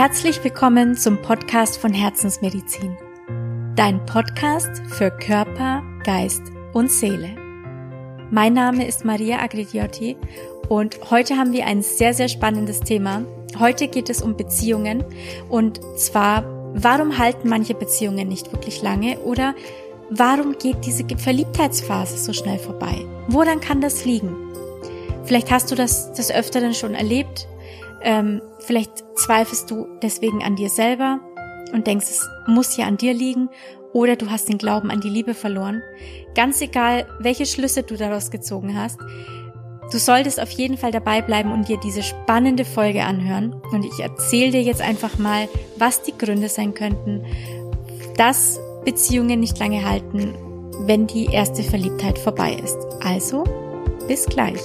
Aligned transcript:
Herzlich 0.00 0.42
willkommen 0.42 0.96
zum 0.96 1.20
Podcast 1.20 1.76
von 1.76 1.92
Herzensmedizin. 1.92 2.96
Dein 3.76 4.02
Podcast 4.06 4.80
für 4.88 5.10
Körper, 5.10 5.82
Geist 6.04 6.40
und 6.72 6.90
Seele. 6.90 7.36
Mein 8.30 8.54
Name 8.54 8.86
ist 8.88 9.04
Maria 9.04 9.40
Agridiotti 9.40 10.16
und 10.70 11.10
heute 11.10 11.36
haben 11.36 11.52
wir 11.52 11.66
ein 11.66 11.82
sehr, 11.82 12.14
sehr 12.14 12.30
spannendes 12.30 12.80
Thema. 12.80 13.26
Heute 13.58 13.88
geht 13.88 14.08
es 14.08 14.22
um 14.22 14.38
Beziehungen 14.38 15.04
und 15.50 15.82
zwar, 15.98 16.44
warum 16.72 17.18
halten 17.18 17.50
manche 17.50 17.74
Beziehungen 17.74 18.26
nicht 18.26 18.52
wirklich 18.52 18.80
lange 18.80 19.18
oder 19.18 19.54
warum 20.08 20.56
geht 20.56 20.86
diese 20.86 21.04
Verliebtheitsphase 21.14 22.16
so 22.16 22.32
schnell 22.32 22.58
vorbei? 22.58 23.04
Woran 23.28 23.60
kann 23.60 23.82
das 23.82 24.06
liegen? 24.06 24.34
Vielleicht 25.24 25.50
hast 25.50 25.70
du 25.70 25.74
das 25.74 26.14
des 26.14 26.32
Öfteren 26.32 26.72
schon 26.72 26.94
erlebt. 26.94 27.46
Ähm, 28.02 28.40
vielleicht 28.60 29.04
zweifelst 29.16 29.70
du 29.70 29.86
deswegen 30.02 30.42
an 30.42 30.56
dir 30.56 30.68
selber 30.68 31.20
und 31.72 31.86
denkst, 31.86 32.06
es 32.08 32.28
muss 32.46 32.76
ja 32.76 32.86
an 32.86 32.96
dir 32.96 33.14
liegen. 33.14 33.48
Oder 33.92 34.16
du 34.16 34.30
hast 34.30 34.48
den 34.48 34.58
Glauben 34.58 34.90
an 34.90 35.00
die 35.00 35.08
Liebe 35.08 35.34
verloren. 35.34 35.82
Ganz 36.34 36.60
egal, 36.60 37.06
welche 37.18 37.44
Schlüsse 37.44 37.82
du 37.82 37.96
daraus 37.96 38.30
gezogen 38.30 38.78
hast. 38.78 39.00
Du 39.90 39.98
solltest 39.98 40.40
auf 40.40 40.50
jeden 40.50 40.76
Fall 40.76 40.92
dabei 40.92 41.20
bleiben 41.20 41.50
und 41.52 41.68
dir 41.68 41.78
diese 41.78 42.04
spannende 42.04 42.64
Folge 42.64 43.02
anhören. 43.02 43.54
Und 43.72 43.84
ich 43.84 43.98
erzähle 43.98 44.52
dir 44.52 44.62
jetzt 44.62 44.80
einfach 44.80 45.18
mal, 45.18 45.48
was 45.76 46.02
die 46.02 46.16
Gründe 46.16 46.48
sein 46.48 46.74
könnten, 46.74 47.24
dass 48.16 48.60
Beziehungen 48.84 49.40
nicht 49.40 49.58
lange 49.58 49.84
halten, 49.84 50.34
wenn 50.86 51.08
die 51.08 51.26
erste 51.26 51.64
Verliebtheit 51.64 52.18
vorbei 52.18 52.54
ist. 52.62 52.78
Also, 53.02 53.42
bis 54.06 54.26
gleich. 54.26 54.60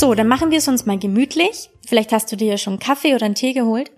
So, 0.00 0.14
dann 0.14 0.28
machen 0.28 0.50
wir 0.50 0.56
es 0.56 0.66
uns 0.66 0.86
mal 0.86 0.98
gemütlich. 0.98 1.68
Vielleicht 1.86 2.12
hast 2.12 2.32
du 2.32 2.36
dir 2.36 2.48
ja 2.48 2.56
schon 2.56 2.78
Kaffee 2.78 3.14
oder 3.14 3.26
einen 3.26 3.34
Tee 3.34 3.52
geholt. 3.52 3.90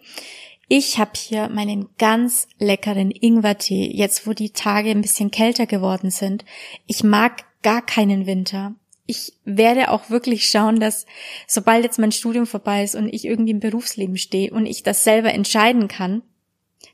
Ich 0.66 0.98
habe 0.98 1.12
hier 1.14 1.48
meinen 1.48 1.90
ganz 1.96 2.48
leckeren 2.58 3.12
Ingwertee, 3.12 3.88
jetzt 3.94 4.26
wo 4.26 4.32
die 4.32 4.50
Tage 4.50 4.90
ein 4.90 5.00
bisschen 5.00 5.30
kälter 5.30 5.66
geworden 5.66 6.10
sind. 6.10 6.44
Ich 6.88 7.04
mag 7.04 7.44
gar 7.62 7.86
keinen 7.86 8.26
Winter. 8.26 8.74
Ich 9.06 9.34
werde 9.44 9.92
auch 9.92 10.10
wirklich 10.10 10.46
schauen, 10.46 10.80
dass 10.80 11.06
sobald 11.46 11.84
jetzt 11.84 12.00
mein 12.00 12.10
Studium 12.10 12.46
vorbei 12.46 12.82
ist 12.82 12.96
und 12.96 13.06
ich 13.06 13.24
irgendwie 13.24 13.52
im 13.52 13.60
Berufsleben 13.60 14.16
stehe 14.16 14.52
und 14.52 14.66
ich 14.66 14.82
das 14.82 15.04
selber 15.04 15.32
entscheiden 15.32 15.86
kann, 15.86 16.22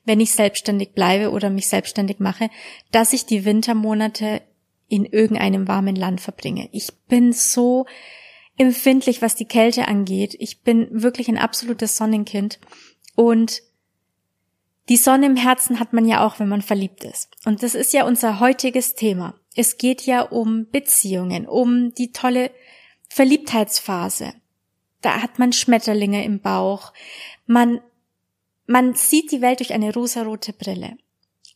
wenn 0.04 0.20
ich 0.20 0.32
selbstständig 0.32 0.90
bleibe 0.90 1.30
oder 1.30 1.48
mich 1.48 1.68
selbstständig 1.68 2.18
mache, 2.18 2.50
dass 2.92 3.14
ich 3.14 3.24
die 3.24 3.46
Wintermonate 3.46 4.42
in 4.86 5.06
irgendeinem 5.06 5.66
warmen 5.66 5.96
Land 5.96 6.20
verbringe. 6.20 6.68
Ich 6.72 6.92
bin 7.08 7.32
so 7.32 7.86
empfindlich, 8.58 9.22
was 9.22 9.34
die 9.34 9.46
Kälte 9.46 9.88
angeht. 9.88 10.36
Ich 10.38 10.62
bin 10.62 10.88
wirklich 10.90 11.28
ein 11.28 11.38
absolutes 11.38 11.96
Sonnenkind. 11.96 12.58
Und 13.14 13.62
die 14.88 14.96
Sonne 14.96 15.26
im 15.26 15.36
Herzen 15.36 15.80
hat 15.80 15.92
man 15.92 16.06
ja 16.06 16.26
auch, 16.26 16.40
wenn 16.40 16.48
man 16.48 16.62
verliebt 16.62 17.04
ist. 17.04 17.30
Und 17.44 17.62
das 17.62 17.74
ist 17.74 17.92
ja 17.92 18.06
unser 18.06 18.40
heutiges 18.40 18.94
Thema. 18.94 19.34
Es 19.54 19.76
geht 19.76 20.02
ja 20.02 20.22
um 20.22 20.68
Beziehungen, 20.70 21.46
um 21.46 21.94
die 21.94 22.12
tolle 22.12 22.50
Verliebtheitsphase. 23.08 24.32
Da 25.00 25.22
hat 25.22 25.38
man 25.38 25.52
Schmetterlinge 25.52 26.24
im 26.24 26.40
Bauch. 26.40 26.92
Man, 27.46 27.80
man 28.66 28.94
sieht 28.94 29.30
die 29.30 29.40
Welt 29.40 29.60
durch 29.60 29.72
eine 29.72 29.92
rosarote 29.92 30.52
Brille. 30.52 30.96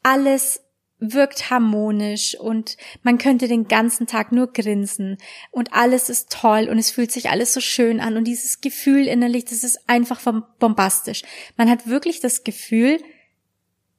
Alles 0.02 0.60
wirkt 1.02 1.50
harmonisch 1.50 2.38
und 2.38 2.76
man 3.02 3.18
könnte 3.18 3.48
den 3.48 3.66
ganzen 3.66 4.06
Tag 4.06 4.30
nur 4.30 4.52
grinsen 4.52 5.18
und 5.50 5.72
alles 5.72 6.08
ist 6.08 6.30
toll 6.30 6.68
und 6.70 6.78
es 6.78 6.92
fühlt 6.92 7.10
sich 7.10 7.28
alles 7.28 7.52
so 7.52 7.60
schön 7.60 8.00
an 8.00 8.16
und 8.16 8.24
dieses 8.24 8.60
Gefühl 8.60 9.08
innerlich, 9.08 9.44
das 9.44 9.64
ist 9.64 9.88
einfach 9.88 10.20
bombastisch. 10.60 11.22
Man 11.56 11.68
hat 11.68 11.88
wirklich 11.88 12.20
das 12.20 12.44
Gefühl, 12.44 13.02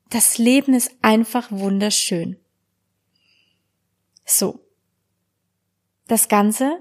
das 0.09 0.37
Leben 0.37 0.73
ist 0.73 0.91
einfach 1.01 1.51
wunderschön. 1.51 2.37
So. 4.25 4.61
Das 6.07 6.29
Ganze 6.29 6.77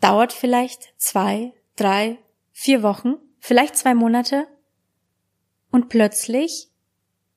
dauert 0.00 0.32
vielleicht 0.32 0.94
zwei, 0.96 1.52
drei, 1.74 2.18
vier 2.52 2.82
Wochen, 2.82 3.14
vielleicht 3.40 3.76
zwei 3.76 3.94
Monate 3.94 4.46
und 5.72 5.88
plötzlich 5.88 6.68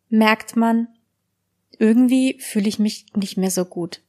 merkt 0.10 0.56
man, 0.56 0.88
irgendwie 1.80 2.38
fühle 2.40 2.68
ich 2.68 2.78
mich 2.78 3.06
nicht 3.16 3.38
mehr 3.38 3.50
so 3.50 3.66
gut. 3.66 4.02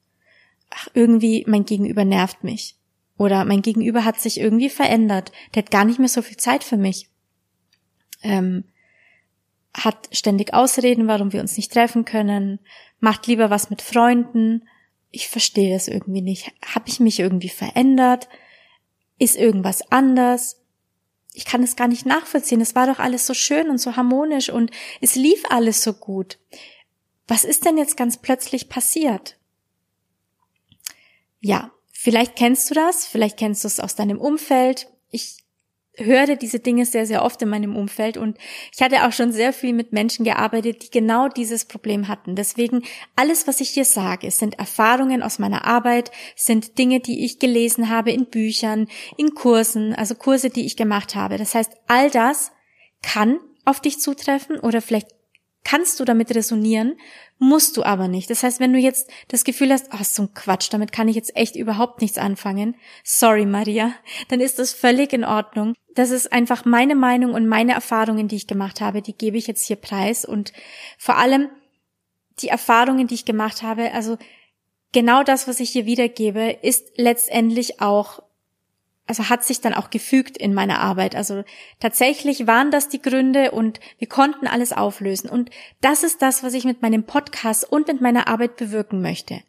Ach, 0.70 0.88
irgendwie 0.92 1.44
mein 1.48 1.64
Gegenüber 1.64 2.04
nervt 2.04 2.44
mich. 2.44 2.76
Oder 3.16 3.44
mein 3.44 3.62
Gegenüber 3.62 4.04
hat 4.04 4.20
sich 4.20 4.40
irgendwie 4.40 4.68
verändert. 4.68 5.32
Der 5.54 5.62
hat 5.62 5.70
gar 5.70 5.84
nicht 5.84 5.98
mehr 5.98 6.08
so 6.08 6.20
viel 6.20 6.36
Zeit 6.36 6.64
für 6.64 6.76
mich. 6.76 7.08
Ähm, 8.22 8.64
hat 9.72 10.08
ständig 10.10 10.52
Ausreden, 10.52 11.06
warum 11.06 11.32
wir 11.32 11.40
uns 11.40 11.56
nicht 11.56 11.72
treffen 11.72 12.04
können, 12.04 12.58
macht 12.98 13.26
lieber 13.28 13.50
was 13.50 13.70
mit 13.70 13.82
Freunden. 13.82 14.68
Ich 15.10 15.28
verstehe 15.28 15.72
das 15.72 15.86
irgendwie 15.86 16.22
nicht. 16.22 16.50
Habe 16.74 16.88
ich 16.88 16.98
mich 16.98 17.20
irgendwie 17.20 17.48
verändert? 17.48 18.28
Ist 19.18 19.36
irgendwas 19.36 19.92
anders? 19.92 20.60
Ich 21.34 21.44
kann 21.44 21.62
es 21.62 21.76
gar 21.76 21.86
nicht 21.86 22.04
nachvollziehen. 22.04 22.60
Es 22.60 22.74
war 22.74 22.86
doch 22.86 22.98
alles 22.98 23.26
so 23.26 23.34
schön 23.34 23.70
und 23.70 23.78
so 23.78 23.94
harmonisch 23.94 24.50
und 24.50 24.72
es 25.00 25.14
lief 25.14 25.44
alles 25.48 25.84
so 25.84 25.92
gut 25.92 26.38
was 27.30 27.44
ist 27.44 27.64
denn 27.64 27.78
jetzt 27.78 27.96
ganz 27.96 28.16
plötzlich 28.16 28.68
passiert? 28.68 29.38
Ja, 31.38 31.70
vielleicht 31.92 32.34
kennst 32.34 32.68
du 32.68 32.74
das, 32.74 33.06
vielleicht 33.06 33.38
kennst 33.38 33.62
du 33.62 33.68
es 33.68 33.78
aus 33.78 33.94
deinem 33.94 34.20
Umfeld. 34.20 34.88
Ich 35.10 35.38
höre 35.94 36.34
diese 36.34 36.58
Dinge 36.58 36.86
sehr, 36.86 37.06
sehr 37.06 37.24
oft 37.24 37.40
in 37.42 37.48
meinem 37.48 37.76
Umfeld 37.76 38.16
und 38.16 38.36
ich 38.74 38.82
hatte 38.82 39.06
auch 39.06 39.12
schon 39.12 39.32
sehr 39.32 39.52
viel 39.52 39.72
mit 39.72 39.92
Menschen 39.92 40.24
gearbeitet, 40.24 40.82
die 40.82 40.90
genau 40.90 41.28
dieses 41.28 41.66
Problem 41.66 42.08
hatten. 42.08 42.34
Deswegen 42.34 42.82
alles, 43.14 43.46
was 43.46 43.60
ich 43.60 43.70
hier 43.70 43.84
sage, 43.84 44.30
sind 44.32 44.58
Erfahrungen 44.58 45.22
aus 45.22 45.38
meiner 45.38 45.66
Arbeit, 45.66 46.10
sind 46.34 46.78
Dinge, 46.78 46.98
die 46.98 47.24
ich 47.24 47.38
gelesen 47.38 47.90
habe 47.90 48.10
in 48.10 48.26
Büchern, 48.26 48.88
in 49.16 49.34
Kursen, 49.34 49.94
also 49.94 50.16
Kurse, 50.16 50.50
die 50.50 50.66
ich 50.66 50.76
gemacht 50.76 51.14
habe. 51.14 51.38
Das 51.38 51.54
heißt, 51.54 51.72
all 51.86 52.10
das 52.10 52.50
kann 53.02 53.38
auf 53.64 53.80
dich 53.80 54.00
zutreffen 54.00 54.58
oder 54.58 54.82
vielleicht 54.82 55.19
kannst 55.64 56.00
du 56.00 56.04
damit 56.04 56.34
resonieren, 56.34 56.96
musst 57.38 57.76
du 57.76 57.82
aber 57.82 58.08
nicht. 58.08 58.30
Das 58.30 58.42
heißt, 58.42 58.60
wenn 58.60 58.72
du 58.72 58.78
jetzt 58.78 59.10
das 59.28 59.44
Gefühl 59.44 59.72
hast, 59.72 59.88
oh, 59.92 60.02
so 60.02 60.22
ein 60.22 60.34
Quatsch, 60.34 60.72
damit 60.72 60.92
kann 60.92 61.08
ich 61.08 61.16
jetzt 61.16 61.36
echt 61.36 61.56
überhaupt 61.56 62.00
nichts 62.00 62.18
anfangen, 62.18 62.76
sorry 63.04 63.46
Maria, 63.46 63.92
dann 64.28 64.40
ist 64.40 64.58
das 64.58 64.72
völlig 64.72 65.12
in 65.12 65.24
Ordnung. 65.24 65.74
Das 65.94 66.10
ist 66.10 66.32
einfach 66.32 66.64
meine 66.64 66.94
Meinung 66.94 67.34
und 67.34 67.48
meine 67.48 67.72
Erfahrungen, 67.72 68.28
die 68.28 68.36
ich 68.36 68.46
gemacht 68.46 68.80
habe, 68.80 69.02
die 69.02 69.16
gebe 69.16 69.36
ich 69.36 69.46
jetzt 69.46 69.66
hier 69.66 69.76
preis 69.76 70.24
und 70.24 70.52
vor 70.98 71.16
allem 71.16 71.48
die 72.40 72.48
Erfahrungen, 72.48 73.06
die 73.06 73.14
ich 73.14 73.24
gemacht 73.24 73.62
habe, 73.62 73.92
also 73.92 74.16
genau 74.92 75.22
das, 75.22 75.46
was 75.46 75.60
ich 75.60 75.70
hier 75.70 75.86
wiedergebe, 75.86 76.58
ist 76.62 76.92
letztendlich 76.96 77.80
auch 77.80 78.22
also 79.10 79.28
hat 79.28 79.42
sich 79.42 79.60
dann 79.60 79.74
auch 79.74 79.90
gefügt 79.90 80.38
in 80.38 80.54
meiner 80.54 80.78
Arbeit. 80.78 81.16
Also 81.16 81.42
tatsächlich 81.80 82.46
waren 82.46 82.70
das 82.70 82.88
die 82.88 83.02
Gründe 83.02 83.50
und 83.50 83.80
wir 83.98 84.08
konnten 84.08 84.46
alles 84.46 84.72
auflösen. 84.72 85.28
Und 85.28 85.50
das 85.80 86.04
ist 86.04 86.22
das, 86.22 86.44
was 86.44 86.54
ich 86.54 86.64
mit 86.64 86.80
meinem 86.80 87.02
Podcast 87.02 87.68
und 87.68 87.88
mit 87.88 88.00
meiner 88.00 88.28
Arbeit 88.28 88.54
bewirken 88.54 89.02
möchte. 89.02 89.42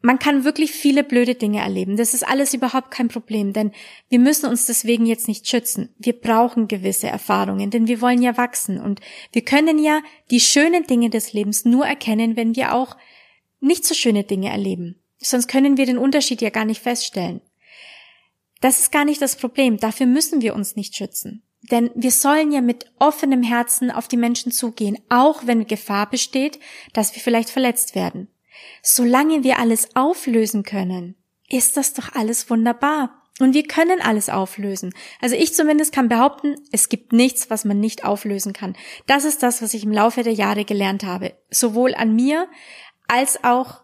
Man 0.00 0.18
kann 0.18 0.42
wirklich 0.42 0.72
viele 0.72 1.04
blöde 1.04 1.36
Dinge 1.36 1.60
erleben. 1.60 1.96
Das 1.96 2.14
ist 2.14 2.26
alles 2.26 2.52
überhaupt 2.52 2.90
kein 2.90 3.06
Problem, 3.06 3.52
denn 3.52 3.70
wir 4.08 4.18
müssen 4.18 4.46
uns 4.46 4.66
deswegen 4.66 5.06
jetzt 5.06 5.28
nicht 5.28 5.46
schützen. 5.46 5.94
Wir 5.96 6.14
brauchen 6.14 6.66
gewisse 6.66 7.06
Erfahrungen, 7.06 7.70
denn 7.70 7.86
wir 7.86 8.00
wollen 8.00 8.22
ja 8.22 8.36
wachsen 8.36 8.80
und 8.80 9.00
wir 9.30 9.42
können 9.42 9.78
ja 9.78 10.00
die 10.32 10.40
schönen 10.40 10.82
Dinge 10.82 11.10
des 11.10 11.32
Lebens 11.32 11.64
nur 11.64 11.86
erkennen, 11.86 12.34
wenn 12.36 12.56
wir 12.56 12.74
auch 12.74 12.96
nicht 13.60 13.84
so 13.84 13.94
schöne 13.94 14.24
Dinge 14.24 14.50
erleben. 14.50 14.96
Sonst 15.18 15.46
können 15.46 15.76
wir 15.76 15.86
den 15.86 15.96
Unterschied 15.96 16.42
ja 16.42 16.50
gar 16.50 16.64
nicht 16.64 16.82
feststellen. 16.82 17.40
Das 18.64 18.78
ist 18.78 18.90
gar 18.90 19.04
nicht 19.04 19.20
das 19.20 19.36
Problem. 19.36 19.76
Dafür 19.76 20.06
müssen 20.06 20.40
wir 20.40 20.54
uns 20.54 20.74
nicht 20.74 20.96
schützen. 20.96 21.42
Denn 21.70 21.90
wir 21.94 22.10
sollen 22.10 22.50
ja 22.50 22.62
mit 22.62 22.90
offenem 22.98 23.42
Herzen 23.42 23.90
auf 23.90 24.08
die 24.08 24.16
Menschen 24.16 24.52
zugehen, 24.52 24.96
auch 25.10 25.42
wenn 25.44 25.66
Gefahr 25.66 26.08
besteht, 26.08 26.58
dass 26.94 27.14
wir 27.14 27.20
vielleicht 27.20 27.50
verletzt 27.50 27.94
werden. 27.94 28.28
Solange 28.82 29.44
wir 29.44 29.58
alles 29.58 29.94
auflösen 29.94 30.62
können, 30.62 31.14
ist 31.46 31.76
das 31.76 31.92
doch 31.92 32.14
alles 32.14 32.48
wunderbar. 32.48 33.20
Und 33.38 33.52
wir 33.52 33.64
können 33.64 34.00
alles 34.00 34.30
auflösen. 34.30 34.94
Also 35.20 35.36
ich 35.36 35.52
zumindest 35.52 35.92
kann 35.92 36.08
behaupten, 36.08 36.56
es 36.72 36.88
gibt 36.88 37.12
nichts, 37.12 37.50
was 37.50 37.66
man 37.66 37.80
nicht 37.80 38.06
auflösen 38.06 38.54
kann. 38.54 38.76
Das 39.06 39.26
ist 39.26 39.42
das, 39.42 39.60
was 39.60 39.74
ich 39.74 39.84
im 39.84 39.92
Laufe 39.92 40.22
der 40.22 40.32
Jahre 40.32 40.64
gelernt 40.64 41.04
habe. 41.04 41.34
Sowohl 41.50 41.94
an 41.94 42.16
mir 42.16 42.48
als 43.08 43.44
auch 43.44 43.83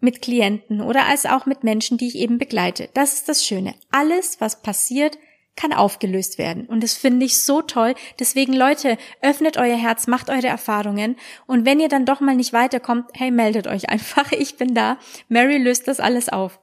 mit 0.00 0.22
Klienten 0.22 0.80
oder 0.80 1.06
als 1.06 1.26
auch 1.26 1.46
mit 1.46 1.64
Menschen, 1.64 1.98
die 1.98 2.08
ich 2.08 2.16
eben 2.16 2.38
begleite. 2.38 2.90
Das 2.94 3.14
ist 3.14 3.28
das 3.28 3.44
Schöne. 3.44 3.74
Alles, 3.90 4.40
was 4.40 4.62
passiert, 4.62 5.18
kann 5.56 5.72
aufgelöst 5.72 6.36
werden. 6.36 6.66
Und 6.66 6.82
das 6.82 6.94
finde 6.94 7.24
ich 7.24 7.40
so 7.40 7.62
toll. 7.62 7.94
Deswegen, 8.20 8.52
Leute, 8.52 8.98
öffnet 9.22 9.56
euer 9.56 9.76
Herz, 9.76 10.06
macht 10.06 10.28
eure 10.28 10.46
Erfahrungen. 10.46 11.16
Und 11.46 11.64
wenn 11.64 11.80
ihr 11.80 11.88
dann 11.88 12.04
doch 12.04 12.20
mal 12.20 12.36
nicht 12.36 12.52
weiterkommt, 12.52 13.08
hey, 13.14 13.30
meldet 13.30 13.66
euch 13.66 13.88
einfach. 13.88 14.30
Ich 14.36 14.56
bin 14.56 14.74
da. 14.74 14.98
Mary 15.28 15.56
löst 15.56 15.88
das 15.88 15.98
alles 15.98 16.28
auf. 16.28 16.60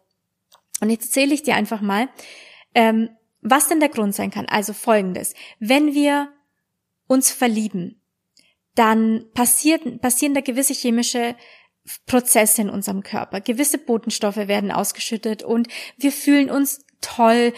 Und 0.79 0.91
jetzt 0.91 1.05
erzähle 1.05 1.33
ich 1.33 1.41
dir 1.41 1.55
einfach 1.55 1.81
mal, 1.81 2.07
ähm, 2.75 3.09
was 3.41 3.67
denn 3.67 3.79
der 3.79 3.89
Grund 3.89 4.13
sein 4.13 4.29
kann. 4.29 4.45
Also 4.45 4.73
folgendes. 4.73 5.33
Wenn 5.59 5.93
wir 5.95 6.31
uns 7.07 7.31
verlieben, 7.31 7.99
dann 8.75 9.25
passiert, 9.33 10.01
passieren 10.01 10.33
da 10.35 10.41
gewisse 10.41 10.73
chemische 10.73 11.35
Prozesse 12.05 12.61
in 12.61 12.69
unserem 12.69 13.03
Körper. 13.03 13.41
Gewisse 13.41 13.77
Botenstoffe 13.77 14.37
werden 14.37 14.71
ausgeschüttet 14.71 15.43
und 15.43 15.67
wir 15.97 16.11
fühlen 16.11 16.49
uns 16.49 16.85
toll. 17.01 17.53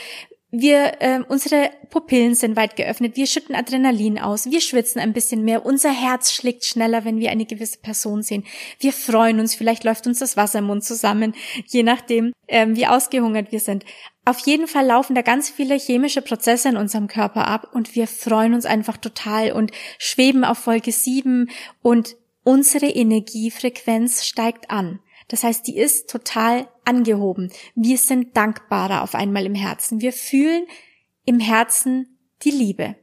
Wir, 0.51 1.01
äh, 1.01 1.19
unsere 1.27 1.69
Pupillen 1.89 2.33
sind 2.33 2.55
weit 2.55 2.77
geöffnet. 2.77 3.17
Wir 3.17 3.27
schütten 3.27 3.55
Adrenalin 3.55 4.19
aus. 4.19 4.49
Wir 4.49 4.61
schwitzen 4.61 5.01
ein 5.01 5.11
bisschen 5.11 5.43
mehr. 5.43 5.65
Unser 5.65 5.91
Herz 5.91 6.31
schlägt 6.31 6.63
schneller, 6.63 7.03
wenn 7.03 7.19
wir 7.19 7.29
eine 7.29 7.45
gewisse 7.45 7.79
Person 7.79 8.23
sehen. 8.23 8.45
Wir 8.79 8.93
freuen 8.93 9.39
uns. 9.39 9.53
Vielleicht 9.53 9.83
läuft 9.83 10.07
uns 10.07 10.19
das 10.19 10.37
Wasser 10.37 10.59
im 10.59 10.65
Mund 10.65 10.83
zusammen, 10.83 11.35
je 11.67 11.83
nachdem, 11.83 12.31
ähm, 12.47 12.75
wie 12.77 12.87
ausgehungert 12.87 13.51
wir 13.51 13.59
sind. 13.59 13.83
Auf 14.23 14.39
jeden 14.39 14.67
Fall 14.67 14.85
laufen 14.85 15.13
da 15.13 15.21
ganz 15.21 15.49
viele 15.49 15.75
chemische 15.75 16.21
Prozesse 16.21 16.69
in 16.69 16.77
unserem 16.77 17.07
Körper 17.07 17.47
ab 17.47 17.69
und 17.73 17.93
wir 17.93 18.07
freuen 18.07 18.53
uns 18.53 18.65
einfach 18.65 18.97
total 18.97 19.51
und 19.51 19.71
schweben 19.99 20.43
auf 20.43 20.57
Folge 20.57 20.91
7 20.91 21.49
und 21.81 22.15
unsere 22.45 22.85
Energiefrequenz 22.85 24.23
steigt 24.23 24.71
an. 24.71 25.01
Das 25.27 25.43
heißt, 25.43 25.67
die 25.67 25.77
ist 25.77 26.09
total 26.09 26.69
angehoben. 26.85 27.51
Wir 27.73 27.97
sind 27.97 28.37
dankbarer 28.37 29.01
auf 29.01 29.15
einmal 29.15 29.45
im 29.45 29.55
Herzen. 29.55 29.99
Wir 29.99 30.13
fühlen 30.13 30.67
im 31.25 31.39
Herzen 31.39 32.19
die 32.43 32.51
Liebe. 32.51 32.95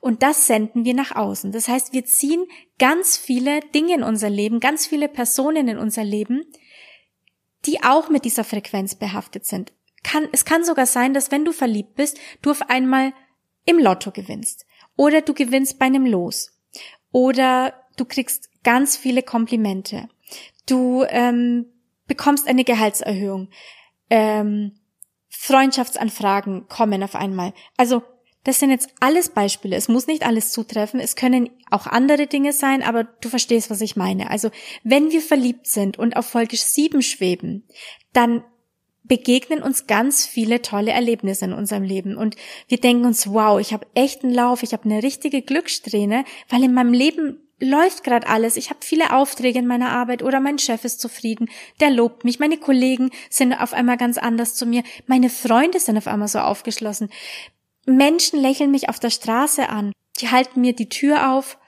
Und 0.00 0.22
das 0.22 0.46
senden 0.46 0.84
wir 0.84 0.92
nach 0.92 1.16
außen. 1.16 1.52
Das 1.52 1.66
heißt, 1.66 1.94
wir 1.94 2.04
ziehen 2.04 2.44
ganz 2.78 3.16
viele 3.16 3.60
Dinge 3.74 3.94
in 3.94 4.02
unser 4.02 4.28
Leben, 4.28 4.60
ganz 4.60 4.86
viele 4.86 5.08
Personen 5.08 5.68
in 5.68 5.78
unser 5.78 6.04
Leben, 6.04 6.44
die 7.64 7.82
auch 7.82 8.10
mit 8.10 8.26
dieser 8.26 8.44
Frequenz 8.44 8.94
behaftet 8.94 9.46
sind. 9.46 9.72
Kann, 10.02 10.28
es 10.32 10.44
kann 10.44 10.64
sogar 10.64 10.86
sein, 10.86 11.14
dass 11.14 11.30
wenn 11.30 11.46
du 11.46 11.52
verliebt 11.52 11.94
bist, 11.94 12.18
du 12.42 12.50
auf 12.50 12.68
einmal 12.68 13.14
im 13.64 13.78
Lotto 13.78 14.10
gewinnst. 14.10 14.66
Oder 14.96 15.22
du 15.22 15.32
gewinnst 15.32 15.78
bei 15.78 15.86
einem 15.86 16.04
Los. 16.04 16.60
Oder 17.10 17.74
du 17.96 18.04
kriegst 18.04 18.49
ganz 18.62 18.96
viele 18.96 19.22
Komplimente. 19.22 20.08
Du 20.66 21.04
ähm, 21.08 21.66
bekommst 22.06 22.46
eine 22.46 22.64
Gehaltserhöhung. 22.64 23.48
Ähm, 24.08 24.72
Freundschaftsanfragen 25.28 26.68
kommen 26.68 27.02
auf 27.02 27.14
einmal. 27.14 27.52
Also 27.76 28.02
das 28.44 28.58
sind 28.58 28.70
jetzt 28.70 28.90
alles 29.00 29.28
Beispiele. 29.28 29.76
Es 29.76 29.88
muss 29.88 30.06
nicht 30.06 30.26
alles 30.26 30.50
zutreffen. 30.50 30.98
Es 30.98 31.14
können 31.14 31.50
auch 31.70 31.86
andere 31.86 32.26
Dinge 32.26 32.52
sein, 32.52 32.82
aber 32.82 33.04
du 33.04 33.28
verstehst, 33.28 33.70
was 33.70 33.80
ich 33.80 33.96
meine. 33.96 34.30
Also 34.30 34.50
wenn 34.82 35.10
wir 35.10 35.20
verliebt 35.20 35.66
sind 35.66 35.98
und 35.98 36.16
auf 36.16 36.26
Folge 36.26 36.56
7 36.56 37.02
schweben, 37.02 37.64
dann 38.12 38.42
begegnen 39.04 39.62
uns 39.62 39.86
ganz 39.86 40.24
viele 40.24 40.62
tolle 40.62 40.92
Erlebnisse 40.92 41.44
in 41.44 41.52
unserem 41.52 41.82
Leben 41.82 42.16
und 42.16 42.36
wir 42.68 42.78
denken 42.78 43.06
uns, 43.06 43.26
wow, 43.26 43.60
ich 43.60 43.72
habe 43.72 43.86
echt 43.94 44.22
einen 44.22 44.32
Lauf, 44.32 44.62
ich 44.62 44.72
habe 44.72 44.84
eine 44.84 45.02
richtige 45.02 45.42
Glückssträhne, 45.42 46.24
weil 46.48 46.62
in 46.62 46.72
meinem 46.72 46.92
Leben 46.92 47.40
läuft 47.60 48.04
gerade 48.04 48.26
alles. 48.26 48.56
Ich 48.56 48.70
habe 48.70 48.80
viele 48.82 49.12
Aufträge 49.12 49.58
in 49.58 49.66
meiner 49.66 49.90
Arbeit 49.90 50.22
oder 50.22 50.40
mein 50.40 50.58
Chef 50.58 50.84
ist 50.84 51.00
zufrieden, 51.00 51.48
der 51.80 51.90
lobt 51.90 52.24
mich, 52.24 52.38
meine 52.38 52.56
Kollegen 52.56 53.10
sind 53.28 53.52
auf 53.52 53.72
einmal 53.72 53.96
ganz 53.96 54.18
anders 54.18 54.54
zu 54.54 54.66
mir, 54.66 54.82
meine 55.06 55.30
Freunde 55.30 55.78
sind 55.78 55.96
auf 55.96 56.06
einmal 56.06 56.28
so 56.28 56.40
aufgeschlossen. 56.40 57.10
Menschen 57.86 58.40
lächeln 58.40 58.70
mich 58.70 58.88
auf 58.88 58.98
der 58.98 59.10
Straße 59.10 59.68
an, 59.68 59.92
die 60.20 60.30
halten 60.30 60.60
mir 60.60 60.74
die 60.74 60.88
Tür 60.88 61.32
auf, 61.32 61.58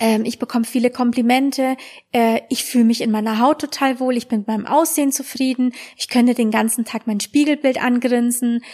ähm, 0.00 0.24
ich 0.24 0.38
bekomme 0.38 0.64
viele 0.64 0.90
Komplimente, 0.90 1.76
äh, 2.12 2.40
ich 2.48 2.64
fühle 2.64 2.84
mich 2.84 3.02
in 3.02 3.10
meiner 3.10 3.38
Haut 3.38 3.60
total 3.60 4.00
wohl, 4.00 4.16
ich 4.16 4.28
bin 4.28 4.44
beim 4.44 4.66
Aussehen 4.66 5.12
zufrieden, 5.12 5.74
ich 5.96 6.08
könnte 6.08 6.34
den 6.34 6.50
ganzen 6.50 6.86
Tag 6.86 7.06
mein 7.06 7.20
Spiegelbild 7.20 7.80
angrinsen. 7.80 8.64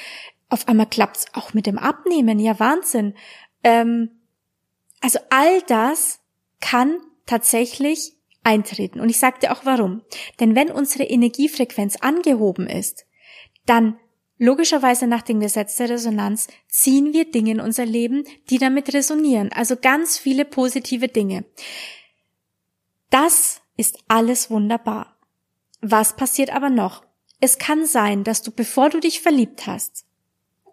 Auf 0.49 0.69
einmal 0.69 0.87
klappt's 0.87 1.27
auch 1.33 1.53
mit 1.53 1.67
dem 1.67 1.79
Abnehmen, 1.79 2.39
ja 2.39 2.59
Wahnsinn. 2.61 3.15
Ähm, 3.65 4.11
also 5.01 5.19
all 5.29 5.61
das 5.63 6.21
kann 6.61 6.99
tatsächlich 7.27 8.17
eintreten. 8.43 9.01
Und 9.01 9.09
ich 9.09 9.19
dir 9.43 9.53
auch 9.53 9.65
warum. 9.65 10.03
Denn 10.41 10.55
wenn 10.55 10.71
unsere 10.71 11.05
Energiefrequenz 11.05 11.97
angehoben 11.97 12.69
ist, 12.69 13.05
dann 13.67 13.99
logischerweise 14.39 15.07
nach 15.07 15.23
dem 15.23 15.41
Gesetz 15.41 15.77
der 15.77 15.91
Resonanz 15.91 16.49
ziehen 16.69 17.13
wir 17.13 17.31
Dinge 17.31 17.53
in 17.53 17.61
unser 17.61 17.85
Leben, 17.85 18.25
die 18.51 18.59
damit 18.59 18.95
resonieren. 18.95 19.51
Also 19.53 19.77
ganz 19.77 20.19
viele 20.19 20.45
positive 20.45 21.09
Dinge. 21.09 21.45
Das 23.11 23.61
ist 23.77 23.99
alles 24.09 24.51
wunderbar. 24.51 25.17
Was 25.81 26.17
passiert 26.17 26.51
aber 26.51 26.71
noch? 26.71 27.05
Es 27.41 27.59
kann 27.59 27.85
sein, 27.85 28.25
dass 28.25 28.43
du, 28.43 28.51
bevor 28.51 28.89
du 28.89 29.01
dich 29.01 29.21
verliebt 29.21 29.67
hast, 29.67 30.06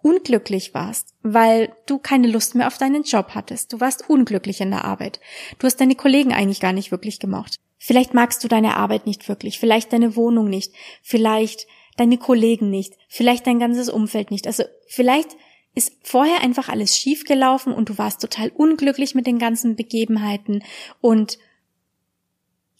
unglücklich 0.03 0.73
warst, 0.73 1.15
weil 1.23 1.75
du 1.87 1.97
keine 1.97 2.27
Lust 2.27 2.53
mehr 2.53 2.67
auf 2.67 2.77
deinen 2.77 3.03
Job 3.03 3.29
hattest. 3.33 3.73
Du 3.73 3.79
warst 3.79 4.09
unglücklich 4.09 4.61
in 4.61 4.69
der 4.69 4.85
Arbeit. 4.85 5.19
Du 5.57 5.65
hast 5.65 5.77
deine 5.77 5.95
Kollegen 5.95 6.33
eigentlich 6.33 6.59
gar 6.59 6.73
nicht 6.73 6.91
wirklich 6.91 7.19
gemocht. 7.19 7.59
Vielleicht 7.79 8.13
magst 8.13 8.43
du 8.43 8.47
deine 8.47 8.77
Arbeit 8.77 9.07
nicht 9.07 9.27
wirklich, 9.27 9.59
vielleicht 9.59 9.91
deine 9.91 10.15
Wohnung 10.15 10.49
nicht, 10.49 10.73
vielleicht 11.01 11.67
deine 11.97 12.17
Kollegen 12.17 12.69
nicht, 12.69 12.93
vielleicht 13.07 13.47
dein 13.47 13.59
ganzes 13.59 13.89
Umfeld 13.89 14.29
nicht. 14.29 14.45
Also 14.45 14.63
vielleicht 14.87 15.35
ist 15.73 15.93
vorher 16.03 16.41
einfach 16.41 16.69
alles 16.69 16.97
schief 16.97 17.23
gelaufen 17.23 17.73
und 17.73 17.89
du 17.89 17.97
warst 17.97 18.21
total 18.21 18.49
unglücklich 18.49 19.15
mit 19.15 19.25
den 19.25 19.39
ganzen 19.39 19.75
Begebenheiten 19.75 20.63
und 21.01 21.39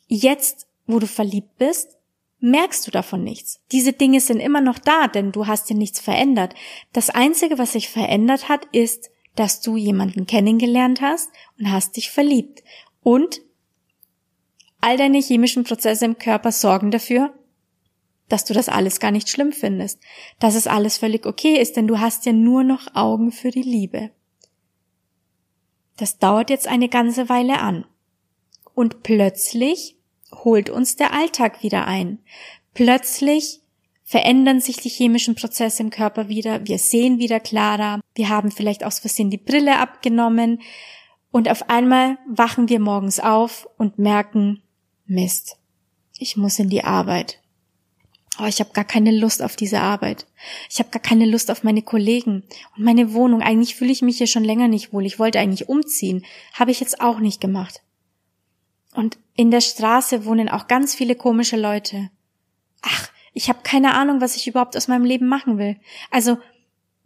jetzt, 0.08 0.68
wo 0.86 1.00
du 1.00 1.08
verliebt 1.08 1.58
bist, 1.58 1.98
merkst 2.44 2.86
du 2.86 2.92
davon 2.92 3.24
nichts. 3.24 3.62
Diese 3.72 3.94
Dinge 3.94 4.20
sind 4.20 4.42
immer 4.42 4.60
noch 4.60 4.78
da, 4.78 5.08
denn 5.08 5.32
du 5.32 5.48
hast 5.48 5.70
ja 5.70 5.78
nichts 5.78 6.02
verändert. 6.02 6.54
Das 6.92 7.10
Einzige, 7.10 7.58
was 7.58 7.72
sich 7.72 7.88
verändert 7.88 8.50
hat, 8.50 8.66
ist, 8.74 9.10
dass 9.36 9.62
du 9.62 9.78
jemanden 9.78 10.28
kennengelernt 10.28 11.00
hast 11.00 11.32
und 11.58 11.72
hast 11.72 11.96
dich 11.96 12.12
verliebt. 12.12 12.62
Und 13.02 13.42
all 14.82 14.98
deine 14.98 15.20
chemischen 15.20 15.64
Prozesse 15.64 16.04
im 16.04 16.18
Körper 16.18 16.52
sorgen 16.52 16.92
dafür, 16.92 17.34
dass 18.28 18.44
du 18.44 18.54
das 18.54 18.68
alles 18.68 19.00
gar 19.00 19.12
nicht 19.12 19.30
schlimm 19.30 19.54
findest, 19.54 20.02
dass 20.40 20.56
es 20.56 20.68
alles 20.68 20.98
völlig 20.98 21.26
okay 21.26 21.56
ist, 21.62 21.78
denn 21.78 21.88
du 21.88 22.00
hast 22.00 22.26
ja 22.26 22.34
nur 22.34 22.66
noch 22.66 22.94
Augen 22.94 23.32
für 23.32 23.52
die 23.52 23.62
Liebe. 23.62 24.12
Das 25.96 26.18
dauert 26.18 26.50
jetzt 26.50 26.68
eine 26.68 26.90
ganze 26.90 27.30
Weile 27.30 27.60
an. 27.60 27.86
Und 28.74 29.04
plötzlich 29.04 29.96
holt 30.44 30.70
uns 30.70 30.96
der 30.96 31.14
Alltag 31.14 31.64
wieder 31.64 31.88
ein. 31.88 32.20
Plötzlich 32.74 33.62
verändern 34.04 34.60
sich 34.60 34.78
die 34.78 34.90
chemischen 34.90 35.36
Prozesse 35.36 35.84
im 35.84 35.90
Körper 35.90 36.28
wieder, 36.28 36.68
wir 36.68 36.78
sehen 36.78 37.20
wieder 37.20 37.40
klarer, 37.40 38.02
wir 38.16 38.30
haben 38.30 38.52
vielleicht 38.52 38.84
aus 38.84 39.00
Versehen 39.00 39.30
die 39.30 39.38
Brille 39.38 39.80
abgenommen 39.80 40.62
und 41.32 41.50
auf 41.50 41.70
einmal 41.70 42.18
wachen 42.28 42.70
wir 42.70 42.80
morgens 42.80 43.20
auf 43.20 43.68
und 43.78 43.98
merken, 43.98 44.62
Mist, 45.06 45.58
ich 46.18 46.38
muss 46.38 46.60
in 46.60 46.70
die 46.70 46.84
Arbeit. 46.84 47.40
Oh, 48.40 48.46
ich 48.46 48.60
habe 48.60 48.72
gar 48.74 48.84
keine 48.84 49.12
Lust 49.12 49.44
auf 49.44 49.56
diese 49.56 49.80
Arbeit. 49.80 50.26
Ich 50.70 50.80
habe 50.80 50.90
gar 50.90 51.02
keine 51.02 51.26
Lust 51.26 51.52
auf 51.52 51.64
meine 51.64 51.84
Kollegen 51.84 52.44
und 52.76 52.84
meine 52.84 53.14
Wohnung. 53.14 53.42
Eigentlich 53.42 53.76
fühle 53.76 53.92
ich 53.92 54.02
mich 54.02 54.18
hier 54.18 54.28
schon 54.28 54.44
länger 54.44 54.68
nicht 54.68 54.92
wohl. 54.92 55.06
Ich 55.06 55.20
wollte 55.20 55.40
eigentlich 55.40 55.70
umziehen, 55.70 56.26
habe 56.54 56.72
ich 56.72 56.80
jetzt 56.80 57.00
auch 57.00 57.20
nicht 57.20 57.42
gemacht. 57.42 57.84
Und 58.96 59.20
in 59.36 59.52
der 59.52 59.62
Straße 59.62 60.26
wohnen 60.26 60.50
auch 60.50 60.68
ganz 60.68 60.96
viele 60.96 61.16
komische 61.16 61.58
Leute. 61.58 62.10
Ach, 62.82 63.10
ich 63.34 63.50
habe 63.50 63.60
keine 63.64 63.96
Ahnung, 63.96 64.22
was 64.22 64.36
ich 64.36 64.48
überhaupt 64.48 64.78
aus 64.78 64.88
meinem 64.88 65.06
Leben 65.06 65.28
machen 65.28 65.58
will. 65.58 65.78
Also 66.12 66.38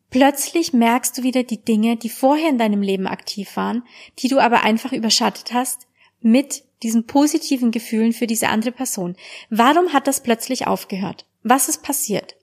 plötzlich 0.09 0.73
merkst 0.73 1.17
du 1.17 1.23
wieder 1.23 1.43
die 1.43 1.63
Dinge, 1.63 1.95
die 1.95 2.09
vorher 2.09 2.49
in 2.49 2.57
deinem 2.57 2.81
Leben 2.81 3.07
aktiv 3.07 3.55
waren, 3.55 3.83
die 4.19 4.27
du 4.27 4.39
aber 4.39 4.63
einfach 4.63 4.91
überschattet 4.91 5.53
hast 5.53 5.87
mit 6.19 6.63
diesen 6.83 7.07
positiven 7.07 7.71
Gefühlen 7.71 8.13
für 8.13 8.27
diese 8.27 8.49
andere 8.49 8.71
Person. 8.71 9.15
Warum 9.49 9.93
hat 9.93 10.07
das 10.07 10.21
plötzlich 10.21 10.67
aufgehört? 10.67 11.25
Was 11.43 11.69
ist 11.69 11.81
passiert? 11.81 12.35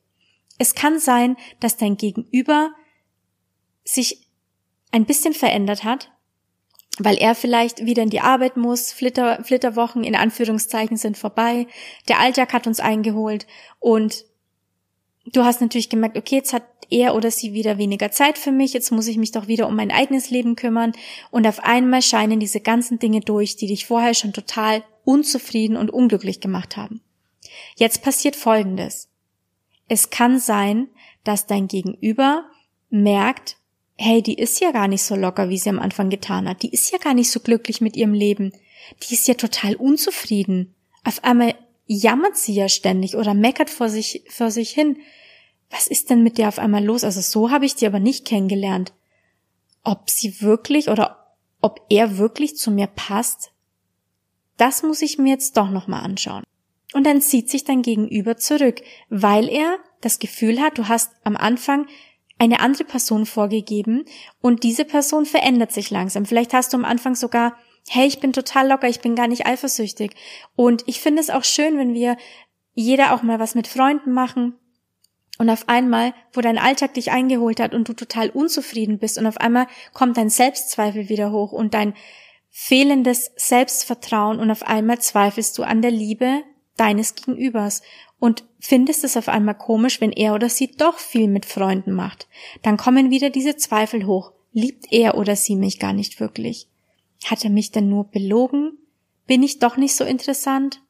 Es 0.58 0.74
kann 0.74 0.98
sein, 0.98 1.36
dass 1.60 1.76
dein 1.76 1.96
Gegenüber 1.96 2.72
sich 3.84 4.26
ein 4.92 5.04
bisschen 5.04 5.34
verändert 5.34 5.84
hat 5.84 6.13
weil 6.98 7.16
er 7.16 7.34
vielleicht 7.34 7.84
wieder 7.84 8.02
in 8.02 8.10
die 8.10 8.20
Arbeit 8.20 8.56
muss, 8.56 8.92
Flitter, 8.92 9.42
Flitterwochen 9.42 10.04
in 10.04 10.14
Anführungszeichen 10.14 10.96
sind 10.96 11.18
vorbei, 11.18 11.66
der 12.08 12.20
Alltag 12.20 12.52
hat 12.52 12.66
uns 12.66 12.80
eingeholt 12.80 13.46
und 13.80 14.24
du 15.26 15.44
hast 15.44 15.60
natürlich 15.60 15.88
gemerkt, 15.88 16.16
okay, 16.16 16.36
jetzt 16.36 16.52
hat 16.52 16.64
er 16.90 17.14
oder 17.14 17.30
sie 17.30 17.54
wieder 17.54 17.78
weniger 17.78 18.10
Zeit 18.10 18.38
für 18.38 18.52
mich, 18.52 18.72
jetzt 18.72 18.92
muss 18.92 19.08
ich 19.08 19.16
mich 19.16 19.32
doch 19.32 19.48
wieder 19.48 19.66
um 19.66 19.74
mein 19.74 19.90
eigenes 19.90 20.30
Leben 20.30 20.54
kümmern 20.54 20.92
und 21.30 21.46
auf 21.46 21.60
einmal 21.64 22.02
scheinen 22.02 22.40
diese 22.40 22.60
ganzen 22.60 22.98
Dinge 22.98 23.20
durch, 23.20 23.56
die 23.56 23.66
dich 23.66 23.86
vorher 23.86 24.14
schon 24.14 24.32
total 24.32 24.84
unzufrieden 25.04 25.76
und 25.76 25.90
unglücklich 25.90 26.40
gemacht 26.40 26.76
haben. 26.76 27.00
Jetzt 27.76 28.02
passiert 28.02 28.36
Folgendes. 28.36 29.08
Es 29.88 30.10
kann 30.10 30.38
sein, 30.38 30.88
dass 31.24 31.46
dein 31.46 31.68
Gegenüber 31.68 32.44
merkt, 32.90 33.56
hey, 33.96 34.22
die 34.22 34.34
ist 34.34 34.60
ja 34.60 34.72
gar 34.72 34.88
nicht 34.88 35.02
so 35.02 35.14
locker, 35.14 35.48
wie 35.48 35.58
sie 35.58 35.70
am 35.70 35.78
Anfang 35.78 36.10
getan 36.10 36.48
hat. 36.48 36.62
Die 36.62 36.70
ist 36.70 36.90
ja 36.90 36.98
gar 36.98 37.14
nicht 37.14 37.30
so 37.30 37.40
glücklich 37.40 37.80
mit 37.80 37.96
ihrem 37.96 38.14
Leben. 38.14 38.52
Die 39.02 39.14
ist 39.14 39.28
ja 39.28 39.34
total 39.34 39.76
unzufrieden. 39.76 40.74
Auf 41.04 41.22
einmal 41.24 41.54
jammert 41.86 42.36
sie 42.36 42.54
ja 42.54 42.68
ständig 42.68 43.16
oder 43.16 43.34
meckert 43.34 43.70
vor 43.70 43.88
sich, 43.88 44.24
vor 44.28 44.50
sich 44.50 44.70
hin. 44.70 44.98
Was 45.70 45.86
ist 45.86 46.10
denn 46.10 46.22
mit 46.22 46.38
dir 46.38 46.48
auf 46.48 46.58
einmal 46.58 46.84
los? 46.84 47.04
Also 47.04 47.20
so 47.20 47.50
habe 47.50 47.66
ich 47.66 47.76
die 47.76 47.86
aber 47.86 48.00
nicht 48.00 48.24
kennengelernt. 48.24 48.92
Ob 49.82 50.10
sie 50.10 50.40
wirklich 50.40 50.88
oder 50.88 51.36
ob 51.60 51.84
er 51.88 52.18
wirklich 52.18 52.56
zu 52.56 52.70
mir 52.70 52.86
passt, 52.86 53.52
das 54.56 54.82
muss 54.82 55.02
ich 55.02 55.18
mir 55.18 55.30
jetzt 55.30 55.56
doch 55.56 55.70
nochmal 55.70 56.04
anschauen. 56.04 56.44
Und 56.92 57.04
dann 57.04 57.20
zieht 57.20 57.50
sich 57.50 57.64
dein 57.64 57.82
Gegenüber 57.82 58.36
zurück, 58.36 58.82
weil 59.08 59.48
er 59.48 59.78
das 60.00 60.18
Gefühl 60.18 60.60
hat, 60.60 60.78
du 60.78 60.88
hast 60.88 61.10
am 61.24 61.36
Anfang 61.36 61.86
eine 62.38 62.60
andere 62.60 62.84
Person 62.84 63.26
vorgegeben 63.26 64.04
und 64.40 64.62
diese 64.62 64.84
Person 64.84 65.26
verändert 65.26 65.72
sich 65.72 65.90
langsam. 65.90 66.26
Vielleicht 66.26 66.52
hast 66.52 66.72
du 66.72 66.76
am 66.76 66.84
Anfang 66.84 67.14
sogar, 67.14 67.56
hey, 67.88 68.06
ich 68.06 68.20
bin 68.20 68.32
total 68.32 68.68
locker, 68.68 68.88
ich 68.88 69.00
bin 69.00 69.14
gar 69.14 69.28
nicht 69.28 69.46
eifersüchtig. 69.46 70.12
Und 70.56 70.82
ich 70.86 71.00
finde 71.00 71.20
es 71.20 71.30
auch 71.30 71.44
schön, 71.44 71.78
wenn 71.78 71.94
wir 71.94 72.16
jeder 72.72 73.14
auch 73.14 73.22
mal 73.22 73.38
was 73.38 73.54
mit 73.54 73.68
Freunden 73.68 74.12
machen. 74.12 74.54
Und 75.38 75.50
auf 75.50 75.68
einmal, 75.68 76.14
wo 76.32 76.40
dein 76.40 76.58
Alltag 76.58 76.94
dich 76.94 77.10
eingeholt 77.10 77.60
hat 77.60 77.74
und 77.74 77.88
du 77.88 77.92
total 77.92 78.30
unzufrieden 78.30 78.98
bist 78.98 79.18
und 79.18 79.26
auf 79.26 79.38
einmal 79.38 79.66
kommt 79.92 80.16
dein 80.16 80.30
Selbstzweifel 80.30 81.08
wieder 81.08 81.32
hoch 81.32 81.52
und 81.52 81.74
dein 81.74 81.94
fehlendes 82.50 83.32
Selbstvertrauen 83.34 84.38
und 84.38 84.50
auf 84.52 84.62
einmal 84.62 85.00
zweifelst 85.00 85.58
du 85.58 85.64
an 85.64 85.82
der 85.82 85.90
Liebe 85.90 86.42
deines 86.76 87.16
Gegenübers 87.16 87.82
und 88.24 88.42
findest 88.58 89.04
es 89.04 89.18
auf 89.18 89.28
einmal 89.28 89.54
komisch, 89.54 90.00
wenn 90.00 90.10
er 90.10 90.34
oder 90.34 90.48
sie 90.48 90.68
doch 90.68 90.98
viel 90.98 91.28
mit 91.28 91.44
Freunden 91.44 91.92
macht. 91.92 92.26
Dann 92.62 92.78
kommen 92.78 93.10
wieder 93.10 93.28
diese 93.28 93.56
Zweifel 93.56 94.06
hoch. 94.06 94.32
Liebt 94.50 94.90
er 94.90 95.18
oder 95.18 95.36
sie 95.36 95.56
mich 95.56 95.78
gar 95.78 95.92
nicht 95.92 96.20
wirklich? 96.20 96.66
Hat 97.26 97.44
er 97.44 97.50
mich 97.50 97.70
denn 97.70 97.90
nur 97.90 98.04
belogen? 98.04 98.78
Bin 99.26 99.42
ich 99.42 99.58
doch 99.58 99.76
nicht 99.76 99.94
so 99.94 100.04
interessant? 100.04 100.80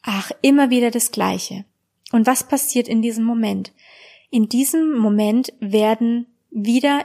Ach, 0.00 0.30
immer 0.40 0.70
wieder 0.70 0.90
das 0.90 1.10
Gleiche. 1.10 1.66
Und 2.10 2.26
was 2.26 2.48
passiert 2.48 2.88
in 2.88 3.02
diesem 3.02 3.24
Moment? 3.24 3.72
In 4.30 4.48
diesem 4.48 4.96
Moment 4.96 5.52
werden 5.60 6.26
wieder 6.50 7.04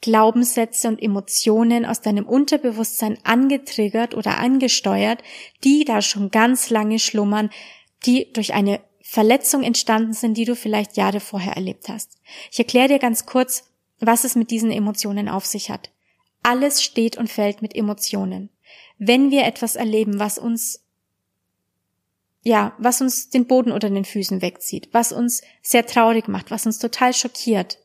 Glaubenssätze 0.00 0.88
und 0.88 1.02
Emotionen 1.02 1.84
aus 1.84 2.00
deinem 2.00 2.24
Unterbewusstsein 2.24 3.18
angetriggert 3.24 4.14
oder 4.14 4.38
angesteuert, 4.38 5.22
die 5.62 5.84
da 5.84 6.00
schon 6.00 6.30
ganz 6.30 6.70
lange 6.70 6.98
schlummern, 6.98 7.50
die 8.06 8.32
durch 8.32 8.54
eine 8.54 8.80
Verletzung 9.02 9.62
entstanden 9.62 10.12
sind, 10.12 10.36
die 10.36 10.44
du 10.44 10.54
vielleicht 10.54 10.96
Jahre 10.96 11.20
vorher 11.20 11.54
erlebt 11.54 11.88
hast. 11.88 12.18
Ich 12.50 12.58
erkläre 12.58 12.88
dir 12.88 12.98
ganz 12.98 13.26
kurz, 13.26 13.64
was 14.00 14.24
es 14.24 14.36
mit 14.36 14.50
diesen 14.50 14.70
Emotionen 14.70 15.28
auf 15.28 15.46
sich 15.46 15.70
hat. 15.70 15.90
Alles 16.42 16.82
steht 16.82 17.16
und 17.16 17.30
fällt 17.30 17.62
mit 17.62 17.74
Emotionen. 17.74 18.50
Wenn 18.98 19.30
wir 19.30 19.44
etwas 19.44 19.76
erleben, 19.76 20.18
was 20.18 20.38
uns 20.38 20.84
ja, 22.42 22.74
was 22.78 23.00
uns 23.00 23.30
den 23.30 23.46
Boden 23.46 23.72
unter 23.72 23.90
den 23.90 24.04
Füßen 24.04 24.40
wegzieht, 24.42 24.88
was 24.92 25.12
uns 25.12 25.42
sehr 25.60 25.84
traurig 25.86 26.28
macht, 26.28 26.50
was 26.50 26.66
uns 26.66 26.78
total 26.78 27.12
schockiert, 27.12 27.78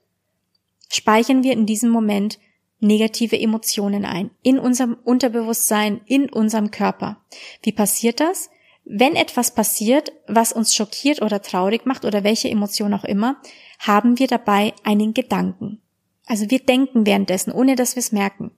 speichern 0.90 1.44
wir 1.44 1.54
in 1.54 1.66
diesem 1.66 1.90
Moment 1.90 2.40
negative 2.80 3.40
Emotionen 3.40 4.06
ein, 4.06 4.30
in 4.42 4.60
unserem 4.60 4.98
Unterbewusstsein, 5.04 6.02
in 6.06 6.30
unserem 6.30 6.70
Körper. 6.70 7.22
Wie 7.62 7.72
passiert 7.72 8.20
das? 8.20 8.50
Wenn 8.86 9.16
etwas 9.16 9.56
passiert, 9.56 10.12
was 10.28 10.52
uns 10.52 10.76
schockiert 10.76 11.22
oder 11.22 11.42
traurig 11.42 11.86
macht 11.86 12.04
oder 12.04 12.24
welche 12.24 12.50
Emotion 12.50 12.94
auch 12.94 13.06
immer, 13.06 13.38
haben 13.80 14.20
wir 14.20 14.28
dabei 14.28 14.74
einen 14.84 15.14
Gedanken. 15.14 15.82
Also 16.26 16.50
wir 16.50 16.60
denken 16.60 17.06
währenddessen, 17.06 17.52
ohne 17.52 17.76
dass 17.76 17.96
wir 17.96 18.02
es 18.02 18.12
merken. 18.12 18.52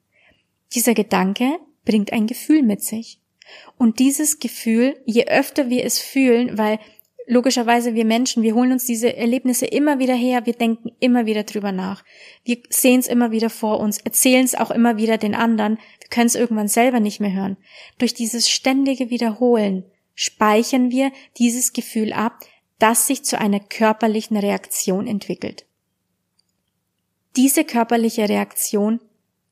Dieser 0.74 0.94
Gedanke 0.94 1.60
bringt 1.84 2.12
ein 2.12 2.28
Gefühl 2.28 2.64
mit 2.64 2.82
sich. 2.82 3.20
Und 3.78 4.00
dieses 4.00 4.40
Gefühl, 4.40 4.98
je 5.06 5.28
öfter 5.28 5.70
wir 5.70 5.86
es 5.86 6.00
fühlen, 6.00 6.58
weil 6.58 6.80
logischerweise 7.28 7.94
wir 7.94 8.06
Menschen, 8.06 8.44
wir 8.44 8.56
holen 8.56 8.72
uns 8.72 8.86
diese 8.86 9.16
Erlebnisse 9.16 9.66
immer 9.66 10.00
wieder 10.00 10.16
her, 10.16 10.46
wir 10.46 10.54
denken 10.54 10.92
immer 11.00 11.28
wieder 11.28 11.44
drüber 11.44 11.72
nach. 11.72 12.04
Wir 12.44 12.58
sehen 12.70 13.00
es 13.00 13.08
immer 13.08 13.32
wieder 13.32 13.50
vor 13.52 13.80
uns, 13.80 14.00
erzählen 14.00 14.46
es 14.46 14.56
auch 14.56 14.72
immer 14.72 14.98
wieder 14.98 15.18
den 15.18 15.36
anderen, 15.36 15.78
wir 16.00 16.10
können 16.10 16.28
es 16.28 16.36
irgendwann 16.36 16.68
selber 16.68 17.00
nicht 17.00 17.20
mehr 17.20 17.34
hören. 17.34 17.58
Durch 17.98 18.14
dieses 18.14 18.50
ständige 18.50 19.10
Wiederholen 19.10 19.86
speichern 20.16 20.92
wir 20.92 21.12
dieses 21.38 21.74
Gefühl 21.74 22.14
ab, 22.14 22.40
das 22.80 23.08
sich 23.08 23.24
zu 23.24 23.40
einer 23.40 23.60
körperlichen 23.60 24.38
Reaktion 24.38 25.08
entwickelt. 25.08 25.66
Diese 27.36 27.64
körperliche 27.64 28.28
Reaktion 28.28 29.00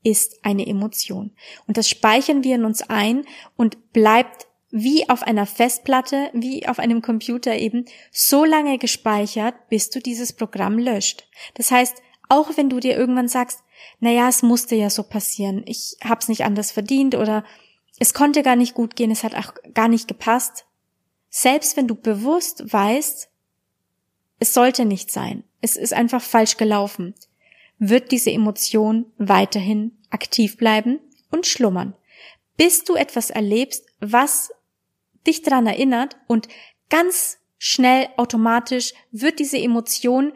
ist 0.03 0.43
eine 0.43 0.65
Emotion. 0.65 1.31
Und 1.67 1.77
das 1.77 1.89
speichern 1.89 2.43
wir 2.43 2.55
in 2.55 2.65
uns 2.65 2.81
ein 2.81 3.25
und 3.55 3.93
bleibt 3.93 4.47
wie 4.71 5.07
auf 5.07 5.21
einer 5.21 5.45
Festplatte, 5.45 6.29
wie 6.33 6.67
auf 6.67 6.79
einem 6.79 7.01
Computer 7.01 7.55
eben, 7.55 7.85
so 8.11 8.43
lange 8.43 8.79
gespeichert, 8.79 9.53
bis 9.69 9.89
du 9.91 9.99
dieses 9.99 10.33
Programm 10.33 10.79
löscht. 10.79 11.27
Das 11.53 11.69
heißt, 11.71 12.01
auch 12.27 12.57
wenn 12.57 12.69
du 12.69 12.79
dir 12.79 12.97
irgendwann 12.97 13.27
sagst, 13.27 13.59
naja, 13.99 14.27
es 14.27 14.41
musste 14.41 14.75
ja 14.75 14.89
so 14.89 15.03
passieren, 15.03 15.63
ich 15.67 15.97
hab's 16.03 16.27
nicht 16.27 16.43
anders 16.43 16.71
verdient 16.71 17.15
oder 17.15 17.43
es 18.03 18.13
konnte 18.13 18.43
gar 18.43 18.57
nicht 18.57 18.73
gut 18.73 18.97
gehen, 18.97 19.11
es 19.11 19.23
hat 19.23 19.33
auch 19.33 19.53
gar 19.73 19.87
nicht 19.87 20.09
gepasst. 20.09 20.65
Selbst 21.29 21.77
wenn 21.77 21.87
du 21.87 21.95
bewusst 21.95 22.73
weißt, 22.73 23.29
es 24.39 24.53
sollte 24.53 24.83
nicht 24.83 25.09
sein, 25.09 25.45
es 25.61 25.77
ist 25.77 25.93
einfach 25.93 26.21
falsch 26.21 26.57
gelaufen, 26.57 27.15
wird 27.79 28.11
diese 28.11 28.29
Emotion 28.29 29.05
weiterhin 29.19 29.97
aktiv 30.09 30.57
bleiben 30.57 30.99
und 31.31 31.47
schlummern, 31.47 31.95
bis 32.57 32.83
du 32.83 32.95
etwas 32.95 33.29
erlebst, 33.29 33.85
was 34.01 34.51
dich 35.25 35.41
daran 35.41 35.65
erinnert 35.65 36.17
und 36.27 36.49
ganz 36.89 37.37
schnell 37.57 38.09
automatisch 38.17 38.93
wird 39.13 39.39
diese 39.39 39.59
Emotion 39.59 40.33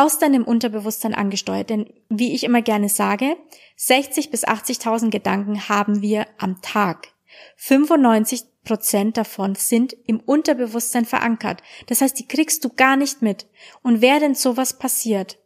aus 0.00 0.18
deinem 0.18 0.44
Unterbewusstsein 0.44 1.14
angesteuert. 1.14 1.68
Denn 1.68 1.92
wie 2.08 2.32
ich 2.32 2.44
immer 2.44 2.62
gerne 2.62 2.88
sage, 2.88 3.36
60 3.76 4.30
bis 4.30 4.46
80.000 4.46 5.10
Gedanken 5.10 5.68
haben 5.68 6.00
wir 6.00 6.26
am 6.38 6.62
Tag. 6.62 7.08
95 7.56 8.44
Prozent 8.64 9.18
davon 9.18 9.54
sind 9.56 9.94
im 10.06 10.18
Unterbewusstsein 10.20 11.04
verankert. 11.04 11.62
Das 11.86 12.00
heißt, 12.00 12.18
die 12.18 12.26
kriegst 12.26 12.64
du 12.64 12.70
gar 12.70 12.96
nicht 12.96 13.20
mit. 13.20 13.46
Und 13.82 14.00
während 14.00 14.38
sowas 14.38 14.78
passiert, 14.78 15.38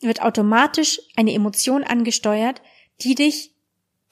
wird 0.00 0.20
automatisch 0.20 1.00
eine 1.14 1.32
Emotion 1.32 1.84
angesteuert, 1.84 2.60
die 3.02 3.14
dich 3.14 3.54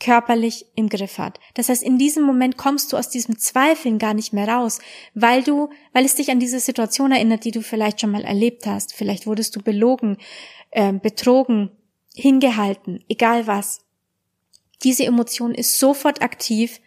körperlich 0.00 0.66
im 0.75 0.88
Griff 0.88 1.19
hat. 1.19 1.38
Das 1.54 1.69
heißt, 1.69 1.83
in 1.83 1.99
diesem 1.99 2.25
Moment 2.25 2.57
kommst 2.57 2.92
du 2.92 2.97
aus 2.97 3.11
diesem 3.11 3.38
Zweifeln 3.38 3.99
gar 3.99 4.14
nicht 4.14 4.33
mehr 4.33 4.49
raus, 4.49 4.80
weil 5.14 5.42
du, 5.42 5.71
weil 5.92 6.04
es 6.04 6.16
dich 6.16 6.30
an 6.30 6.40
diese 6.40 6.59
Situation 6.59 7.12
erinnert, 7.12 7.45
die 7.45 7.50
du 7.50 7.62
vielleicht 7.62 8.00
schon 8.00 8.11
mal 8.11 8.25
erlebt 8.25 8.66
hast. 8.66 8.95
Vielleicht 8.95 9.26
wurdest 9.26 9.54
du 9.54 9.62
belogen, 9.62 10.16
äh, 10.71 10.92
betrogen, 10.92 11.71
hingehalten, 12.14 13.04
egal 13.09 13.47
was. 13.47 13.85
Diese 14.83 15.04
Emotion 15.04 15.54
ist 15.54 15.78
sofort 15.78 16.23
aktiv 16.23 16.80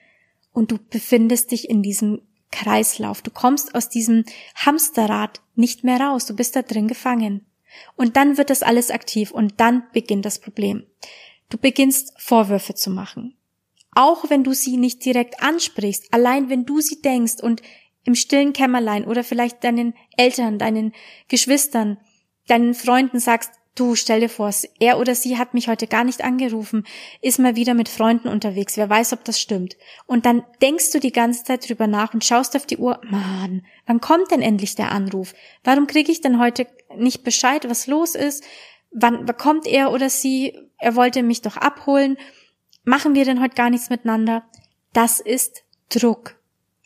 und 0.52 0.72
du 0.72 0.80
befindest 0.90 1.52
dich 1.52 1.70
in 1.70 1.84
diesem 1.84 2.22
Kreislauf. 2.52 3.22
Du 3.22 3.32
kommst 3.32 3.76
aus 3.76 3.90
diesem 3.90 4.26
Hamsterrad 4.56 5.42
nicht 5.56 5.84
mehr 5.84 6.00
raus. 6.00 6.26
Du 6.26 6.36
bist 6.36 6.56
da 6.56 6.62
drin 6.62 6.88
gefangen. 6.88 7.46
Und 7.96 8.16
dann 8.16 8.38
wird 8.38 8.52
das 8.52 8.62
alles 8.62 8.92
aktiv 8.92 9.32
und 9.32 9.60
dann 9.60 9.84
beginnt 9.94 10.26
das 10.26 10.40
Problem. 10.40 10.86
Du 11.50 11.58
beginnst 11.58 12.14
Vorwürfe 12.18 12.74
zu 12.74 12.90
machen. 12.90 13.38
Auch 13.96 14.30
wenn 14.30 14.44
du 14.44 14.54
sie 14.54 14.78
nicht 14.78 15.06
direkt 15.06 15.42
ansprichst, 15.42 16.14
allein 16.14 16.50
wenn 16.50 16.66
du 16.66 16.82
sie 16.82 17.02
denkst 17.02 17.42
und 17.42 17.62
im 18.06 18.16
stillen 18.16 18.54
Kämmerlein 18.54 19.06
oder 19.06 19.24
vielleicht 19.24 19.64
deinen 19.64 19.94
Eltern, 20.18 20.58
deinen 20.58 20.94
Geschwistern, 21.28 21.98
deinen 22.48 22.74
Freunden 22.74 23.20
sagst, 23.20 23.52
du 23.76 23.96
stell 23.96 24.20
dir 24.20 24.30
vor, 24.30 24.52
er 24.80 25.00
oder 25.00 25.16
sie 25.16 25.38
hat 25.38 25.54
mich 25.54 25.68
heute 25.68 25.88
gar 25.88 26.04
nicht 26.04 26.24
angerufen, 26.24 26.86
ist 27.22 27.40
mal 27.40 27.56
wieder 27.56 27.74
mit 27.74 27.90
Freunden 27.90 28.28
unterwegs, 28.28 28.78
wer 28.78 28.90
weiß, 28.90 29.14
ob 29.14 29.24
das 29.24 29.40
stimmt. 29.40 29.78
Und 30.06 30.26
dann 30.26 30.44
denkst 30.62 30.92
du 30.92 31.00
die 31.00 31.12
ganze 31.12 31.44
Zeit 31.44 31.68
drüber 31.68 31.88
nach 31.88 32.14
und 32.14 32.24
schaust 32.24 32.56
auf 32.56 32.66
die 32.66 32.78
Uhr, 32.78 33.00
Mann, 33.04 33.66
wann 33.86 34.02
kommt 34.02 34.32
denn 34.32 34.42
endlich 34.42 34.76
der 34.76 34.92
Anruf? 34.92 35.34
Warum 35.64 35.88
kriege 35.88 36.12
ich 36.12 36.22
denn 36.22 36.40
heute 36.40 36.68
nicht 36.96 37.24
Bescheid, 37.24 37.68
was 37.68 37.88
los 37.88 38.16
ist? 38.16 38.44
Wann 38.94 39.26
kommt 39.38 39.68
er 39.68 39.92
oder 39.92 40.10
sie? 40.10 40.58
Er 40.78 40.96
wollte 40.96 41.24
mich 41.24 41.42
doch 41.42 41.58
abholen. 41.58 42.18
Machen 42.84 43.16
wir 43.16 43.26
denn 43.26 43.42
heute 43.42 43.56
gar 43.56 43.70
nichts 43.70 43.90
miteinander? 43.90 44.44
Das 44.94 45.20
ist 45.20 45.64
Druck. 45.90 46.36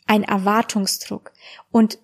Ein 0.06 0.24
Erwartungsdruck. 0.24 1.32
Und 1.70 1.98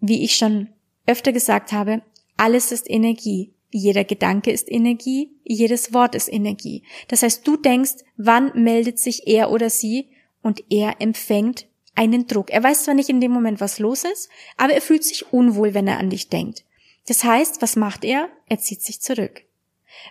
wie 0.00 0.24
ich 0.24 0.36
schon 0.36 0.68
öfter 1.06 1.32
gesagt 1.32 1.72
habe, 1.72 2.02
alles 2.36 2.72
ist 2.72 2.90
Energie. 2.90 3.52
Jeder 3.70 4.04
Gedanke 4.04 4.52
ist 4.52 4.70
Energie, 4.70 5.32
jedes 5.44 5.92
Wort 5.92 6.14
ist 6.14 6.32
Energie. 6.32 6.82
Das 7.08 7.22
heißt, 7.22 7.46
du 7.46 7.56
denkst, 7.56 7.96
wann 8.16 8.52
meldet 8.54 8.98
sich 8.98 9.26
er 9.26 9.50
oder 9.50 9.70
sie 9.70 10.08
und 10.42 10.62
er 10.70 11.00
empfängt 11.00 11.66
einen 11.94 12.26
Druck. 12.26 12.50
Er 12.50 12.62
weiß 12.62 12.84
zwar 12.84 12.94
nicht 12.94 13.08
in 13.08 13.20
dem 13.20 13.32
Moment, 13.32 13.60
was 13.60 13.78
los 13.78 14.04
ist, 14.04 14.28
aber 14.56 14.74
er 14.74 14.82
fühlt 14.82 15.02
sich 15.02 15.32
unwohl, 15.32 15.74
wenn 15.74 15.88
er 15.88 15.98
an 15.98 16.10
dich 16.10 16.28
denkt. 16.28 16.64
Das 17.06 17.24
heißt, 17.24 17.62
was 17.62 17.76
macht 17.76 18.04
er? 18.04 18.28
Er 18.48 18.58
zieht 18.58 18.82
sich 18.82 19.00
zurück. 19.00 19.42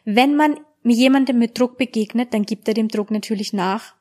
Wenn 0.04 0.36
man 0.36 0.60
jemandem 0.84 1.40
mit 1.40 1.60
Druck 1.60 1.78
begegnet, 1.78 2.34
dann 2.34 2.44
gibt 2.44 2.68
er 2.68 2.74
dem 2.74 2.88
Druck 2.88 3.12
natürlich 3.12 3.54
nach 3.54 3.96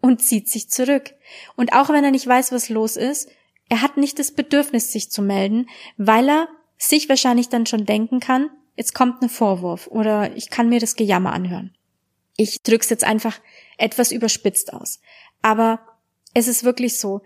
und 0.00 0.22
zieht 0.22 0.48
sich 0.48 0.68
zurück. 0.68 1.14
Und 1.56 1.72
auch 1.72 1.88
wenn 1.88 2.04
er 2.04 2.10
nicht 2.10 2.26
weiß, 2.26 2.52
was 2.52 2.68
los 2.68 2.96
ist, 2.96 3.28
er 3.68 3.82
hat 3.82 3.96
nicht 3.96 4.18
das 4.18 4.30
Bedürfnis, 4.30 4.92
sich 4.92 5.10
zu 5.10 5.22
melden, 5.22 5.68
weil 5.96 6.28
er 6.28 6.48
sich 6.78 7.08
wahrscheinlich 7.08 7.48
dann 7.48 7.66
schon 7.66 7.86
denken 7.86 8.20
kann, 8.20 8.50
jetzt 8.76 8.94
kommt 8.94 9.22
ein 9.22 9.28
Vorwurf 9.28 9.86
oder 9.88 10.36
ich 10.36 10.50
kann 10.50 10.68
mir 10.68 10.78
das 10.78 10.96
Gejammer 10.96 11.32
anhören. 11.32 11.74
Ich 12.36 12.62
drück's 12.62 12.90
jetzt 12.90 13.04
einfach 13.04 13.40
etwas 13.78 14.12
überspitzt 14.12 14.72
aus. 14.72 15.00
Aber 15.42 15.80
es 16.34 16.48
ist 16.48 16.64
wirklich 16.64 16.98
so, 16.98 17.22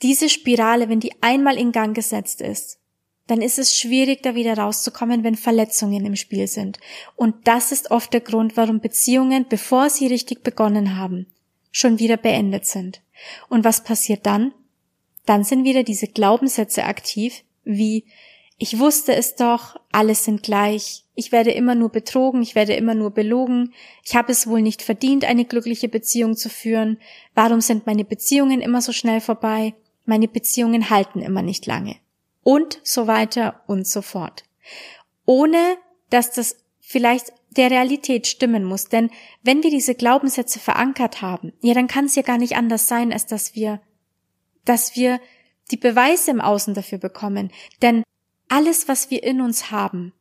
diese 0.00 0.28
Spirale, 0.28 0.88
wenn 0.88 1.00
die 1.00 1.12
einmal 1.22 1.58
in 1.58 1.72
Gang 1.72 1.94
gesetzt 1.94 2.40
ist, 2.40 2.78
dann 3.26 3.40
ist 3.40 3.58
es 3.58 3.78
schwierig, 3.78 4.22
da 4.22 4.34
wieder 4.34 4.58
rauszukommen, 4.58 5.24
wenn 5.24 5.36
Verletzungen 5.36 6.04
im 6.04 6.16
Spiel 6.16 6.48
sind. 6.48 6.78
Und 7.16 7.34
das 7.44 7.72
ist 7.72 7.90
oft 7.90 8.12
der 8.12 8.20
Grund, 8.20 8.56
warum 8.56 8.80
Beziehungen, 8.80 9.46
bevor 9.48 9.90
sie 9.90 10.06
richtig 10.08 10.42
begonnen 10.42 10.96
haben, 10.96 11.26
schon 11.70 11.98
wieder 11.98 12.16
beendet 12.16 12.66
sind. 12.66 13.00
Und 13.48 13.64
was 13.64 13.84
passiert 13.84 14.26
dann? 14.26 14.52
Dann 15.24 15.44
sind 15.44 15.64
wieder 15.64 15.84
diese 15.84 16.08
Glaubenssätze 16.08 16.84
aktiv, 16.84 17.44
wie 17.64 18.04
ich 18.58 18.78
wusste 18.78 19.14
es 19.14 19.34
doch, 19.34 19.76
alles 19.90 20.24
sind 20.24 20.42
gleich, 20.42 21.04
ich 21.14 21.32
werde 21.32 21.50
immer 21.50 21.74
nur 21.74 21.88
betrogen, 21.88 22.42
ich 22.42 22.54
werde 22.54 22.74
immer 22.74 22.94
nur 22.94 23.10
belogen, 23.10 23.72
ich 24.04 24.14
habe 24.14 24.30
es 24.30 24.46
wohl 24.46 24.62
nicht 24.62 24.82
verdient, 24.82 25.24
eine 25.24 25.44
glückliche 25.44 25.88
Beziehung 25.88 26.36
zu 26.36 26.48
führen, 26.48 26.98
warum 27.34 27.60
sind 27.60 27.86
meine 27.86 28.04
Beziehungen 28.04 28.60
immer 28.60 28.80
so 28.80 28.92
schnell 28.92 29.20
vorbei, 29.20 29.74
meine 30.04 30.28
Beziehungen 30.28 30.90
halten 30.90 31.20
immer 31.22 31.42
nicht 31.42 31.66
lange 31.66 31.96
und 32.42 32.80
so 32.82 33.06
weiter 33.06 33.62
und 33.66 33.86
so 33.86 34.02
fort. 34.02 34.44
Ohne 35.24 35.76
dass 36.10 36.32
das 36.32 36.56
vielleicht 36.80 37.32
der 37.50 37.70
Realität 37.70 38.26
stimmen 38.26 38.64
muss, 38.64 38.86
denn 38.86 39.10
wenn 39.42 39.62
wir 39.62 39.70
diese 39.70 39.94
Glaubenssätze 39.94 40.58
verankert 40.58 41.22
haben, 41.22 41.52
ja, 41.60 41.74
dann 41.74 41.86
kann 41.86 42.06
es 42.06 42.14
ja 42.14 42.22
gar 42.22 42.38
nicht 42.38 42.56
anders 42.56 42.88
sein, 42.88 43.12
als 43.12 43.26
dass 43.26 43.54
wir, 43.54 43.80
dass 44.64 44.96
wir 44.96 45.20
die 45.70 45.76
Beweise 45.76 46.30
im 46.30 46.40
Außen 46.40 46.74
dafür 46.74 46.98
bekommen, 46.98 47.50
denn 47.82 48.02
alles, 48.48 48.88
was 48.88 49.10
wir 49.10 49.22
in 49.22 49.40
uns 49.40 49.70
haben, 49.70 50.12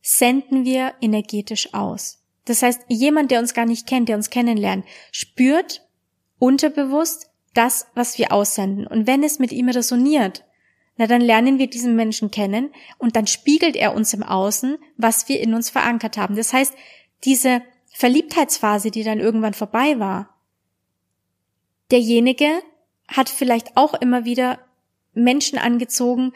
senden 0.00 0.64
wir 0.64 0.94
energetisch 1.00 1.72
aus. 1.74 2.22
Das 2.44 2.62
heißt, 2.62 2.82
jemand, 2.88 3.30
der 3.30 3.40
uns 3.40 3.54
gar 3.54 3.66
nicht 3.66 3.86
kennt, 3.86 4.08
der 4.08 4.16
uns 4.16 4.30
kennenlernt, 4.30 4.84
spürt 5.12 5.86
unterbewusst 6.38 7.30
das, 7.54 7.86
was 7.94 8.18
wir 8.18 8.32
aussenden. 8.32 8.86
Und 8.86 9.06
wenn 9.06 9.22
es 9.22 9.38
mit 9.38 9.52
ihm 9.52 9.68
resoniert, 9.68 10.44
na 10.96 11.06
dann 11.06 11.20
lernen 11.20 11.58
wir 11.58 11.68
diesen 11.68 11.96
Menschen 11.96 12.30
kennen 12.30 12.70
und 12.98 13.16
dann 13.16 13.26
spiegelt 13.26 13.76
er 13.76 13.94
uns 13.94 14.14
im 14.14 14.22
Außen, 14.22 14.78
was 14.96 15.28
wir 15.28 15.40
in 15.40 15.54
uns 15.54 15.70
verankert 15.70 16.16
haben. 16.16 16.36
Das 16.36 16.52
heißt, 16.52 16.74
diese 17.24 17.62
Verliebtheitsphase, 17.92 18.90
die 18.90 19.02
dann 19.02 19.20
irgendwann 19.20 19.54
vorbei 19.54 19.98
war, 19.98 20.34
derjenige 21.90 22.62
hat 23.08 23.28
vielleicht 23.28 23.76
auch 23.76 23.94
immer 23.94 24.24
wieder 24.24 24.58
Menschen 25.12 25.58
angezogen, 25.58 26.32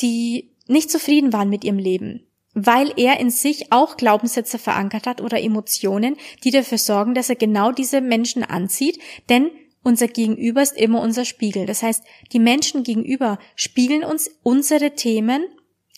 die 0.00 0.50
nicht 0.66 0.90
zufrieden 0.90 1.32
waren 1.32 1.48
mit 1.48 1.64
ihrem 1.64 1.78
Leben, 1.78 2.26
weil 2.54 2.92
er 2.96 3.18
in 3.18 3.30
sich 3.30 3.72
auch 3.72 3.96
Glaubenssätze 3.96 4.58
verankert 4.58 5.06
hat 5.06 5.20
oder 5.20 5.40
Emotionen, 5.40 6.16
die 6.44 6.50
dafür 6.50 6.78
sorgen, 6.78 7.14
dass 7.14 7.28
er 7.28 7.36
genau 7.36 7.72
diese 7.72 8.00
Menschen 8.00 8.44
anzieht, 8.44 9.00
denn 9.28 9.50
unser 9.82 10.08
Gegenüber 10.08 10.62
ist 10.62 10.76
immer 10.76 11.00
unser 11.00 11.24
Spiegel. 11.24 11.66
Das 11.66 11.82
heißt, 11.82 12.04
die 12.32 12.38
Menschen 12.38 12.82
gegenüber 12.82 13.38
spiegeln 13.56 14.04
uns 14.04 14.30
unsere 14.42 14.94
Themen 14.94 15.44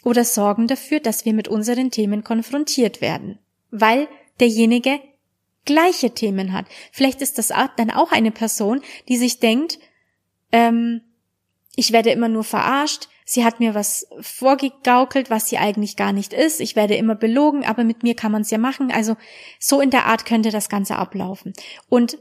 oder 0.05 0.25
sorgen 0.25 0.67
dafür, 0.67 1.01
dass 1.01 1.25
wir 1.25 1.33
mit 1.33 1.49
unseren 1.49 1.91
Themen 1.91 2.25
konfrontiert 2.25 3.01
werden, 3.01 3.39
weil 3.71 4.09
derjenige 4.41 5.01
gleiche 5.65 6.11
Themen 6.11 6.53
hat. 6.53 6.67
Vielleicht 6.91 7.23
ist 7.23 7.39
das 7.39 7.53
dann 7.77 7.91
auch 7.91 8.13
eine 8.13 8.33
Person, 8.33 8.83
die 9.09 9.17
sich 9.17 9.39
denkt, 9.39 9.79
ähm, 10.51 11.03
ich 11.77 11.93
werde 11.93 12.11
immer 12.11 12.29
nur 12.29 12.45
verarscht, 12.45 13.09
sie 13.25 13.45
hat 13.45 13.61
mir 13.61 13.75
was 13.75 14.07
vorgegaukelt, 14.21 15.31
was 15.31 15.49
sie 15.49 15.59
eigentlich 15.59 15.97
gar 15.97 16.13
nicht 16.13 16.33
ist, 16.33 16.61
ich 16.61 16.77
werde 16.77 16.97
immer 16.97 17.15
belogen, 17.15 17.65
aber 17.65 17.85
mit 17.85 18.03
mir 18.03 18.15
kann 18.15 18.33
man 18.33 18.43
es 18.43 18.51
ja 18.51 18.59
machen. 18.59 18.91
Also 18.91 19.17
so 19.59 19.81
in 19.81 19.91
der 19.91 20.07
Art 20.07 20.27
könnte 20.27 20.51
das 20.51 20.69
Ganze 20.69 20.97
ablaufen. 20.97 21.53
Und 21.89 22.19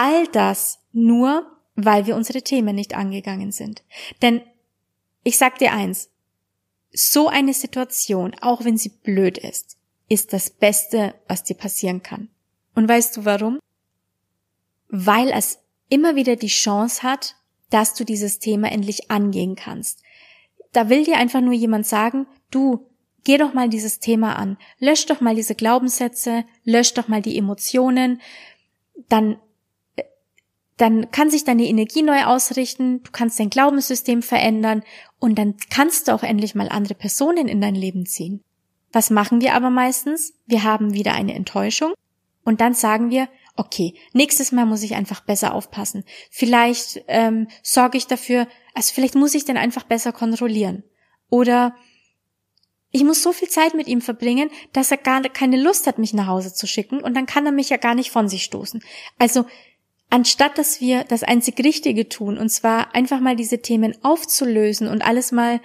all 0.00 0.26
das 0.28 0.78
nur, 0.92 1.46
weil 1.74 2.06
wir 2.06 2.16
unsere 2.16 2.40
Themen 2.40 2.74
nicht 2.74 2.94
angegangen 2.94 3.52
sind. 3.52 3.82
Denn 4.22 4.40
ich 5.24 5.36
sag 5.36 5.58
dir 5.58 5.72
eins, 5.72 6.08
so 6.90 7.28
eine 7.28 7.52
Situation, 7.52 8.34
auch 8.40 8.64
wenn 8.64 8.78
sie 8.78 8.88
blöd 8.88 9.36
ist, 9.36 9.76
ist 10.08 10.32
das 10.32 10.48
Beste, 10.48 11.14
was 11.28 11.44
dir 11.44 11.54
passieren 11.54 12.02
kann. 12.02 12.30
Und 12.74 12.88
weißt 12.88 13.18
du 13.18 13.26
warum? 13.26 13.60
Weil 14.88 15.28
es 15.28 15.58
immer 15.90 16.16
wieder 16.16 16.36
die 16.36 16.46
Chance 16.46 17.02
hat, 17.02 17.36
dass 17.68 17.92
du 17.92 18.04
dieses 18.04 18.38
Thema 18.38 18.72
endlich 18.72 19.10
angehen 19.10 19.54
kannst. 19.54 20.02
Da 20.72 20.88
will 20.88 21.04
dir 21.04 21.18
einfach 21.18 21.42
nur 21.42 21.52
jemand 21.52 21.86
sagen, 21.86 22.26
du, 22.50 22.86
geh 23.24 23.36
doch 23.36 23.52
mal 23.52 23.68
dieses 23.68 24.00
Thema 24.00 24.36
an, 24.36 24.56
lösch 24.78 25.04
doch 25.04 25.20
mal 25.20 25.34
diese 25.34 25.54
Glaubenssätze, 25.54 26.44
lösch 26.64 26.94
doch 26.94 27.06
mal 27.06 27.20
die 27.20 27.36
Emotionen, 27.36 28.22
dann 29.08 29.38
dann 30.80 31.10
kann 31.10 31.30
sich 31.30 31.44
deine 31.44 31.66
Energie 31.66 32.02
neu 32.02 32.24
ausrichten, 32.24 33.02
du 33.02 33.10
kannst 33.10 33.38
dein 33.38 33.50
Glaubenssystem 33.50 34.22
verändern 34.22 34.82
und 35.18 35.38
dann 35.38 35.56
kannst 35.68 36.08
du 36.08 36.12
auch 36.12 36.22
endlich 36.22 36.54
mal 36.54 36.68
andere 36.68 36.94
Personen 36.94 37.48
in 37.48 37.60
dein 37.60 37.74
Leben 37.74 38.06
ziehen. 38.06 38.42
Was 38.92 39.10
machen 39.10 39.40
wir 39.40 39.54
aber 39.54 39.70
meistens? 39.70 40.32
Wir 40.46 40.64
haben 40.64 40.94
wieder 40.94 41.12
eine 41.12 41.34
Enttäuschung 41.34 41.92
und 42.44 42.60
dann 42.60 42.74
sagen 42.74 43.10
wir, 43.10 43.28
okay, 43.56 43.94
nächstes 44.14 44.52
Mal 44.52 44.64
muss 44.64 44.82
ich 44.82 44.94
einfach 44.94 45.20
besser 45.20 45.54
aufpassen. 45.54 46.04
Vielleicht 46.30 47.02
ähm, 47.08 47.48
sorge 47.62 47.98
ich 47.98 48.06
dafür, 48.06 48.48
also 48.74 48.92
vielleicht 48.94 49.14
muss 49.14 49.34
ich 49.34 49.44
den 49.44 49.58
einfach 49.58 49.84
besser 49.84 50.12
kontrollieren. 50.12 50.82
Oder 51.28 51.74
ich 52.90 53.04
muss 53.04 53.22
so 53.22 53.32
viel 53.32 53.48
Zeit 53.48 53.74
mit 53.74 53.86
ihm 53.86 54.00
verbringen, 54.00 54.50
dass 54.72 54.90
er 54.90 54.96
gar 54.96 55.22
keine 55.22 55.60
Lust 55.60 55.86
hat, 55.86 55.98
mich 55.98 56.14
nach 56.14 56.26
Hause 56.26 56.52
zu 56.54 56.66
schicken 56.66 57.00
und 57.00 57.14
dann 57.14 57.26
kann 57.26 57.46
er 57.46 57.52
mich 57.52 57.68
ja 57.68 57.76
gar 57.76 57.94
nicht 57.94 58.10
von 58.10 58.28
sich 58.28 58.44
stoßen. 58.44 58.82
Also 59.18 59.44
anstatt 60.10 60.58
dass 60.58 60.80
wir 60.80 61.04
das 61.04 61.22
einzig 61.22 61.58
Richtige 61.64 62.08
tun, 62.08 62.36
und 62.38 62.50
zwar 62.50 62.94
einfach 62.94 63.20
mal 63.20 63.36
diese 63.36 63.62
Themen 63.62 63.96
aufzulösen 64.02 64.88
und 64.88 65.02
alles 65.02 65.32
mal 65.32 65.60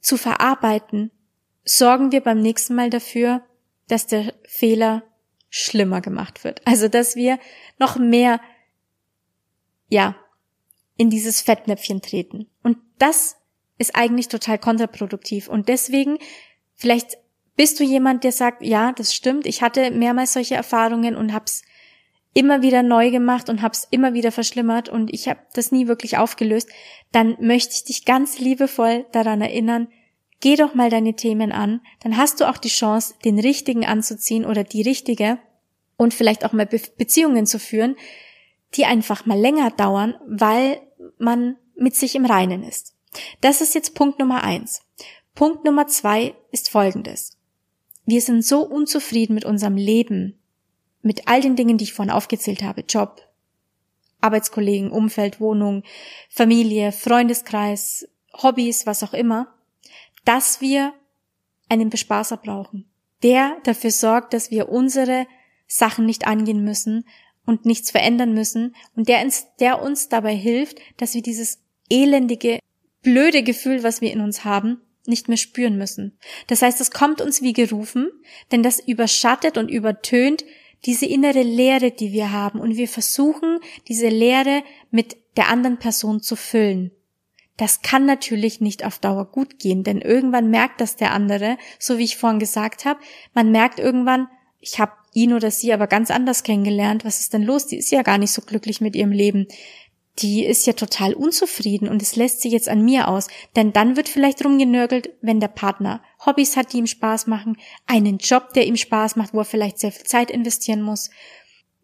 zu 0.00 0.16
verarbeiten, 0.16 1.10
sorgen 1.64 2.12
wir 2.12 2.20
beim 2.20 2.40
nächsten 2.40 2.74
Mal 2.74 2.90
dafür, 2.90 3.42
dass 3.88 4.06
der 4.06 4.34
Fehler 4.46 5.02
schlimmer 5.48 6.00
gemacht 6.00 6.44
wird. 6.44 6.60
Also, 6.66 6.88
dass 6.88 7.16
wir 7.16 7.38
noch 7.78 7.96
mehr, 7.96 8.40
ja, 9.88 10.16
in 10.96 11.10
dieses 11.10 11.40
Fettnäpfchen 11.40 12.02
treten. 12.02 12.50
Und 12.62 12.78
das 12.98 13.36
ist 13.78 13.96
eigentlich 13.96 14.28
total 14.28 14.58
kontraproduktiv. 14.58 15.48
Und 15.48 15.68
deswegen, 15.68 16.18
vielleicht 16.74 17.18
bist 17.56 17.80
du 17.80 17.84
jemand, 17.84 18.24
der 18.24 18.32
sagt, 18.32 18.62
ja, 18.62 18.92
das 18.92 19.14
stimmt, 19.14 19.46
ich 19.46 19.62
hatte 19.62 19.90
mehrmals 19.90 20.32
solche 20.32 20.54
Erfahrungen 20.54 21.16
und 21.16 21.32
hab's 21.32 21.62
immer 22.34 22.62
wieder 22.62 22.82
neu 22.82 23.10
gemacht 23.10 23.48
und 23.48 23.62
hab's 23.62 23.86
immer 23.90 24.12
wieder 24.12 24.32
verschlimmert 24.32 24.88
und 24.88 25.12
ich 25.14 25.28
habe 25.28 25.40
das 25.54 25.72
nie 25.72 25.86
wirklich 25.86 26.18
aufgelöst, 26.18 26.68
dann 27.12 27.36
möchte 27.40 27.74
ich 27.74 27.84
dich 27.84 28.04
ganz 28.04 28.38
liebevoll 28.38 29.06
daran 29.12 29.40
erinnern, 29.40 29.88
geh 30.40 30.56
doch 30.56 30.74
mal 30.74 30.90
deine 30.90 31.14
Themen 31.14 31.52
an, 31.52 31.80
dann 32.02 32.16
hast 32.16 32.40
du 32.40 32.48
auch 32.48 32.58
die 32.58 32.68
Chance, 32.68 33.14
den 33.24 33.38
richtigen 33.38 33.86
anzuziehen 33.86 34.44
oder 34.44 34.64
die 34.64 34.82
richtige 34.82 35.38
und 35.96 36.12
vielleicht 36.12 36.44
auch 36.44 36.52
mal 36.52 36.66
Be 36.66 36.80
Beziehungen 36.98 37.46
zu 37.46 37.58
führen, 37.58 37.96
die 38.74 38.84
einfach 38.84 39.26
mal 39.26 39.38
länger 39.38 39.70
dauern, 39.70 40.16
weil 40.26 40.80
man 41.18 41.56
mit 41.76 41.94
sich 41.94 42.16
im 42.16 42.26
Reinen 42.26 42.64
ist. 42.64 42.94
Das 43.40 43.60
ist 43.60 43.74
jetzt 43.74 43.94
Punkt 43.94 44.18
Nummer 44.18 44.42
eins. 44.42 44.82
Punkt 45.34 45.64
Nummer 45.64 45.86
zwei 45.86 46.34
ist 46.50 46.68
folgendes. 46.68 47.38
Wir 48.04 48.20
sind 48.20 48.44
so 48.44 48.60
unzufrieden 48.62 49.34
mit 49.34 49.44
unserem 49.44 49.76
Leben, 49.76 50.38
mit 51.04 51.28
all 51.28 51.40
den 51.40 51.56
Dingen, 51.56 51.78
die 51.78 51.84
ich 51.84 51.92
vorhin 51.92 52.12
aufgezählt 52.12 52.62
habe, 52.62 52.82
Job, 52.82 53.22
Arbeitskollegen, 54.20 54.90
Umfeld, 54.90 55.40
Wohnung, 55.40 55.82
Familie, 56.30 56.92
Freundeskreis, 56.92 58.08
Hobbys, 58.32 58.86
was 58.86 59.02
auch 59.02 59.12
immer, 59.12 59.54
dass 60.24 60.60
wir 60.60 60.94
einen 61.68 61.90
Bespaßer 61.90 62.38
brauchen, 62.38 62.88
der 63.22 63.56
dafür 63.64 63.90
sorgt, 63.90 64.32
dass 64.32 64.50
wir 64.50 64.68
unsere 64.70 65.26
Sachen 65.66 66.06
nicht 66.06 66.26
angehen 66.26 66.64
müssen 66.64 67.04
und 67.46 67.66
nichts 67.66 67.90
verändern 67.90 68.32
müssen 68.32 68.74
und 68.96 69.08
der 69.08 69.22
uns, 69.22 69.46
der 69.60 69.82
uns 69.82 70.08
dabei 70.08 70.34
hilft, 70.34 70.78
dass 70.96 71.14
wir 71.14 71.22
dieses 71.22 71.60
elendige, 71.90 72.60
blöde 73.02 73.42
Gefühl, 73.42 73.82
was 73.82 74.00
wir 74.00 74.12
in 74.12 74.20
uns 74.20 74.44
haben, 74.44 74.80
nicht 75.06 75.28
mehr 75.28 75.36
spüren 75.36 75.76
müssen. 75.76 76.18
Das 76.46 76.62
heißt, 76.62 76.80
es 76.80 76.90
kommt 76.90 77.20
uns 77.20 77.42
wie 77.42 77.52
gerufen, 77.52 78.10
denn 78.52 78.62
das 78.62 78.80
überschattet 78.80 79.58
und 79.58 79.70
übertönt 79.70 80.44
diese 80.84 81.06
innere 81.06 81.42
Leere, 81.42 81.90
die 81.90 82.12
wir 82.12 82.32
haben 82.32 82.60
und 82.60 82.76
wir 82.76 82.88
versuchen, 82.88 83.58
diese 83.88 84.08
Leere 84.08 84.62
mit 84.90 85.16
der 85.36 85.48
anderen 85.48 85.78
Person 85.78 86.20
zu 86.20 86.36
füllen. 86.36 86.90
Das 87.56 87.82
kann 87.82 88.04
natürlich 88.04 88.60
nicht 88.60 88.84
auf 88.84 88.98
Dauer 88.98 89.26
gut 89.26 89.58
gehen, 89.58 89.84
denn 89.84 90.00
irgendwann 90.00 90.50
merkt 90.50 90.80
das 90.80 90.96
der 90.96 91.12
andere, 91.12 91.56
so 91.78 91.98
wie 91.98 92.04
ich 92.04 92.16
vorhin 92.16 92.40
gesagt 92.40 92.84
habe, 92.84 93.00
man 93.32 93.52
merkt 93.52 93.78
irgendwann, 93.78 94.28
ich 94.58 94.80
habe 94.80 94.92
ihn 95.12 95.32
oder 95.32 95.50
sie 95.50 95.72
aber 95.72 95.86
ganz 95.86 96.10
anders 96.10 96.42
kennengelernt, 96.42 97.04
was 97.04 97.20
ist 97.20 97.32
denn 97.32 97.42
los? 97.42 97.66
Die 97.66 97.76
ist 97.76 97.92
ja 97.92 98.02
gar 98.02 98.18
nicht 98.18 98.32
so 98.32 98.42
glücklich 98.42 98.80
mit 98.80 98.96
ihrem 98.96 99.12
Leben. 99.12 99.46
Die 100.18 100.44
ist 100.44 100.66
ja 100.66 100.74
total 100.74 101.14
unzufrieden 101.14 101.88
und 101.88 102.00
es 102.00 102.14
lässt 102.14 102.40
sich 102.40 102.52
jetzt 102.52 102.68
an 102.68 102.84
mir 102.84 103.08
aus, 103.08 103.26
denn 103.56 103.72
dann 103.72 103.96
wird 103.96 104.08
vielleicht 104.08 104.44
rumgenörgelt, 104.44 105.10
wenn 105.22 105.40
der 105.40 105.48
Partner 105.48 106.02
Hobbys 106.24 106.56
hat, 106.56 106.72
die 106.72 106.78
ihm 106.78 106.86
Spaß 106.86 107.26
machen, 107.26 107.58
einen 107.86 108.18
Job, 108.18 108.52
der 108.54 108.66
ihm 108.66 108.76
Spaß 108.76 109.16
macht, 109.16 109.34
wo 109.34 109.40
er 109.40 109.44
vielleicht 109.44 109.80
sehr 109.80 109.90
viel 109.90 110.06
Zeit 110.06 110.30
investieren 110.30 110.82
muss 110.82 111.10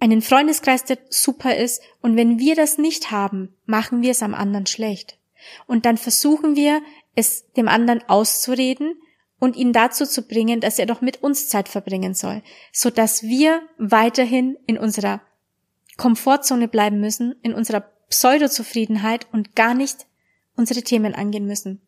einen 0.00 0.22
Freundeskreis, 0.22 0.84
der 0.84 0.98
super 1.10 1.54
ist, 1.56 1.82
und 2.00 2.16
wenn 2.16 2.38
wir 2.38 2.56
das 2.56 2.78
nicht 2.78 3.10
haben, 3.10 3.54
machen 3.66 4.02
wir 4.02 4.10
es 4.10 4.22
am 4.22 4.34
anderen 4.34 4.66
schlecht. 4.66 5.18
Und 5.66 5.84
dann 5.84 5.98
versuchen 5.98 6.56
wir, 6.56 6.82
es 7.14 7.50
dem 7.52 7.68
anderen 7.68 8.02
auszureden 8.08 8.94
und 9.38 9.56
ihn 9.56 9.72
dazu 9.72 10.06
zu 10.06 10.22
bringen, 10.22 10.60
dass 10.60 10.78
er 10.78 10.86
doch 10.86 11.00
mit 11.00 11.22
uns 11.22 11.48
Zeit 11.48 11.68
verbringen 11.68 12.14
soll, 12.14 12.42
so 12.72 12.88
dass 12.88 13.22
wir 13.22 13.62
weiterhin 13.78 14.56
in 14.66 14.78
unserer 14.78 15.20
Komfortzone 15.96 16.68
bleiben 16.68 17.00
müssen, 17.00 17.34
in 17.42 17.52
unserer 17.52 17.90
Pseudozufriedenheit 18.10 19.26
und 19.32 19.56
gar 19.56 19.74
nicht 19.74 20.06
unsere 20.56 20.82
Themen 20.82 21.14
angehen 21.14 21.46
müssen. 21.46 21.80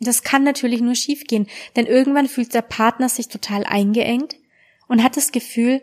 Das 0.00 0.22
kann 0.22 0.44
natürlich 0.44 0.80
nur 0.80 0.94
schiefgehen, 0.94 1.48
denn 1.74 1.86
irgendwann 1.86 2.28
fühlt 2.28 2.54
der 2.54 2.62
Partner 2.62 3.08
sich 3.08 3.28
total 3.28 3.64
eingeengt 3.64 4.36
und 4.86 5.02
hat 5.02 5.16
das 5.16 5.32
Gefühl, 5.32 5.82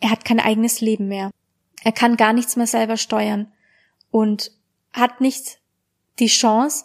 er 0.00 0.10
hat 0.10 0.24
kein 0.24 0.40
eigenes 0.40 0.80
Leben 0.80 1.08
mehr. 1.08 1.30
Er 1.84 1.92
kann 1.92 2.16
gar 2.16 2.32
nichts 2.32 2.56
mehr 2.56 2.66
selber 2.66 2.96
steuern 2.96 3.52
und 4.10 4.52
hat 4.92 5.20
nicht 5.20 5.58
die 6.18 6.28
Chance, 6.28 6.84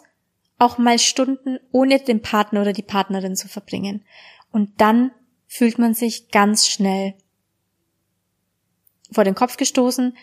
auch 0.58 0.78
mal 0.78 0.98
Stunden 0.98 1.58
ohne 1.70 2.00
den 2.00 2.20
Partner 2.20 2.62
oder 2.62 2.72
die 2.72 2.82
Partnerin 2.82 3.36
zu 3.36 3.48
verbringen. 3.48 4.04
Und 4.50 4.80
dann 4.80 5.12
fühlt 5.46 5.78
man 5.78 5.94
sich 5.94 6.30
ganz 6.30 6.66
schnell 6.66 7.14
vor 9.12 9.24
den 9.24 9.34
Kopf 9.34 9.56
gestoßen, 9.56 10.16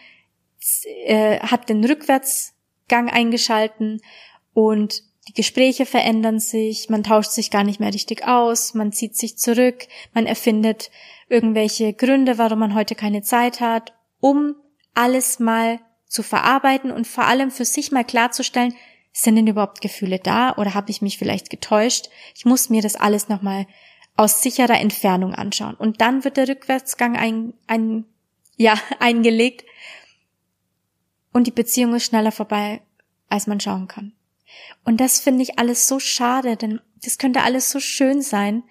äh, 1.06 1.40
hat 1.40 1.70
den 1.70 1.84
Rückwärtsgang 1.84 3.10
eingeschalten 3.10 4.02
und 4.54 5.04
die 5.28 5.34
Gespräche 5.34 5.86
verändern 5.86 6.40
sich, 6.40 6.90
man 6.90 7.04
tauscht 7.04 7.32
sich 7.32 7.50
gar 7.50 7.64
nicht 7.64 7.80
mehr 7.80 7.94
richtig 7.94 8.28
aus, 8.28 8.74
man 8.76 8.92
zieht 8.92 9.16
sich 9.16 9.38
zurück, 9.38 9.88
man 10.14 10.28
erfindet 10.28 10.92
irgendwelche 11.30 11.94
Gründe, 11.94 12.38
warum 12.38 12.60
man 12.60 12.76
heute 12.76 12.94
keine 12.94 13.24
Zeit 13.24 13.60
hat, 13.60 13.94
um 14.20 14.56
alles 14.94 15.40
mal 15.40 15.80
zu 16.08 16.22
verarbeiten 16.22 16.92
und 16.92 17.08
vor 17.08 17.26
allem 17.26 17.50
für 17.50 17.66
sich 17.66 17.92
mal 17.92 18.06
klarzustellen, 18.06 18.76
sind 19.12 19.36
denn 19.36 19.48
überhaupt 19.48 19.82
Gefühle 19.82 20.20
da 20.20 20.56
oder 20.58 20.74
habe 20.74 20.92
ich 20.92 21.02
mich 21.02 21.18
vielleicht 21.18 21.50
getäuscht? 21.50 22.10
Ich 22.36 22.46
muss 22.46 22.70
mir 22.70 22.82
das 22.82 22.96
alles 22.96 23.30
nochmal 23.30 23.66
aus 24.18 24.42
sicherer 24.42 24.80
Entfernung 24.80 25.34
anschauen. 25.34 25.76
Und 25.76 26.02
dann 26.02 26.24
wird 26.24 26.38
der 26.38 26.48
Rückwärtsgang 26.48 27.18
ein, 27.18 27.54
ein, 27.68 28.06
ja, 28.58 28.76
eingelegt 29.00 29.66
und 31.36 31.48
die 31.48 31.52
Beziehung 31.52 31.94
ist 31.96 32.06
schneller 32.06 32.32
vorbei, 32.32 32.82
als 33.28 33.46
man 33.46 33.60
schauen 33.60 33.90
kann. 33.90 34.14
Und 34.86 35.02
das 35.02 35.20
finde 35.20 35.44
ich 35.44 35.60
alles 35.60 35.86
so 35.86 36.00
schade, 36.00 36.56
denn 36.56 36.80
das 37.04 37.18
könnte 37.18 37.42
alles 37.42 37.70
so 37.70 37.82
schön 37.82 38.22
sein, 38.22 38.64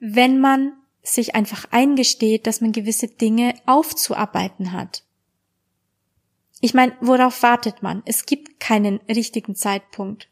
wenn 0.00 0.40
man 0.40 0.72
sich 1.00 1.36
einfach 1.36 1.66
eingesteht, 1.70 2.48
dass 2.48 2.60
man 2.60 2.72
gewisse 2.72 3.06
Dinge 3.06 3.54
aufzuarbeiten 3.66 4.72
hat. 4.72 5.04
Ich 6.60 6.74
meine, 6.74 6.92
worauf 7.00 7.44
wartet 7.44 7.84
man? 7.84 8.02
Es 8.04 8.26
gibt 8.26 8.58
keinen 8.58 8.96
richtigen 9.08 9.54
Zeitpunkt. 9.54 10.28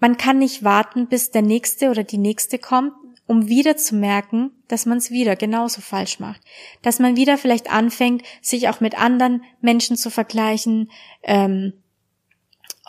Man 0.00 0.16
kann 0.16 0.38
nicht 0.38 0.64
warten, 0.64 1.08
bis 1.08 1.30
der 1.30 1.42
nächste 1.42 1.90
oder 1.90 2.04
die 2.04 2.16
nächste 2.16 2.58
kommt, 2.58 2.94
um 3.26 3.48
wieder 3.48 3.76
zu 3.76 3.94
merken, 3.94 4.50
dass 4.68 4.86
man 4.86 4.98
es 4.98 5.10
wieder 5.10 5.36
genauso 5.36 5.80
falsch 5.80 6.20
macht. 6.20 6.40
Dass 6.82 6.98
man 6.98 7.16
wieder 7.16 7.38
vielleicht 7.38 7.70
anfängt, 7.70 8.22
sich 8.42 8.68
auch 8.68 8.80
mit 8.80 8.98
anderen 8.98 9.42
Menschen 9.60 9.96
zu 9.96 10.10
vergleichen, 10.10 10.90
ähm, 11.22 11.72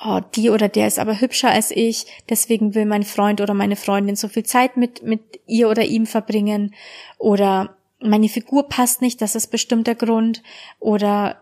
oh, 0.03 0.19
die 0.35 0.49
oder 0.49 0.67
der 0.67 0.87
ist 0.87 0.99
aber 0.99 1.21
hübscher 1.21 1.49
als 1.49 1.71
ich, 1.71 2.05
deswegen 2.29 2.75
will 2.75 2.85
mein 2.85 3.03
Freund 3.03 3.39
oder 3.39 3.53
meine 3.53 3.75
Freundin 3.75 4.15
so 4.15 4.27
viel 4.27 4.43
Zeit 4.43 4.77
mit, 4.77 5.03
mit 5.03 5.21
ihr 5.47 5.69
oder 5.69 5.83
ihm 5.83 6.05
verbringen 6.05 6.73
oder 7.17 7.77
meine 7.99 8.29
Figur 8.29 8.67
passt 8.67 9.01
nicht, 9.01 9.21
das 9.21 9.35
ist 9.35 9.47
bestimmt 9.47 9.87
der 9.87 9.95
Grund 9.95 10.43
oder 10.79 11.41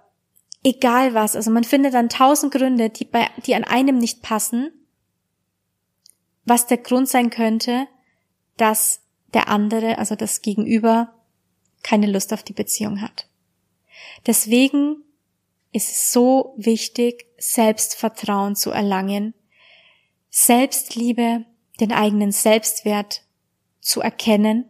egal 0.64 1.14
was. 1.14 1.36
Also 1.36 1.52
man 1.52 1.64
findet 1.64 1.94
dann 1.94 2.10
tausend 2.10 2.54
Gründe, 2.54 2.90
die 2.90 3.06
bei, 3.06 3.28
die 3.46 3.56
an 3.56 3.64
einem 3.64 3.98
nicht 3.98 4.22
passen, 4.22 4.72
was 6.46 6.68
der 6.68 6.78
Grund 6.78 7.10
sein 7.10 7.30
könnte, 7.30 7.88
dass 8.58 9.02
der 9.34 9.48
andere, 9.48 9.98
also 9.98 10.16
das 10.16 10.42
Gegenüber, 10.42 11.14
keine 11.82 12.08
Lust 12.08 12.34
auf 12.34 12.44
die 12.44 12.54
Beziehung 12.54 13.02
hat. 13.02 13.28
Deswegen 14.26 15.04
ist 15.72 15.90
es 15.90 16.12
so 16.12 16.54
wichtig, 16.58 17.26
Selbstvertrauen 17.38 18.56
zu 18.56 18.72
erlangen, 18.72 19.34
Selbstliebe, 20.30 21.46
den 21.80 21.92
eigenen 21.92 22.32
Selbstwert 22.32 23.24
zu 23.82 24.02
erkennen 24.02 24.66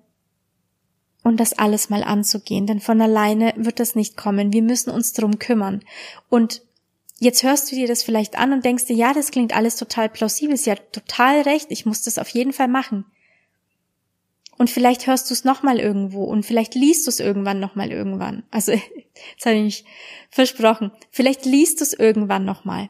und 1.24 1.40
das 1.40 1.54
alles 1.54 1.90
mal 1.90 2.04
anzugehen, 2.04 2.68
denn 2.68 2.80
von 2.80 3.02
alleine 3.02 3.54
wird 3.56 3.80
das 3.80 3.96
nicht 3.96 4.18
kommen. 4.18 4.52
Wir 4.52 4.62
müssen 4.62 4.90
uns 4.90 5.14
drum 5.14 5.40
kümmern. 5.40 5.84
Und 6.30 6.62
jetzt 7.20 7.44
hörst 7.44 7.72
du 7.72 7.76
dir 7.76 7.88
das 7.88 8.04
vielleicht 8.04 8.38
an 8.38 8.52
und 8.52 8.66
denkst 8.66 8.86
dir, 8.86 8.96
ja, 8.96 9.14
das 9.14 9.32
klingt 9.32 9.56
alles 9.56 9.76
total 9.76 10.10
plausibel, 10.10 10.58
sie 10.58 10.72
hat 10.72 10.92
total 10.92 11.42
recht, 11.42 11.68
ich 11.70 11.86
muss 11.86 12.02
das 12.02 12.18
auf 12.18 12.30
jeden 12.30 12.54
Fall 12.54 12.68
machen. 12.68 13.06
Und 14.64 14.70
vielleicht 14.70 15.08
hörst 15.08 15.30
du 15.30 15.34
es 15.34 15.44
nochmal 15.44 15.78
irgendwo 15.78 16.24
und 16.24 16.46
vielleicht 16.46 16.74
liest 16.74 17.06
du 17.06 17.10
es 17.10 17.20
irgendwann 17.20 17.60
nochmal 17.60 17.92
irgendwann. 17.92 18.44
Also, 18.50 18.72
jetzt 18.72 19.46
habe 19.46 19.58
ich 19.58 19.64
mich 19.64 19.86
versprochen. 20.30 20.94
Vielleicht 21.12 21.44
liest 21.44 21.82
du 21.82 21.84
es 21.84 21.92
irgendwann 21.92 22.46
nochmal. 22.46 22.90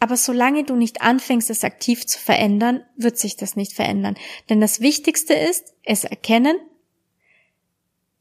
Aber 0.00 0.16
solange 0.16 0.64
du 0.64 0.74
nicht 0.74 1.02
anfängst, 1.02 1.50
es 1.50 1.64
aktiv 1.64 2.06
zu 2.06 2.18
verändern, 2.18 2.82
wird 2.96 3.18
sich 3.18 3.36
das 3.36 3.56
nicht 3.56 3.74
verändern. 3.74 4.16
Denn 4.48 4.58
das 4.58 4.80
Wichtigste 4.80 5.34
ist, 5.34 5.74
es 5.82 6.04
erkennen, 6.04 6.56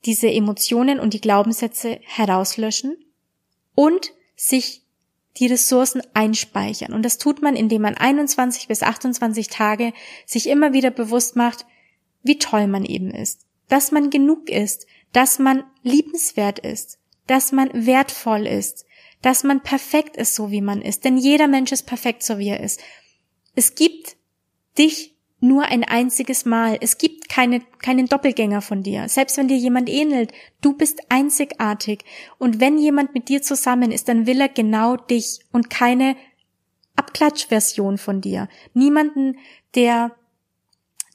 diese 0.04 0.30
Emotionen 0.30 1.00
und 1.00 1.14
die 1.14 1.22
Glaubenssätze 1.22 2.02
herauslöschen 2.04 2.98
und 3.74 4.12
sich 4.36 4.82
die 5.38 5.48
Ressourcen 5.48 6.02
einspeichern. 6.14 6.92
Und 6.92 7.04
das 7.04 7.20
tut 7.20 7.42
man, 7.42 7.56
indem 7.56 7.84
man 7.84 7.96
21 7.96 8.68
bis 8.68 8.84
28 8.84 9.48
Tage 9.48 9.94
sich 10.26 10.50
immer 10.50 10.74
wieder 10.74 10.92
bewusst 10.92 11.38
macht, 11.38 11.66
wie 12.26 12.40
toll 12.40 12.68
man 12.68 12.84
eben 12.84 13.12
ist, 13.12 13.46
dass 13.70 13.92
man 13.92 14.10
genug 14.10 14.50
ist, 14.50 14.88
dass 15.14 15.40
man 15.40 15.64
liebenswert 15.84 16.60
ist, 16.60 17.00
dass 17.28 17.52
man 17.52 17.70
wertvoll 17.74 18.48
ist, 18.48 18.86
dass 19.22 19.44
man 19.44 19.62
perfekt 19.62 20.18
ist, 20.18 20.36
so 20.36 20.52
wie 20.52 20.62
man 20.62 20.82
ist. 20.82 21.06
Denn 21.06 21.18
jeder 21.18 21.48
Mensch 21.48 21.72
ist 21.72 21.84
perfekt, 21.84 22.24
so 22.24 22.38
wie 22.38 22.50
er 22.50 22.60
ist. 22.60 22.82
Es 23.56 23.76
gibt 23.76 24.18
dich 24.78 25.16
nur 25.40 25.66
ein 25.66 25.84
einziges 25.84 26.46
Mal. 26.46 26.78
Es 26.82 26.98
gibt 26.98 27.30
keine, 27.30 27.62
keinen 27.80 28.08
Doppelgänger 28.08 28.62
von 28.62 28.84
dir. 28.84 29.08
Selbst 29.08 29.38
wenn 29.38 29.48
dir 29.48 29.58
jemand 29.58 29.90
ähnelt, 29.90 30.32
du 30.62 30.74
bist 30.74 31.00
einzigartig. 31.10 32.04
Und 32.40 32.60
wenn 32.60 32.78
jemand 32.78 33.14
mit 33.14 33.30
dir 33.30 33.42
zusammen 33.42 33.92
ist, 33.92 34.08
dann 34.10 34.26
will 34.26 34.42
er 34.42 34.50
genau 34.50 34.98
dich 34.98 35.40
und 35.52 35.70
keine 35.70 36.16
Abklatschversion 36.96 37.98
von 37.98 38.22
dir. 38.22 38.50
Niemanden, 38.74 39.38
der 39.76 40.16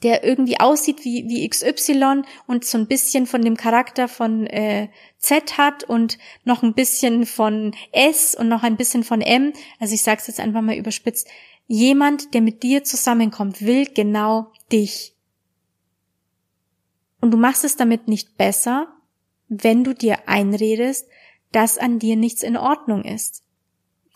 der 0.02 0.24
irgendwie 0.24 0.58
aussieht 0.58 1.04
wie, 1.04 1.28
wie 1.28 1.48
XY 1.48 2.22
und 2.46 2.64
so 2.64 2.78
ein 2.78 2.86
bisschen 2.86 3.26
von 3.26 3.42
dem 3.42 3.56
Charakter 3.56 4.08
von 4.08 4.46
äh, 4.46 4.88
Z 5.18 5.58
hat 5.58 5.84
und 5.84 6.18
noch 6.44 6.62
ein 6.62 6.74
bisschen 6.74 7.26
von 7.26 7.74
S 7.92 8.34
und 8.34 8.48
noch 8.48 8.62
ein 8.62 8.76
bisschen 8.76 9.04
von 9.04 9.20
M. 9.20 9.52
Also 9.78 9.94
ich 9.94 10.02
sage 10.02 10.20
es 10.20 10.26
jetzt 10.26 10.40
einfach 10.40 10.62
mal 10.62 10.76
überspitzt. 10.76 11.28
Jemand, 11.66 12.34
der 12.34 12.40
mit 12.40 12.62
dir 12.62 12.82
zusammenkommt, 12.82 13.62
will 13.62 13.86
genau 13.86 14.50
dich. 14.72 15.14
Und 17.20 17.30
du 17.32 17.36
machst 17.36 17.64
es 17.64 17.76
damit 17.76 18.08
nicht 18.08 18.36
besser, 18.38 18.88
wenn 19.48 19.84
du 19.84 19.94
dir 19.94 20.28
einredest, 20.28 21.06
dass 21.52 21.76
an 21.76 21.98
dir 21.98 22.16
nichts 22.16 22.42
in 22.42 22.56
Ordnung 22.56 23.04
ist. 23.04 23.42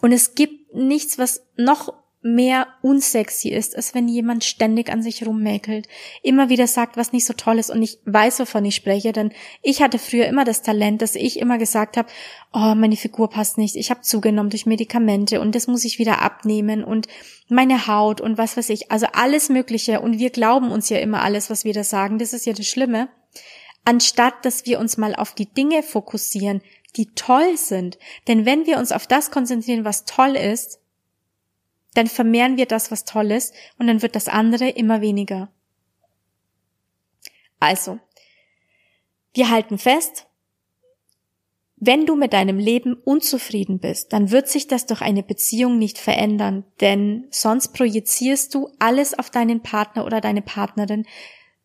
Und 0.00 0.12
es 0.12 0.34
gibt 0.34 0.74
nichts, 0.74 1.18
was 1.18 1.46
noch 1.56 1.94
mehr 2.24 2.68
unsexy 2.80 3.50
ist, 3.50 3.76
als 3.76 3.94
wenn 3.94 4.08
jemand 4.08 4.44
ständig 4.44 4.90
an 4.90 5.02
sich 5.02 5.26
rummäkelt, 5.26 5.88
immer 6.22 6.48
wieder 6.48 6.66
sagt, 6.66 6.96
was 6.96 7.12
nicht 7.12 7.26
so 7.26 7.34
toll 7.34 7.58
ist 7.58 7.68
und 7.68 7.82
ich 7.82 7.98
weiß, 8.06 8.40
wovon 8.40 8.64
ich 8.64 8.76
spreche, 8.76 9.12
denn 9.12 9.30
ich 9.62 9.82
hatte 9.82 9.98
früher 9.98 10.24
immer 10.26 10.44
das 10.44 10.62
Talent, 10.62 11.02
dass 11.02 11.16
ich 11.16 11.38
immer 11.38 11.58
gesagt 11.58 11.98
habe, 11.98 12.08
oh, 12.54 12.74
meine 12.74 12.96
Figur 12.96 13.28
passt 13.28 13.58
nicht, 13.58 13.76
ich 13.76 13.90
habe 13.90 14.00
zugenommen 14.00 14.48
durch 14.48 14.64
Medikamente 14.64 15.38
und 15.38 15.54
das 15.54 15.66
muss 15.66 15.84
ich 15.84 15.98
wieder 15.98 16.22
abnehmen 16.22 16.82
und 16.82 17.08
meine 17.50 17.86
Haut 17.86 18.22
und 18.22 18.38
was 18.38 18.56
weiß 18.56 18.70
ich, 18.70 18.90
also 18.90 19.06
alles 19.12 19.50
Mögliche. 19.50 20.00
Und 20.00 20.18
wir 20.18 20.30
glauben 20.30 20.70
uns 20.72 20.88
ja 20.88 21.00
immer 21.00 21.22
alles, 21.22 21.50
was 21.50 21.64
wir 21.66 21.74
da 21.74 21.84
sagen, 21.84 22.18
das 22.18 22.32
ist 22.32 22.46
ja 22.46 22.54
das 22.54 22.66
Schlimme, 22.66 23.10
anstatt 23.84 24.46
dass 24.46 24.64
wir 24.64 24.78
uns 24.78 24.96
mal 24.96 25.14
auf 25.14 25.34
die 25.34 25.52
Dinge 25.52 25.82
fokussieren, 25.82 26.62
die 26.96 27.12
toll 27.14 27.58
sind, 27.58 27.98
denn 28.28 28.46
wenn 28.46 28.64
wir 28.64 28.78
uns 28.78 28.92
auf 28.92 29.06
das 29.06 29.30
konzentrieren, 29.30 29.84
was 29.84 30.06
toll 30.06 30.36
ist, 30.36 30.80
dann 31.94 32.06
vermehren 32.06 32.56
wir 32.56 32.66
das, 32.66 32.90
was 32.90 33.04
toll 33.04 33.30
ist, 33.30 33.54
und 33.78 33.86
dann 33.86 34.02
wird 34.02 34.16
das 34.16 34.28
andere 34.28 34.68
immer 34.68 35.00
weniger. 35.00 35.50
Also, 37.60 37.98
wir 39.32 39.50
halten 39.50 39.78
fest, 39.78 40.26
wenn 41.76 42.06
du 42.06 42.14
mit 42.14 42.32
deinem 42.32 42.58
Leben 42.58 42.94
unzufrieden 42.94 43.78
bist, 43.78 44.12
dann 44.12 44.30
wird 44.30 44.48
sich 44.48 44.68
das 44.68 44.86
durch 44.86 45.02
eine 45.02 45.22
Beziehung 45.22 45.78
nicht 45.78 45.98
verändern, 45.98 46.64
denn 46.80 47.26
sonst 47.30 47.74
projizierst 47.74 48.54
du 48.54 48.70
alles 48.78 49.18
auf 49.18 49.28
deinen 49.28 49.60
Partner 49.60 50.06
oder 50.06 50.20
deine 50.20 50.40
Partnerin. 50.40 51.04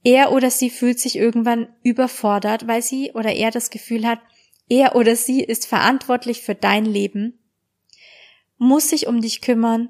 Er 0.04 0.32
oder 0.32 0.50
sie 0.50 0.70
fühlt 0.70 1.00
sich 1.00 1.16
irgendwann 1.16 1.70
überfordert, 1.84 2.68
weil 2.68 2.82
sie 2.82 3.12
oder 3.14 3.34
er 3.34 3.52
das 3.52 3.70
Gefühl 3.70 4.06
hat, 4.08 4.20
er 4.68 4.96
oder 4.96 5.16
sie 5.16 5.42
ist 5.42 5.68
verantwortlich 5.68 6.42
für 6.42 6.56
dein 6.56 6.86
Leben, 6.86 7.40
muss 8.58 8.90
sich 8.90 9.08
um 9.08 9.22
dich 9.22 9.42
kümmern, 9.42 9.90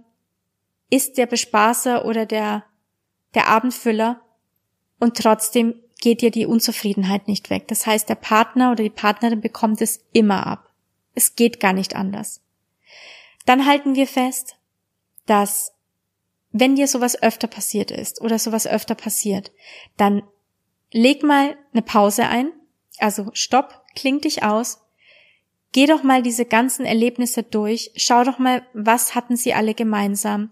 ist 0.89 1.17
der 1.17 1.25
Bespaßer 1.25 2.05
oder 2.05 2.25
der, 2.25 2.65
der 3.35 3.47
Abendfüller 3.47 4.21
und 4.99 5.17
trotzdem 5.17 5.75
geht 6.01 6.21
dir 6.21 6.31
die 6.31 6.45
Unzufriedenheit 6.45 7.27
nicht 7.27 7.49
weg. 7.49 7.67
Das 7.67 7.85
heißt, 7.85 8.07
der 8.09 8.15
Partner 8.15 8.71
oder 8.71 8.83
die 8.83 8.89
Partnerin 8.89 9.41
bekommt 9.41 9.81
es 9.81 10.05
immer 10.13 10.47
ab. 10.47 10.69
Es 11.13 11.35
geht 11.35 11.59
gar 11.59 11.73
nicht 11.73 11.95
anders. 11.95 12.41
Dann 13.45 13.65
halten 13.65 13.95
wir 13.95 14.07
fest, 14.07 14.55
dass 15.25 15.73
wenn 16.51 16.75
dir 16.75 16.87
sowas 16.87 17.21
öfter 17.21 17.47
passiert 17.47 17.91
ist 17.91 18.21
oder 18.21 18.39
sowas 18.39 18.65
öfter 18.65 18.95
passiert, 18.95 19.51
dann 19.97 20.23
leg 20.91 21.23
mal 21.23 21.57
eine 21.73 21.81
Pause 21.81 22.25
ein, 22.27 22.51
also 22.97 23.29
stopp, 23.33 23.85
kling 23.95 24.21
dich 24.21 24.43
aus, 24.43 24.81
geh 25.71 25.85
doch 25.85 26.03
mal 26.03 26.23
diese 26.23 26.45
ganzen 26.45 26.85
Erlebnisse 26.85 27.43
durch, 27.43 27.91
schau 27.95 28.23
doch 28.23 28.39
mal, 28.39 28.63
was 28.73 29.13
hatten 29.13 29.35
sie 29.35 29.53
alle 29.53 29.73
gemeinsam, 29.75 30.49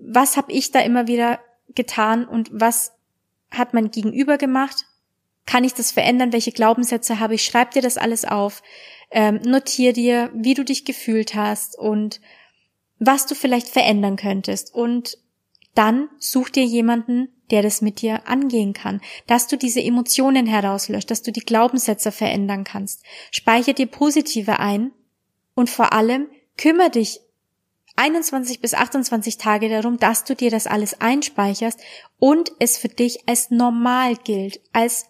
was 0.00 0.36
habe 0.36 0.52
ich 0.52 0.70
da 0.70 0.80
immer 0.80 1.06
wieder 1.06 1.40
getan 1.74 2.26
und 2.26 2.48
was 2.52 2.92
hat 3.50 3.74
mein 3.74 3.90
Gegenüber 3.90 4.38
gemacht? 4.38 4.86
Kann 5.46 5.64
ich 5.64 5.74
das 5.74 5.90
verändern? 5.90 6.32
Welche 6.32 6.52
Glaubenssätze 6.52 7.18
habe 7.18 7.34
ich? 7.34 7.44
Schreib 7.44 7.72
dir 7.72 7.82
das 7.82 7.98
alles 7.98 8.24
auf. 8.24 8.62
Ähm, 9.10 9.40
notier 9.44 9.92
dir, 9.92 10.30
wie 10.34 10.54
du 10.54 10.64
dich 10.64 10.84
gefühlt 10.84 11.34
hast 11.34 11.76
und 11.78 12.20
was 12.98 13.26
du 13.26 13.34
vielleicht 13.34 13.68
verändern 13.68 14.16
könntest. 14.16 14.74
Und 14.74 15.18
dann 15.74 16.08
such 16.18 16.50
dir 16.50 16.64
jemanden, 16.64 17.28
der 17.50 17.62
das 17.62 17.80
mit 17.80 18.00
dir 18.00 18.28
angehen 18.28 18.72
kann, 18.72 19.00
dass 19.26 19.48
du 19.48 19.56
diese 19.56 19.82
Emotionen 19.82 20.46
herauslöscht, 20.46 21.10
dass 21.10 21.22
du 21.22 21.32
die 21.32 21.40
Glaubenssätze 21.40 22.12
verändern 22.12 22.64
kannst. 22.64 23.02
Speicher 23.30 23.72
dir 23.72 23.86
positive 23.86 24.60
ein 24.60 24.92
und 25.54 25.68
vor 25.68 25.92
allem 25.92 26.28
kümmere 26.56 26.90
dich 26.90 27.20
21 28.00 28.60
bis 28.60 28.72
28 28.72 29.36
Tage 29.36 29.68
darum, 29.68 29.98
dass 29.98 30.24
du 30.24 30.34
dir 30.34 30.50
das 30.50 30.66
alles 30.66 31.02
einspeicherst 31.02 31.78
und 32.18 32.50
es 32.58 32.78
für 32.78 32.88
dich 32.88 33.28
als 33.28 33.50
normal 33.50 34.16
gilt, 34.16 34.60
als 34.72 35.06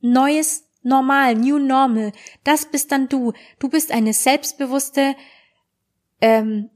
neues 0.00 0.64
Normal, 0.82 1.34
New 1.34 1.58
Normal. 1.58 2.12
Das 2.42 2.70
bist 2.70 2.92
dann 2.92 3.08
du. 3.08 3.32
Du 3.58 3.68
bist 3.68 3.92
eine 3.92 4.14
selbstbewusste 4.14 5.14
ähm, 6.22 6.70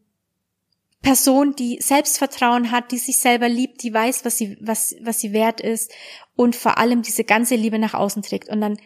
Person, 1.00 1.54
die 1.54 1.78
Selbstvertrauen 1.80 2.70
hat, 2.70 2.90
die 2.90 2.98
sich 2.98 3.18
selber 3.18 3.48
liebt, 3.48 3.82
die 3.82 3.94
weiß, 3.94 4.24
was 4.24 4.36
sie, 4.36 4.58
was, 4.60 4.96
was 5.00 5.20
sie 5.20 5.32
wert 5.32 5.60
ist 5.60 5.92
und 6.34 6.56
vor 6.56 6.78
allem 6.78 7.02
diese 7.02 7.24
ganze 7.24 7.54
Liebe 7.54 7.78
nach 7.78 7.94
außen 7.94 8.22
trägt. 8.22 8.48
Und 8.48 8.60
dann, 8.60 8.76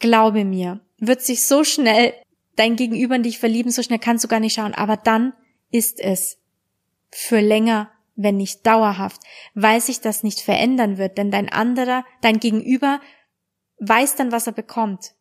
glaube 0.00 0.44
mir, 0.44 0.80
wird 0.98 1.22
sich 1.22 1.46
so 1.46 1.64
schnell 1.64 2.12
dein 2.56 2.76
Gegenüber 2.76 3.16
in 3.16 3.22
dich 3.22 3.38
verlieben, 3.38 3.72
so 3.72 3.82
schnell 3.82 3.98
kannst 3.98 4.22
du 4.22 4.28
gar 4.28 4.40
nicht 4.40 4.54
schauen. 4.54 4.74
Aber 4.74 4.96
dann 4.96 5.32
ist 5.74 5.98
es 5.98 6.38
für 7.10 7.40
länger, 7.40 7.90
wenn 8.14 8.36
nicht 8.36 8.64
dauerhaft, 8.64 9.20
weil 9.54 9.80
sich 9.80 10.00
das 10.00 10.22
nicht 10.22 10.40
verändern 10.40 10.98
wird, 10.98 11.18
denn 11.18 11.32
dein 11.32 11.48
anderer, 11.48 12.04
dein 12.20 12.38
Gegenüber 12.38 13.00
weiß 13.80 14.14
dann, 14.14 14.30
was 14.30 14.46
er 14.46 14.52
bekommt. 14.52 15.14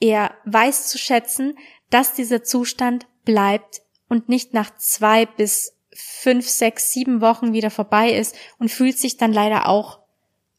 Er 0.00 0.34
weiß 0.44 0.88
zu 0.88 0.98
schätzen, 0.98 1.56
dass 1.88 2.12
dieser 2.12 2.42
Zustand 2.42 3.06
bleibt 3.24 3.80
und 4.06 4.28
nicht 4.28 4.52
nach 4.52 4.76
zwei 4.76 5.24
bis 5.24 5.78
fünf, 5.94 6.46
sechs, 6.46 6.92
sieben 6.92 7.22
Wochen 7.22 7.54
wieder 7.54 7.70
vorbei 7.70 8.12
ist 8.12 8.36
und 8.58 8.70
fühlt 8.70 8.98
sich 8.98 9.16
dann 9.16 9.32
leider 9.32 9.66
auch 9.66 10.00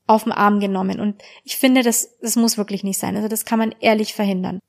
auf 0.07 0.23
den 0.23 0.31
Arm 0.31 0.59
genommen. 0.59 0.99
Und 0.99 1.21
ich 1.43 1.57
finde, 1.57 1.83
das, 1.83 2.17
das 2.21 2.35
muss 2.35 2.57
wirklich 2.57 2.83
nicht 2.83 2.99
sein. 2.99 3.15
Also 3.15 3.27
das 3.27 3.45
kann 3.45 3.59
man 3.59 3.75
ehrlich 3.81 4.15
verhindern. 4.15 4.59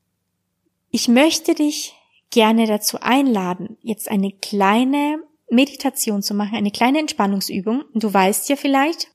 Ich 0.90 1.08
möchte 1.08 1.54
dich 1.54 1.94
gerne 2.34 2.66
dazu 2.66 2.98
einladen, 3.00 3.78
jetzt 3.80 4.10
eine 4.10 4.32
kleine 4.32 5.22
Meditation 5.48 6.20
zu 6.20 6.34
machen, 6.34 6.56
eine 6.56 6.72
kleine 6.72 6.98
Entspannungsübung. 6.98 7.84
Du 7.94 8.12
weißt 8.12 8.48
ja 8.48 8.56
vielleicht, 8.56 9.12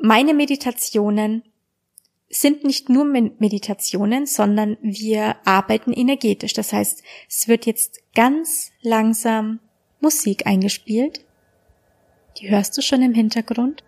meine 0.00 0.32
Meditationen 0.32 1.42
sind 2.30 2.64
nicht 2.64 2.88
nur 2.88 3.04
Meditationen, 3.04 4.24
sondern 4.24 4.78
wir 4.80 5.36
arbeiten 5.44 5.92
energetisch. 5.92 6.54
Das 6.54 6.72
heißt, 6.72 7.02
es 7.28 7.48
wird 7.48 7.66
jetzt 7.66 8.00
ganz 8.14 8.70
langsam 8.80 9.60
Musik 10.00 10.46
eingespielt. 10.46 11.26
Die 12.38 12.48
hörst 12.48 12.78
du 12.78 12.82
schon 12.82 13.02
im 13.02 13.12
Hintergrund. 13.12 13.84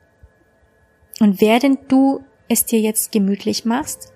Und 1.19 1.41
während 1.41 1.91
du 1.91 2.23
es 2.49 2.67
dir 2.67 2.81
jetzt 2.81 3.11
gemütlich 3.11 3.65
machst, 3.65 4.13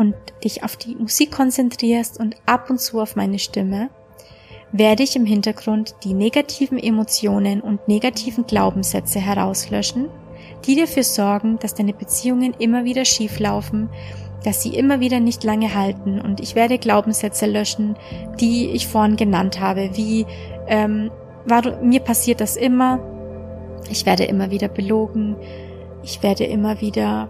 und 0.00 0.14
dich 0.42 0.64
auf 0.64 0.78
die 0.78 0.96
Musik 0.96 1.30
konzentrierst 1.30 2.18
und 2.18 2.34
ab 2.46 2.70
und 2.70 2.80
zu 2.80 3.00
auf 3.00 3.16
meine 3.16 3.38
Stimme, 3.38 3.90
werde 4.72 5.02
ich 5.02 5.14
im 5.14 5.26
Hintergrund 5.26 5.94
die 6.04 6.14
negativen 6.14 6.78
Emotionen 6.78 7.60
und 7.60 7.86
negativen 7.86 8.46
Glaubenssätze 8.46 9.20
herauslöschen, 9.20 10.08
die 10.64 10.76
dafür 10.76 11.04
sorgen, 11.04 11.58
dass 11.58 11.74
deine 11.74 11.92
Beziehungen 11.92 12.54
immer 12.58 12.84
wieder 12.84 13.04
schief 13.04 13.38
laufen, 13.40 13.90
dass 14.42 14.62
sie 14.62 14.74
immer 14.74 15.00
wieder 15.00 15.20
nicht 15.20 15.44
lange 15.44 15.74
halten. 15.74 16.18
Und 16.18 16.40
ich 16.40 16.54
werde 16.54 16.78
Glaubenssätze 16.78 17.44
löschen, 17.44 17.94
die 18.40 18.70
ich 18.70 18.86
vorhin 18.86 19.16
genannt 19.16 19.60
habe, 19.60 19.90
wie 19.94 20.24
ähm, 20.66 21.10
war, 21.44 21.82
mir 21.82 22.00
passiert 22.00 22.40
das 22.40 22.56
immer, 22.56 23.00
ich 23.90 24.06
werde 24.06 24.24
immer 24.24 24.50
wieder 24.50 24.68
belogen, 24.68 25.36
ich 26.02 26.22
werde 26.22 26.44
immer 26.44 26.80
wieder 26.80 27.28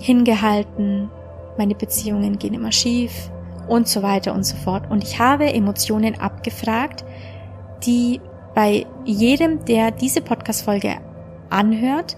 hingehalten, 0.00 1.10
meine 1.58 1.74
Beziehungen 1.74 2.38
gehen 2.38 2.54
immer 2.54 2.72
schief 2.72 3.30
und 3.68 3.88
so 3.88 4.02
weiter 4.02 4.34
und 4.34 4.44
so 4.44 4.56
fort. 4.56 4.90
Und 4.90 5.02
ich 5.02 5.18
habe 5.18 5.52
Emotionen 5.52 6.18
abgefragt, 6.20 7.04
die 7.84 8.20
bei 8.54 8.86
jedem, 9.04 9.64
der 9.64 9.90
diese 9.90 10.20
Podcast-Folge 10.20 10.96
anhört, 11.50 12.16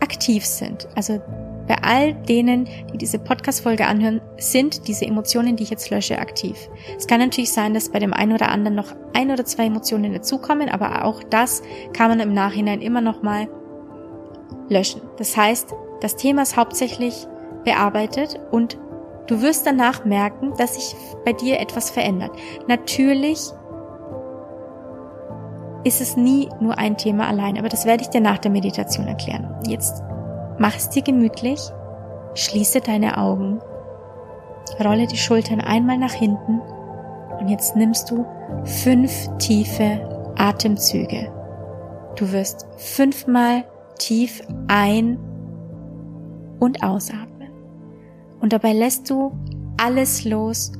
aktiv 0.00 0.44
sind. 0.44 0.88
Also 0.94 1.20
bei 1.66 1.76
all 1.82 2.14
denen, 2.14 2.68
die 2.92 2.98
diese 2.98 3.18
Podcast-Folge 3.18 3.86
anhören, 3.86 4.20
sind 4.38 4.88
diese 4.88 5.06
Emotionen, 5.06 5.56
die 5.56 5.62
ich 5.62 5.70
jetzt 5.70 5.90
lösche, 5.90 6.18
aktiv. 6.18 6.56
Es 6.96 7.06
kann 7.06 7.20
natürlich 7.20 7.52
sein, 7.52 7.74
dass 7.74 7.90
bei 7.90 7.98
dem 7.98 8.12
einen 8.12 8.32
oder 8.32 8.48
anderen 8.48 8.74
noch 8.74 8.94
ein 9.14 9.30
oder 9.30 9.44
zwei 9.44 9.66
Emotionen 9.66 10.12
dazukommen, 10.12 10.68
aber 10.68 11.04
auch 11.04 11.22
das 11.22 11.62
kann 11.92 12.08
man 12.08 12.20
im 12.20 12.34
Nachhinein 12.34 12.80
immer 12.80 13.00
noch 13.00 13.22
mal 13.22 13.48
löschen. 14.68 15.00
Das 15.18 15.36
heißt, 15.36 15.72
das 16.00 16.16
Thema 16.16 16.42
ist 16.42 16.56
hauptsächlich 16.56 17.26
bearbeitet 17.64 18.38
und 18.50 18.78
du 19.26 19.42
wirst 19.42 19.66
danach 19.66 20.04
merken, 20.04 20.52
dass 20.56 20.74
sich 20.74 20.96
bei 21.24 21.32
dir 21.32 21.60
etwas 21.60 21.90
verändert. 21.90 22.32
Natürlich 22.66 23.52
ist 25.84 26.00
es 26.00 26.16
nie 26.16 26.48
nur 26.60 26.78
ein 26.78 26.96
Thema 26.96 27.28
allein, 27.28 27.58
aber 27.58 27.68
das 27.68 27.86
werde 27.86 28.02
ich 28.02 28.10
dir 28.10 28.20
nach 28.20 28.38
der 28.38 28.50
Meditation 28.50 29.06
erklären. 29.06 29.54
Jetzt 29.66 30.02
mach 30.58 30.76
es 30.76 30.90
dir 30.90 31.02
gemütlich, 31.02 31.60
schließe 32.34 32.80
deine 32.80 33.16
Augen, 33.16 33.60
rolle 34.82 35.06
die 35.06 35.16
Schultern 35.16 35.60
einmal 35.60 35.98
nach 35.98 36.12
hinten 36.12 36.60
und 37.38 37.48
jetzt 37.48 37.76
nimmst 37.76 38.10
du 38.10 38.26
fünf 38.64 39.28
tiefe 39.38 40.32
Atemzüge. 40.36 41.32
Du 42.16 42.30
wirst 42.32 42.66
fünfmal 42.76 43.64
tief 43.98 44.42
ein- 44.68 45.18
und 46.58 46.82
ausatmen. 46.82 47.29
Und 48.40 48.52
dabei 48.52 48.72
lässt 48.72 49.08
du 49.10 49.32
alles 49.76 50.24
los, 50.24 50.72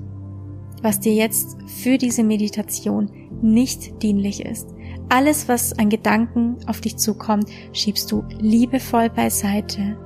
was 0.82 1.00
dir 1.00 1.14
jetzt 1.14 1.56
für 1.66 1.98
diese 1.98 2.24
Meditation 2.24 3.10
nicht 3.42 4.02
dienlich 4.02 4.44
ist. 4.44 4.68
Alles, 5.08 5.48
was 5.48 5.78
an 5.78 5.88
Gedanken 5.88 6.56
auf 6.66 6.80
dich 6.80 6.96
zukommt, 6.96 7.50
schiebst 7.72 8.10
du 8.12 8.24
liebevoll 8.38 9.10
beiseite, 9.10 9.96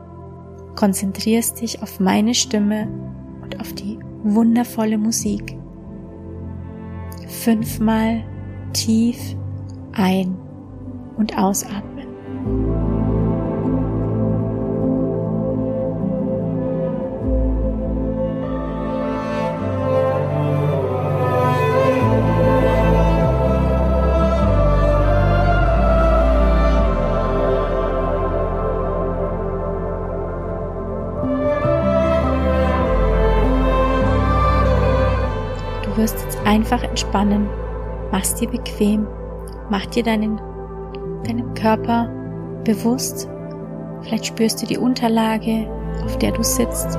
konzentrierst 0.76 1.60
dich 1.60 1.82
auf 1.82 2.00
meine 2.00 2.34
Stimme 2.34 2.88
und 3.42 3.60
auf 3.60 3.72
die 3.74 3.98
wundervolle 4.22 4.98
Musik. 4.98 5.56
Fünfmal 7.28 8.24
tief 8.72 9.36
ein- 9.92 10.36
und 11.16 11.36
ausatmen. 11.38 12.83
Einfach 36.64 36.82
entspannen, 36.82 37.46
machst 38.10 38.40
dir 38.40 38.48
bequem, 38.48 39.06
mach 39.68 39.84
dir 39.84 40.02
deinen, 40.02 40.40
deinen 41.26 41.52
Körper 41.52 42.08
bewusst. 42.64 43.28
Vielleicht 44.00 44.24
spürst 44.26 44.62
du 44.62 44.66
die 44.66 44.78
Unterlage, 44.78 45.68
auf 46.06 46.16
der 46.18 46.32
du 46.32 46.42
sitzt. 46.42 46.98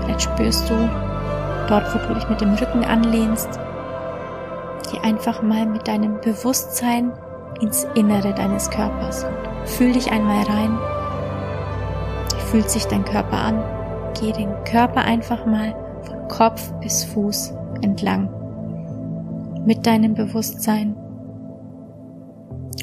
Vielleicht 0.00 0.22
spürst 0.22 0.70
du 0.70 0.74
dort, 1.68 1.92
wo 1.92 2.06
du 2.06 2.14
dich 2.14 2.28
mit 2.28 2.40
dem 2.40 2.54
Rücken 2.54 2.84
anlehnst. 2.84 3.48
Geh 4.92 5.00
einfach 5.00 5.42
mal 5.42 5.66
mit 5.66 5.88
deinem 5.88 6.20
Bewusstsein 6.20 7.12
ins 7.60 7.88
Innere 7.96 8.32
deines 8.32 8.70
Körpers. 8.70 9.26
Fühl 9.64 9.92
dich 9.92 10.12
einmal 10.12 10.44
rein. 10.44 10.78
Wie 12.32 12.50
fühlt 12.50 12.70
sich 12.70 12.86
dein 12.86 13.04
Körper 13.04 13.38
an? 13.38 13.60
Geh 14.20 14.30
den 14.30 14.52
Körper 14.62 15.00
einfach 15.00 15.46
mal 15.46 15.74
von 16.04 16.28
Kopf 16.28 16.72
bis 16.80 17.04
Fuß 17.04 17.54
entlang. 17.82 18.39
Mit 19.64 19.86
deinem 19.86 20.14
Bewusstsein. 20.14 20.94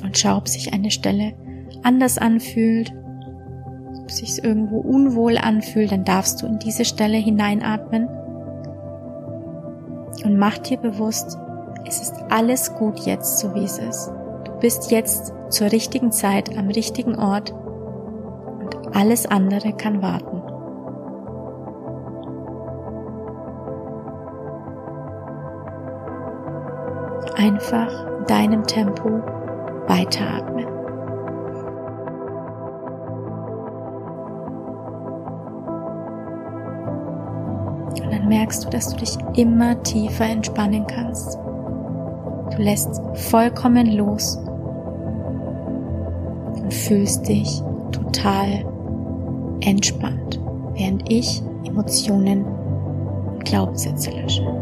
Und 0.04 0.18
schau, 0.18 0.38
ob 0.38 0.48
sich 0.48 0.74
eine 0.74 0.92
Stelle 0.92 1.34
anders 1.84 2.18
anfühlt, 2.18 2.94
ob 4.02 4.12
sich 4.12 4.44
irgendwo 4.44 4.78
unwohl 4.80 5.38
anfühlt, 5.38 5.92
dann 5.92 6.06
darfst 6.06 6.42
du 6.42 6.48
in 6.48 6.60
diese 6.60 6.86
Stelle 6.86 7.18
hineinatmen 7.18 8.08
und 10.24 10.38
mach 10.38 10.58
dir 10.58 10.78
bewusst, 10.78 11.38
es 11.86 12.02
ist 12.02 12.16
alles 12.30 12.74
gut 12.76 13.00
jetzt, 13.00 13.40
so 13.40 13.54
wie 13.56 13.64
es 13.64 13.78
ist. 13.78 14.12
Du 14.46 14.52
bist 14.60 14.92
jetzt 14.92 15.34
zur 15.50 15.72
richtigen 15.72 16.12
Zeit 16.12 16.58
am 16.58 16.68
richtigen 16.68 17.16
Ort 17.16 17.52
und 17.52 18.96
alles 18.96 19.26
andere 19.26 19.74
kann 19.74 20.02
warten. 20.02 20.37
Einfach 27.48 27.90
deinem 28.28 28.68
Tempo 28.68 29.22
weiteratmen. 29.88 30.66
Und 38.04 38.12
dann 38.12 38.28
merkst 38.28 38.66
du, 38.66 38.70
dass 38.70 38.90
du 38.90 38.98
dich 38.98 39.18
immer 39.38 39.82
tiefer 39.84 40.26
entspannen 40.26 40.86
kannst. 40.88 41.38
Du 41.38 42.62
lässt 42.62 43.00
vollkommen 43.14 43.96
los 43.96 44.36
und 46.54 46.74
fühlst 46.74 47.30
dich 47.30 47.64
total 47.94 48.66
entspannt, 49.62 50.38
während 50.74 51.10
ich 51.10 51.42
Emotionen 51.64 52.44
und 52.44 53.46
Glaubenssätze 53.46 54.12
lösche. 54.12 54.57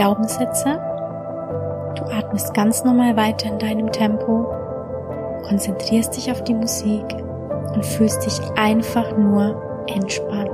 Glaubenssätze. 0.00 0.80
Du 1.94 2.04
atmest 2.04 2.54
ganz 2.54 2.84
normal 2.84 3.18
weiter 3.18 3.50
in 3.50 3.58
deinem 3.58 3.92
Tempo, 3.92 4.50
konzentrierst 5.46 6.16
dich 6.16 6.30
auf 6.30 6.42
die 6.42 6.54
Musik 6.54 7.04
und 7.74 7.84
fühlst 7.84 8.24
dich 8.24 8.40
einfach 8.56 9.14
nur 9.18 9.84
entspannt. 9.88 10.49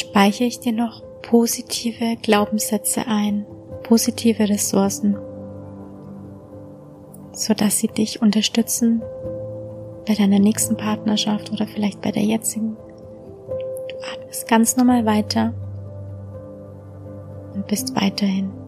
Speichere 0.00 0.46
ich 0.46 0.60
dir 0.60 0.72
noch 0.72 1.02
positive 1.22 2.16
Glaubenssätze 2.22 3.06
ein, 3.06 3.46
positive 3.82 4.48
Ressourcen, 4.48 5.16
so 7.32 7.54
dass 7.54 7.78
sie 7.78 7.88
dich 7.88 8.20
unterstützen 8.20 9.02
bei 10.06 10.14
deiner 10.14 10.38
nächsten 10.38 10.76
Partnerschaft 10.76 11.52
oder 11.52 11.66
vielleicht 11.66 12.00
bei 12.00 12.10
der 12.10 12.24
jetzigen. 12.24 12.76
Du 13.88 13.96
atmest 14.12 14.48
ganz 14.48 14.76
normal 14.76 15.04
weiter 15.06 15.54
und 17.54 17.66
bist 17.66 17.94
weiterhin 17.94 18.59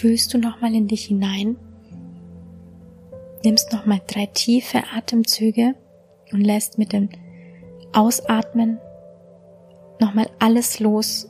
fühlst 0.00 0.32
du 0.32 0.38
nochmal 0.38 0.74
in 0.74 0.88
dich 0.88 1.04
hinein, 1.06 1.56
nimmst 3.44 3.70
nochmal 3.70 4.00
drei 4.06 4.24
tiefe 4.24 4.82
Atemzüge 4.96 5.74
und 6.32 6.40
lässt 6.40 6.78
mit 6.78 6.94
dem 6.94 7.10
Ausatmen 7.92 8.78
nochmal 10.00 10.30
alles 10.38 10.80
los, 10.80 11.28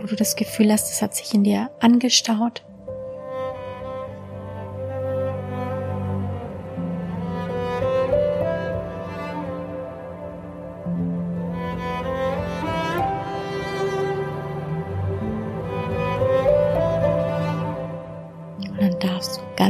wo 0.00 0.08
du 0.08 0.16
das 0.16 0.34
Gefühl 0.34 0.72
hast, 0.72 0.90
es 0.90 1.02
hat 1.02 1.14
sich 1.14 1.32
in 1.34 1.44
dir 1.44 1.70
angestaut. 1.78 2.64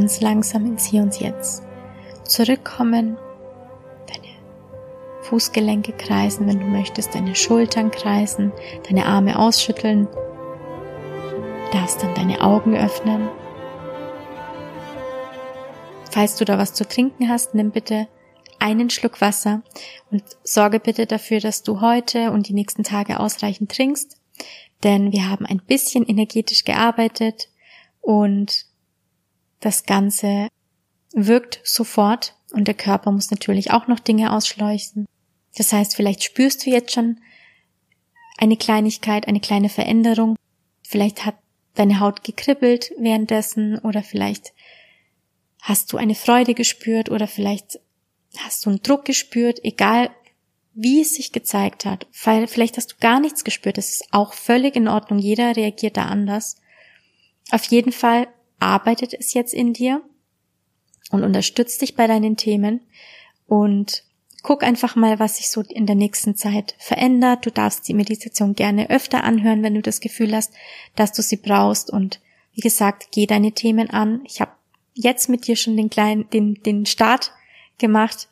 Ganz 0.09 0.22
langsam 0.22 0.64
ins 0.64 0.86
Hier 0.86 1.02
und 1.02 1.20
Jetzt 1.20 1.62
zurückkommen 2.24 3.18
Fußgelenke 5.20 5.92
kreisen, 5.92 6.46
wenn 6.46 6.61
du 6.61 6.64
möchtest, 6.64 7.14
deine 7.14 7.34
Schultern 7.34 7.90
kreisen, 7.90 8.50
deine 8.88 9.04
Arme 9.04 9.38
ausschütteln. 9.38 10.06
Du 10.06 11.70
darfst 11.72 12.02
dann 12.02 12.14
deine 12.14 12.40
Augen 12.40 12.74
öffnen. 12.74 13.28
Falls 16.11 16.36
du 16.36 16.46
da 16.46 16.56
was 16.56 16.72
zu 16.72 16.88
trinken 16.88 17.28
hast, 17.28 17.54
nimm 17.54 17.70
bitte 17.70 18.09
einen 18.59 18.88
Schluck 18.88 19.20
Wasser 19.20 19.61
und 20.11 20.22
sorge 20.42 20.80
bitte 20.80 21.04
dafür, 21.04 21.40
dass 21.40 21.62
du 21.62 21.82
heute 21.82 22.30
und 22.30 22.48
die 22.48 22.54
nächsten 22.54 22.82
Tage 22.82 23.20
ausreichend 23.20 23.70
trinkst, 23.72 24.16
denn 24.84 25.12
wir 25.12 25.28
haben 25.28 25.44
ein 25.44 25.61
bisschen 25.61 26.06
energetisch 26.06 26.64
gearbeitet 26.64 27.50
und 28.00 28.67
das 29.61 29.84
Ganze 29.84 30.48
wirkt 31.12 31.61
sofort 31.64 32.36
und 32.52 32.66
der 32.66 32.74
Körper 32.74 33.11
muss 33.12 33.30
natürlich 33.30 33.70
auch 33.70 33.88
noch 33.88 33.98
Dinge 33.98 34.32
ausschleusen. 34.32 35.06
Das 35.56 35.72
heißt, 35.72 35.96
vielleicht 35.96 36.22
spürst 36.22 36.64
du 36.64 36.70
jetzt 36.70 36.92
schon 36.92 37.20
eine 38.36 38.56
Kleinigkeit, 38.56 39.26
eine 39.26 39.40
kleine 39.40 39.68
Veränderung. 39.68 40.36
Vielleicht 40.82 41.24
hat 41.24 41.36
deine 41.74 42.00
Haut 42.00 42.24
gekribbelt 42.24 42.92
währenddessen 42.98 43.78
oder 43.78 44.02
vielleicht 44.02 44.52
hast 45.61 45.92
du 45.92 45.96
eine 45.96 46.14
Freude 46.14 46.54
gespürt 46.54 47.11
oder 47.11 47.26
vielleicht 47.26 47.80
hast 48.36 48.64
du 48.64 48.70
einen 48.70 48.82
Druck 48.82 49.04
gespürt, 49.04 49.64
egal 49.64 50.11
wie 50.74 51.00
es 51.00 51.14
sich 51.14 51.32
gezeigt 51.32 51.84
hat. 51.84 52.06
Vielleicht 52.12 52.76
hast 52.76 52.92
du 52.92 52.96
gar 53.00 53.18
nichts 53.18 53.42
gespürt. 53.42 53.78
Das 53.78 53.90
ist 53.90 54.04
auch 54.12 54.32
völlig 54.32 54.76
in 54.76 54.86
Ordnung. 54.86 55.18
Jeder 55.18 55.56
reagiert 55.56 55.96
da 55.96 56.04
anders. 56.04 56.56
Auf 57.50 57.64
jeden 57.64 57.90
Fall 57.90 58.28
arbeitet 58.59 59.14
es 59.14 59.34
jetzt 59.34 59.54
in 59.54 59.72
dir 59.72 60.02
und 61.11 61.24
unterstützt 61.24 61.80
dich 61.82 61.94
bei 61.94 62.06
deinen 62.06 62.36
Themen 62.36 62.80
und 63.46 64.04
Guck 64.42 64.62
einfach 64.62 64.94
mal, 64.94 65.18
was 65.18 65.36
sich 65.36 65.50
so 65.50 65.62
in 65.62 65.86
der 65.86 65.96
nächsten 65.96 66.36
Zeit 66.36 66.76
verändert. 66.78 67.44
Du 67.44 67.50
darfst 67.50 67.88
die 67.88 67.94
Meditation 67.94 68.54
gerne 68.54 68.88
öfter 68.88 69.24
anhören, 69.24 69.62
wenn 69.62 69.74
du 69.74 69.82
das 69.82 70.00
Gefühl 70.00 70.34
hast, 70.34 70.52
dass 70.94 71.12
du 71.12 71.22
sie 71.22 71.36
brauchst. 71.36 71.90
Und 71.90 72.20
wie 72.54 72.61
gesagt, 72.61 73.09
geh 73.11 73.26
deine 73.26 73.52
Themen 73.52 73.90
an. 73.90 74.22
Ich 74.24 74.40
habe 74.40 74.52
jetzt 74.94 75.28
mit 75.28 75.46
dir 75.46 75.56
schon 75.56 75.76
den 75.76 75.90
kleinen, 75.90 76.30
den, 76.30 76.54
den 76.62 76.86
Start 76.86 77.32
gemacht 77.78 78.28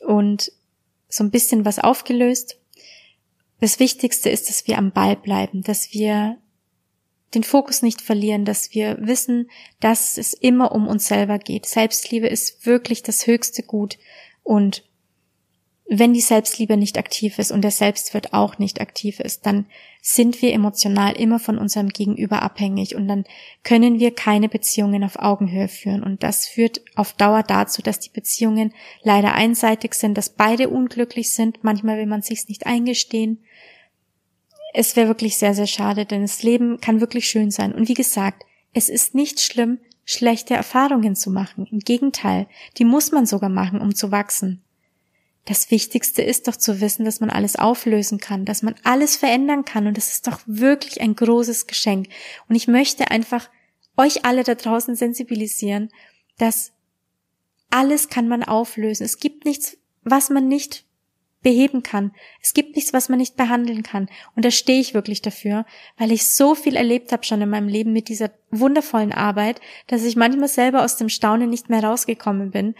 und 0.00 0.52
so 1.08 1.22
ein 1.22 1.30
bisschen 1.30 1.64
was 1.64 1.78
aufgelöst. 1.78 2.58
Das 3.60 3.78
Wichtigste 3.78 4.28
ist, 4.28 4.48
dass 4.48 4.66
wir 4.66 4.76
am 4.76 4.90
Ball 4.90 5.14
bleiben, 5.14 5.62
dass 5.62 5.92
wir 5.92 6.36
den 7.34 7.44
Fokus 7.44 7.82
nicht 7.82 8.00
verlieren, 8.00 8.44
dass 8.44 8.74
wir 8.74 8.98
wissen, 9.00 9.50
dass 9.80 10.18
es 10.18 10.32
immer 10.34 10.72
um 10.72 10.86
uns 10.86 11.06
selber 11.06 11.38
geht. 11.38 11.66
Selbstliebe 11.66 12.26
ist 12.26 12.66
wirklich 12.66 13.02
das 13.02 13.26
höchste 13.26 13.62
Gut 13.62 13.98
und 14.42 14.84
wenn 15.94 16.14
die 16.14 16.22
Selbstliebe 16.22 16.78
nicht 16.78 16.96
aktiv 16.96 17.38
ist 17.38 17.52
und 17.52 17.60
der 17.60 17.70
Selbstwert 17.70 18.32
auch 18.32 18.58
nicht 18.58 18.80
aktiv 18.80 19.20
ist, 19.20 19.44
dann 19.44 19.66
sind 20.00 20.40
wir 20.40 20.54
emotional 20.54 21.14
immer 21.14 21.38
von 21.38 21.58
unserem 21.58 21.90
Gegenüber 21.90 22.40
abhängig 22.40 22.94
und 22.94 23.08
dann 23.08 23.24
können 23.62 24.00
wir 24.00 24.14
keine 24.14 24.48
Beziehungen 24.48 25.04
auf 25.04 25.18
Augenhöhe 25.18 25.68
führen. 25.68 26.02
Und 26.02 26.22
das 26.22 26.46
führt 26.46 26.80
auf 26.94 27.12
Dauer 27.12 27.42
dazu, 27.42 27.82
dass 27.82 28.00
die 28.00 28.08
Beziehungen 28.08 28.72
leider 29.02 29.34
einseitig 29.34 29.92
sind, 29.92 30.16
dass 30.16 30.30
beide 30.30 30.70
unglücklich 30.70 31.34
sind. 31.34 31.62
Manchmal 31.62 31.98
will 31.98 32.06
man 32.06 32.22
sich's 32.22 32.48
nicht 32.48 32.64
eingestehen. 32.64 33.44
Es 34.72 34.96
wäre 34.96 35.08
wirklich 35.08 35.36
sehr, 35.36 35.54
sehr 35.54 35.66
schade, 35.66 36.06
denn 36.06 36.22
das 36.22 36.42
Leben 36.42 36.80
kann 36.80 37.00
wirklich 37.00 37.26
schön 37.26 37.50
sein. 37.50 37.74
Und 37.74 37.88
wie 37.88 37.94
gesagt, 37.94 38.44
es 38.72 38.88
ist 38.88 39.14
nicht 39.14 39.40
schlimm, 39.40 39.78
schlechte 40.04 40.54
Erfahrungen 40.54 41.14
zu 41.14 41.30
machen. 41.30 41.66
Im 41.70 41.80
Gegenteil, 41.80 42.46
die 42.78 42.84
muss 42.84 43.12
man 43.12 43.26
sogar 43.26 43.50
machen, 43.50 43.80
um 43.80 43.94
zu 43.94 44.10
wachsen. 44.10 44.62
Das 45.44 45.70
Wichtigste 45.70 46.22
ist 46.22 46.46
doch 46.46 46.56
zu 46.56 46.80
wissen, 46.80 47.04
dass 47.04 47.20
man 47.20 47.28
alles 47.28 47.56
auflösen 47.56 48.18
kann, 48.18 48.44
dass 48.44 48.62
man 48.62 48.76
alles 48.84 49.16
verändern 49.16 49.64
kann 49.64 49.88
und 49.88 49.96
das 49.96 50.12
ist 50.12 50.26
doch 50.28 50.40
wirklich 50.46 51.00
ein 51.00 51.16
großes 51.16 51.66
Geschenk. 51.66 52.08
Und 52.48 52.54
ich 52.54 52.68
möchte 52.68 53.10
einfach 53.10 53.50
euch 53.96 54.24
alle 54.24 54.44
da 54.44 54.54
draußen 54.54 54.94
sensibilisieren, 54.94 55.90
dass 56.38 56.72
alles 57.70 58.08
kann 58.08 58.28
man 58.28 58.44
auflösen. 58.44 59.04
Es 59.04 59.18
gibt 59.18 59.44
nichts, 59.44 59.76
was 60.04 60.30
man 60.30 60.46
nicht 60.46 60.84
beheben 61.42 61.82
kann. 61.82 62.12
Es 62.40 62.54
gibt 62.54 62.76
nichts, 62.76 62.92
was 62.92 63.08
man 63.08 63.18
nicht 63.18 63.36
behandeln 63.36 63.82
kann. 63.82 64.08
Und 64.36 64.44
da 64.44 64.50
stehe 64.50 64.80
ich 64.80 64.94
wirklich 64.94 65.22
dafür, 65.22 65.66
weil 65.98 66.12
ich 66.12 66.26
so 66.26 66.54
viel 66.54 66.76
erlebt 66.76 67.12
habe 67.12 67.24
schon 67.24 67.42
in 67.42 67.50
meinem 67.50 67.68
Leben 67.68 67.92
mit 67.92 68.08
dieser 68.08 68.30
wundervollen 68.50 69.12
Arbeit, 69.12 69.60
dass 69.88 70.04
ich 70.04 70.16
manchmal 70.16 70.48
selber 70.48 70.84
aus 70.84 70.96
dem 70.96 71.08
Staunen 71.08 71.50
nicht 71.50 71.68
mehr 71.68 71.82
rausgekommen 71.82 72.50
bin 72.50 72.74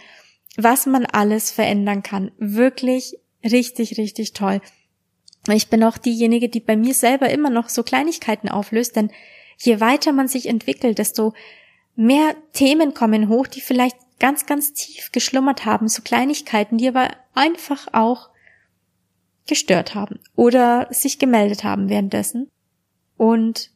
was 0.57 0.85
man 0.85 1.05
alles 1.05 1.51
verändern 1.51 2.03
kann. 2.03 2.31
Wirklich 2.37 3.17
richtig, 3.43 3.97
richtig 3.97 4.33
toll. 4.33 4.61
Ich 5.51 5.69
bin 5.69 5.83
auch 5.83 5.97
diejenige, 5.97 6.47
die 6.47 6.59
bei 6.59 6.77
mir 6.77 6.93
selber 6.93 7.29
immer 7.29 7.49
noch 7.49 7.69
so 7.69 7.83
Kleinigkeiten 7.83 8.49
auflöst, 8.49 8.95
denn 8.95 9.11
je 9.57 9.79
weiter 9.79 10.13
man 10.13 10.27
sich 10.27 10.47
entwickelt, 10.47 10.99
desto 10.99 11.33
mehr 11.95 12.35
Themen 12.53 12.93
kommen 12.93 13.27
hoch, 13.27 13.47
die 13.47 13.61
vielleicht 13.61 13.97
ganz, 14.19 14.45
ganz 14.45 14.73
tief 14.73 15.11
geschlummert 15.11 15.65
haben, 15.65 15.87
so 15.89 16.01
Kleinigkeiten, 16.01 16.77
die 16.77 16.87
aber 16.87 17.09
einfach 17.33 17.87
auch 17.91 18.29
gestört 19.47 19.95
haben 19.95 20.19
oder 20.35 20.87
sich 20.91 21.19
gemeldet 21.19 21.63
haben 21.63 21.89
währenddessen. 21.89 22.49
Und 23.17 23.71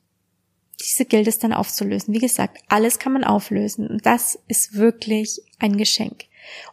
diese 0.79 1.05
gilt 1.05 1.27
es 1.27 1.39
dann 1.39 1.53
aufzulösen. 1.53 2.13
Wie 2.13 2.19
gesagt, 2.19 2.59
alles 2.67 2.99
kann 2.99 3.13
man 3.13 3.23
auflösen 3.23 3.87
und 3.87 4.05
das 4.05 4.37
ist 4.47 4.75
wirklich 4.75 5.41
ein 5.59 5.77
Geschenk. 5.77 6.25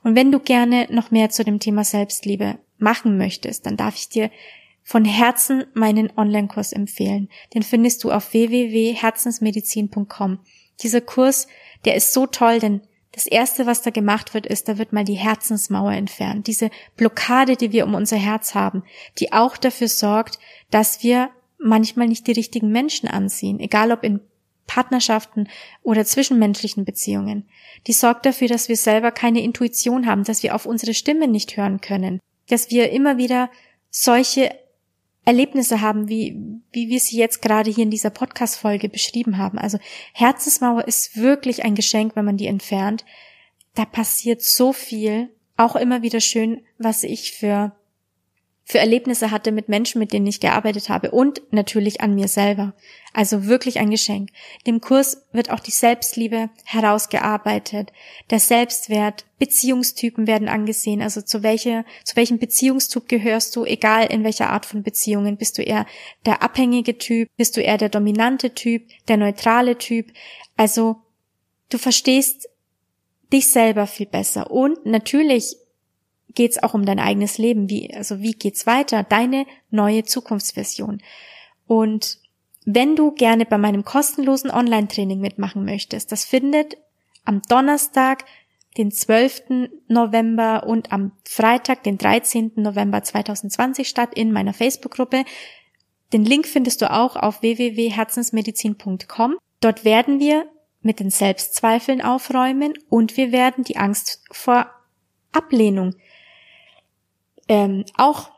Und 0.03 0.15
wenn 0.15 0.31
du 0.31 0.41
gerne 0.41 0.87
noch 0.91 1.11
mehr 1.11 1.31
zu 1.31 1.43
dem 1.45 1.59
Thema 1.59 1.85
Selbstliebe 1.85 2.59
machen 2.79 3.17
möchtest, 3.19 3.67
dann 3.67 3.77
darf 3.77 3.97
ich 3.97 4.09
dir 4.09 4.31
von 4.83 5.05
Herzen 5.05 5.65
meinen 5.73 6.13
Online-Kurs 6.17 6.73
empfehlen. 6.73 7.29
Den 7.55 7.63
findest 7.63 8.03
du 8.05 8.13
auf 8.13 8.33
www.herzensmedizin.com. 8.33 10.39
Dieser 10.81 11.01
Kurs, 11.01 11.47
der 11.85 11.95
ist 11.95 12.13
so 12.13 12.27
toll, 12.27 12.59
denn 12.59 12.81
das 13.15 13.27
erste, 13.27 13.67
was 13.67 13.83
da 13.83 13.91
gemacht 13.91 14.35
wird, 14.35 14.47
ist, 14.47 14.69
da 14.69 14.79
wird 14.79 14.93
mal 14.93 15.05
die 15.05 15.15
Herzensmauer 15.15 15.93
entfernt. 15.93 16.47
Diese 16.47 16.71
Blockade, 16.97 17.57
die 17.57 17.73
wir 17.73 17.87
um 17.87 17.95
unser 17.95 18.17
Herz 18.17 18.55
haben, 18.55 18.83
die 19.19 19.33
auch 19.33 19.57
dafür 19.57 19.89
sorgt, 19.89 20.39
dass 20.71 21.03
wir 21.03 21.31
manchmal 21.59 22.09
nicht 22.09 22.27
die 22.27 22.33
richtigen 22.33 22.71
Menschen 22.71 23.09
anziehen, 23.09 23.61
egal 23.61 23.93
ob 23.93 24.03
in 24.03 24.21
Partnerschaften 24.67 25.49
oder 25.83 26.05
zwischenmenschlichen 26.05 26.85
Beziehungen. 26.85 27.49
Die 27.87 27.93
sorgt 27.93 28.27
dafür, 28.27 28.49
dass 28.49 28.69
wir 28.69 28.77
selber 28.77 29.11
keine 29.11 29.43
Intuition 29.43 30.07
haben, 30.07 30.25
dass 30.25 30.43
wir 30.43 30.55
auf 30.55 30.67
unsere 30.67 30.95
Stimme 30.95 31.29
nicht 31.29 31.57
hören 31.57 31.81
können, 31.81 32.21
dass 32.49 32.71
wir 32.71 32.91
immer 32.91 33.17
wieder 33.19 33.51
solche 33.91 34.51
Erlebnisse 35.25 35.81
haben, 35.81 36.09
wie, 36.09 36.37
wie 36.70 36.89
wir 36.89 37.01
sie 37.01 37.16
jetzt 37.16 37.41
gerade 37.41 37.70
hier 37.70 37.85
in 37.85 37.91
dieser 37.91 38.11
Podcast-Folge 38.11 38.89
beschrieben 38.89 39.39
haben. 39.39 39.59
Also 39.59 39.79
Herzensmauer 40.12 40.87
ist 40.87 41.16
wirklich 41.16 41.64
ein 41.64 41.75
Geschenk, 41.75 42.14
wenn 42.16 42.25
man 42.25 42.37
die 42.37 42.47
entfernt. 42.47 43.05
Da 43.75 43.85
passiert 43.85 44.43
so 44.43 44.72
viel. 44.72 45.31
Auch 45.57 45.77
immer 45.77 46.03
wieder 46.03 46.20
schön, 46.20 46.62
was 46.79 47.05
ich 47.05 47.33
für 47.33 47.72
für 48.67 48.79
Erlebnisse 48.79 49.31
hatte 49.31 49.53
mit 49.53 49.69
Menschen, 49.69 49.99
mit 49.99 50.15
denen 50.15 50.27
ich 50.27 50.41
gearbeitet 50.41 50.89
habe 50.89 51.11
und 51.11 51.43
natürlich 51.51 52.01
an 52.01 52.15
mir 52.15 52.29
selber. 52.29 52.73
Also 53.12 53.47
wirklich 53.47 53.79
ein 53.79 53.91
Geschenk. 53.91 54.31
Dem 54.67 54.81
Kurs 54.81 55.27
wird 55.33 55.51
auch 55.51 55.61
die 55.61 55.71
Selbstliebe 55.71 56.49
herausgearbeitet, 56.65 57.93
der 58.31 58.41
Selbstwert, 58.41 59.27
Beziehungstypen 59.39 60.27
werden 60.27 60.49
angesehen, 60.49 61.03
also 61.03 61.21
zu 61.21 61.43
welcher, 61.43 61.85
zu 62.05 62.17
welchem 62.17 62.39
Beziehungstyp 62.39 63.07
gehörst 63.07 63.55
du, 63.55 63.67
egal 63.67 64.07
in 64.07 64.25
welcher 64.25 64.49
Art 64.49 64.65
von 64.65 64.83
Beziehungen. 64.83 65.37
Bist 65.37 65.59
du 65.59 65.62
eher 65.62 65.85
der 66.25 66.43
abhängige 66.43 66.97
Typ, 66.97 67.29
bist 67.37 67.57
du 67.59 67.61
eher 67.61 67.77
der 67.77 67.91
dominante 67.91 68.55
Typ, 68.55 68.89
der 69.09 69.19
neutrale 69.19 69.77
Typ. 69.77 70.11
Also 70.57 70.97
du 71.69 71.77
verstehst 71.77 72.49
dich 73.31 73.49
selber 73.49 73.87
viel 73.87 74.07
besser 74.07 74.51
und 74.51 74.87
natürlich 74.87 75.57
geht's 76.35 76.62
auch 76.62 76.74
um 76.74 76.85
dein 76.85 76.99
eigenes 76.99 77.39
Leben. 77.39 77.68
Wie, 77.70 77.93
also 77.95 78.20
wie 78.20 78.32
geht's 78.32 78.66
weiter? 78.66 79.03
Deine 79.03 79.47
neue 79.70 80.05
Zukunftsversion. 80.05 81.01
Und 81.66 82.18
wenn 82.66 82.97
du 82.97 83.12
gerne 83.12 83.47
bei 83.47 83.59
meinem 83.59 83.85
kostenlosen 83.85 84.51
Online-Training 84.51 85.20
mitmachen 85.20 85.64
möchtest, 85.64 86.12
das 86.12 86.24
findet 86.24 86.76
am 87.24 87.43
Donnerstag, 87.49 88.24
den 88.76 88.91
12. 88.91 89.70
November 89.89 90.66
und 90.66 90.91
am 90.93 91.12
Freitag, 91.24 91.85
den 91.85 91.97
13. 91.97 92.53
November 92.57 93.03
2020 93.03 93.89
statt 93.89 94.11
in 94.14 94.32
meiner 94.32 94.53
Facebook-Gruppe. 94.53 95.24
Den 96.12 96.24
Link 96.24 96.47
findest 96.47 96.82
du 96.82 96.91
auch 96.91 97.14
auf 97.16 97.43
www.herzensmedizin.com. 97.43 99.37
Dort 99.61 99.85
werden 99.85 100.18
wir 100.18 100.47
mit 100.82 100.99
den 101.01 101.11
Selbstzweifeln 101.11 102.03
aufräumen 102.03 102.74
und 102.89 103.16
wir 103.16 103.32
werden 103.32 103.64
die 103.64 103.76
Angst 103.76 104.22
vor 104.30 104.66
Ablehnung 105.32 105.95
ähm, 107.49 107.85
auch 107.97 108.31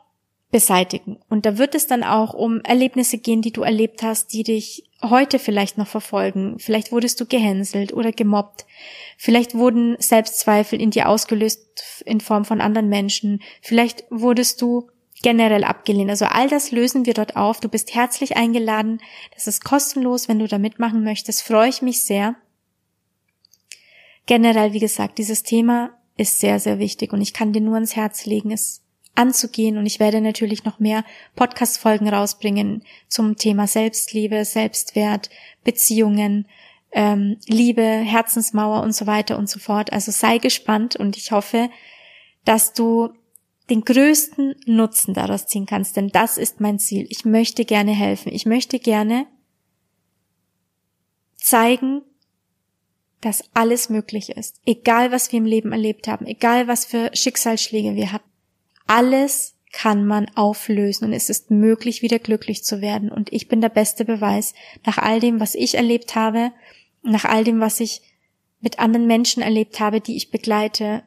beseitigen. 0.51 1.19
Und 1.29 1.45
da 1.45 1.57
wird 1.57 1.75
es 1.75 1.87
dann 1.87 2.03
auch 2.03 2.33
um 2.33 2.61
Erlebnisse 2.61 3.17
gehen, 3.17 3.41
die 3.41 3.51
du 3.51 3.63
erlebt 3.63 4.01
hast, 4.01 4.31
die 4.33 4.43
dich 4.43 4.89
heute 5.01 5.39
vielleicht 5.39 5.77
noch 5.77 5.87
verfolgen. 5.87 6.57
Vielleicht 6.57 6.91
wurdest 6.91 7.19
du 7.19 7.25
gehänselt 7.25 7.93
oder 7.93 8.11
gemobbt. 8.11 8.65
Vielleicht 9.17 9.55
wurden 9.55 9.97
Selbstzweifel 9.99 10.81
in 10.81 10.91
dir 10.91 11.09
ausgelöst 11.09 12.03
in 12.05 12.21
Form 12.21 12.45
von 12.45 12.61
anderen 12.61 12.87
Menschen. 12.87 13.41
Vielleicht 13.61 14.05
wurdest 14.09 14.61
du 14.61 14.89
generell 15.21 15.63
abgelehnt. 15.63 16.09
Also 16.09 16.25
all 16.25 16.47
das 16.47 16.71
lösen 16.71 17.05
wir 17.05 17.13
dort 17.13 17.35
auf. 17.35 17.59
Du 17.59 17.67
bist 17.67 17.93
herzlich 17.93 18.37
eingeladen. 18.37 19.01
Das 19.33 19.47
ist 19.47 19.65
kostenlos, 19.65 20.29
wenn 20.29 20.39
du 20.39 20.47
da 20.47 20.57
mitmachen 20.57 21.03
möchtest. 21.03 21.43
Freue 21.43 21.69
ich 21.69 21.81
mich 21.81 22.01
sehr. 22.01 22.35
Generell, 24.25 24.73
wie 24.73 24.79
gesagt, 24.79 25.17
dieses 25.17 25.43
Thema 25.43 25.91
ist 26.17 26.39
sehr, 26.39 26.59
sehr 26.59 26.79
wichtig 26.79 27.13
und 27.13 27.21
ich 27.21 27.33
kann 27.33 27.53
dir 27.53 27.61
nur 27.61 27.75
ans 27.75 27.95
Herz 27.95 28.25
legen, 28.25 28.51
es 28.51 28.81
anzugehen 29.17 29.77
und 29.77 29.85
ich 29.85 29.99
werde 29.99 30.21
natürlich 30.21 30.63
noch 30.63 30.79
mehr 30.79 31.03
Podcast-Folgen 31.35 32.07
rausbringen 32.07 32.83
zum 33.07 33.35
Thema 33.35 33.67
Selbstliebe, 33.67 34.45
Selbstwert, 34.45 35.29
Beziehungen, 35.63 36.47
ähm, 36.91 37.37
Liebe, 37.47 37.81
Herzensmauer 37.81 38.81
und 38.83 38.93
so 38.93 39.07
weiter 39.07 39.37
und 39.37 39.49
so 39.49 39.59
fort. 39.59 39.91
Also 39.91 40.11
sei 40.11 40.37
gespannt 40.37 40.95
und 40.95 41.17
ich 41.17 41.31
hoffe, 41.31 41.69
dass 42.45 42.73
du 42.73 43.09
den 43.69 43.81
größten 43.81 44.55
Nutzen 44.65 45.13
daraus 45.13 45.47
ziehen 45.47 45.65
kannst, 45.65 45.97
denn 45.97 46.09
das 46.09 46.37
ist 46.37 46.61
mein 46.61 46.79
Ziel. 46.79 47.05
Ich 47.09 47.25
möchte 47.25 47.65
gerne 47.65 47.91
helfen. 47.91 48.31
Ich 48.31 48.45
möchte 48.45 48.79
gerne 48.79 49.25
zeigen, 51.35 52.01
dass 53.21 53.43
alles 53.53 53.89
möglich 53.89 54.29
ist. 54.29 54.61
Egal, 54.65 55.11
was 55.11 55.31
wir 55.31 55.39
im 55.39 55.45
Leben 55.45 55.71
erlebt 55.71 56.07
haben, 56.07 56.25
egal, 56.25 56.67
was 56.67 56.85
für 56.85 57.09
Schicksalsschläge 57.13 57.95
wir 57.95 58.11
hatten. 58.11 58.26
Alles 58.87 59.55
kann 59.71 60.05
man 60.05 60.27
auflösen 60.35 61.05
und 61.05 61.13
es 61.13 61.29
ist 61.29 61.51
möglich, 61.51 62.01
wieder 62.01 62.19
glücklich 62.19 62.63
zu 62.63 62.81
werden. 62.81 63.11
Und 63.11 63.31
ich 63.31 63.47
bin 63.47 63.61
der 63.61 63.69
beste 63.69 64.05
Beweis 64.05 64.53
nach 64.85 64.97
all 64.97 65.19
dem, 65.19 65.39
was 65.39 65.55
ich 65.55 65.75
erlebt 65.75 66.15
habe, 66.15 66.51
nach 67.03 67.25
all 67.25 67.43
dem, 67.43 67.59
was 67.59 67.79
ich 67.79 68.01
mit 68.59 68.79
anderen 68.79 69.05
Menschen 69.07 69.43
erlebt 69.43 69.79
habe, 69.79 70.01
die 70.01 70.15
ich 70.15 70.31
begleite, 70.31 71.03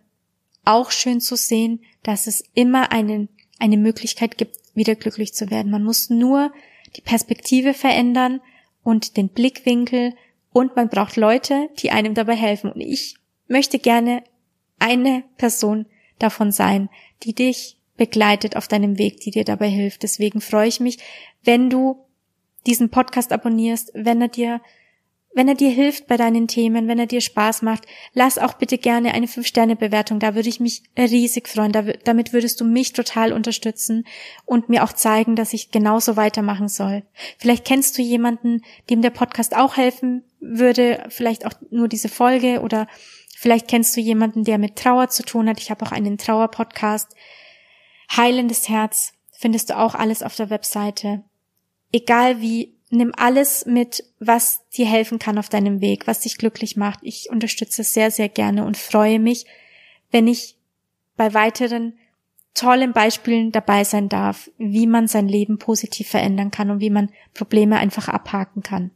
auch 0.64 0.90
schön 0.90 1.20
zu 1.20 1.36
sehen, 1.36 1.80
dass 2.02 2.26
es 2.26 2.44
immer 2.54 2.92
einen, 2.92 3.28
eine 3.58 3.76
Möglichkeit 3.76 4.38
gibt, 4.38 4.56
wieder 4.74 4.94
glücklich 4.94 5.34
zu 5.34 5.50
werden. 5.50 5.72
Man 5.72 5.82
muss 5.82 6.10
nur 6.10 6.52
die 6.96 7.00
Perspektive 7.00 7.74
verändern 7.74 8.40
und 8.82 9.16
den 9.16 9.28
Blickwinkel 9.28 10.14
und 10.52 10.76
man 10.76 10.88
braucht 10.88 11.16
Leute, 11.16 11.68
die 11.78 11.90
einem 11.90 12.14
dabei 12.14 12.36
helfen. 12.36 12.70
Und 12.70 12.80
ich 12.80 13.16
möchte 13.48 13.78
gerne 13.78 14.22
eine 14.78 15.24
Person 15.38 15.86
davon 16.22 16.52
sein, 16.52 16.88
die 17.22 17.34
dich 17.34 17.76
begleitet 17.96 18.56
auf 18.56 18.68
deinem 18.68 18.98
Weg, 18.98 19.20
die 19.20 19.30
dir 19.30 19.44
dabei 19.44 19.68
hilft. 19.68 20.02
Deswegen 20.02 20.40
freue 20.40 20.68
ich 20.68 20.80
mich, 20.80 20.98
wenn 21.42 21.68
du 21.68 22.04
diesen 22.66 22.90
Podcast 22.90 23.32
abonnierst, 23.32 23.92
wenn 23.94 24.22
er 24.22 24.28
dir 24.28 24.60
wenn 25.32 25.46
er 25.46 25.54
dir 25.54 25.70
hilft 25.70 26.08
bei 26.08 26.16
deinen 26.16 26.48
Themen, 26.48 26.88
wenn 26.88 26.98
er 26.98 27.06
dir 27.06 27.20
Spaß 27.20 27.62
macht, 27.62 27.86
lass 28.14 28.36
auch 28.36 28.54
bitte 28.54 28.78
gerne 28.78 29.14
eine 29.14 29.26
5-Sterne-Bewertung. 29.26 30.18
Da 30.18 30.34
würde 30.34 30.48
ich 30.48 30.58
mich 30.58 30.82
riesig 30.98 31.48
freuen. 31.48 31.72
damit 32.04 32.32
würdest 32.32 32.60
du 32.60 32.64
mich 32.64 32.92
total 32.92 33.32
unterstützen 33.32 34.04
und 34.44 34.68
mir 34.68 34.82
auch 34.82 34.92
zeigen, 34.92 35.36
dass 35.36 35.52
ich 35.52 35.70
genauso 35.70 36.16
weitermachen 36.16 36.68
soll. 36.68 37.04
Vielleicht 37.38 37.64
kennst 37.64 37.96
du 37.96 38.02
jemanden, 38.02 38.62
dem 38.90 39.02
der 39.02 39.10
Podcast 39.10 39.56
auch 39.56 39.76
helfen 39.76 40.24
würde, 40.40 41.04
vielleicht 41.10 41.46
auch 41.46 41.54
nur 41.70 41.86
diese 41.86 42.08
Folge 42.08 42.60
oder 42.60 42.88
Vielleicht 43.40 43.68
kennst 43.68 43.96
du 43.96 44.02
jemanden, 44.02 44.44
der 44.44 44.58
mit 44.58 44.76
Trauer 44.76 45.08
zu 45.08 45.22
tun 45.22 45.48
hat. 45.48 45.60
Ich 45.62 45.70
habe 45.70 45.82
auch 45.86 45.92
einen 45.92 46.18
Trauer-Podcast. 46.18 47.08
Heilendes 48.14 48.68
Herz 48.68 49.14
findest 49.32 49.70
du 49.70 49.78
auch 49.78 49.94
alles 49.94 50.22
auf 50.22 50.36
der 50.36 50.50
Webseite. 50.50 51.24
Egal 51.90 52.42
wie, 52.42 52.76
nimm 52.90 53.14
alles 53.16 53.64
mit, 53.64 54.04
was 54.18 54.68
dir 54.76 54.84
helfen 54.84 55.18
kann 55.18 55.38
auf 55.38 55.48
deinem 55.48 55.80
Weg, 55.80 56.06
was 56.06 56.20
dich 56.20 56.36
glücklich 56.36 56.76
macht. 56.76 56.98
Ich 57.00 57.30
unterstütze 57.30 57.82
sehr, 57.82 58.10
sehr 58.10 58.28
gerne 58.28 58.66
und 58.66 58.76
freue 58.76 59.18
mich, 59.18 59.46
wenn 60.10 60.28
ich 60.28 60.58
bei 61.16 61.32
weiteren 61.32 61.94
tollen 62.52 62.92
Beispielen 62.92 63.52
dabei 63.52 63.84
sein 63.84 64.10
darf, 64.10 64.50
wie 64.58 64.86
man 64.86 65.08
sein 65.08 65.28
Leben 65.28 65.56
positiv 65.56 66.10
verändern 66.10 66.50
kann 66.50 66.70
und 66.70 66.80
wie 66.80 66.90
man 66.90 67.08
Probleme 67.32 67.78
einfach 67.78 68.08
abhaken 68.08 68.62
kann. 68.62 68.90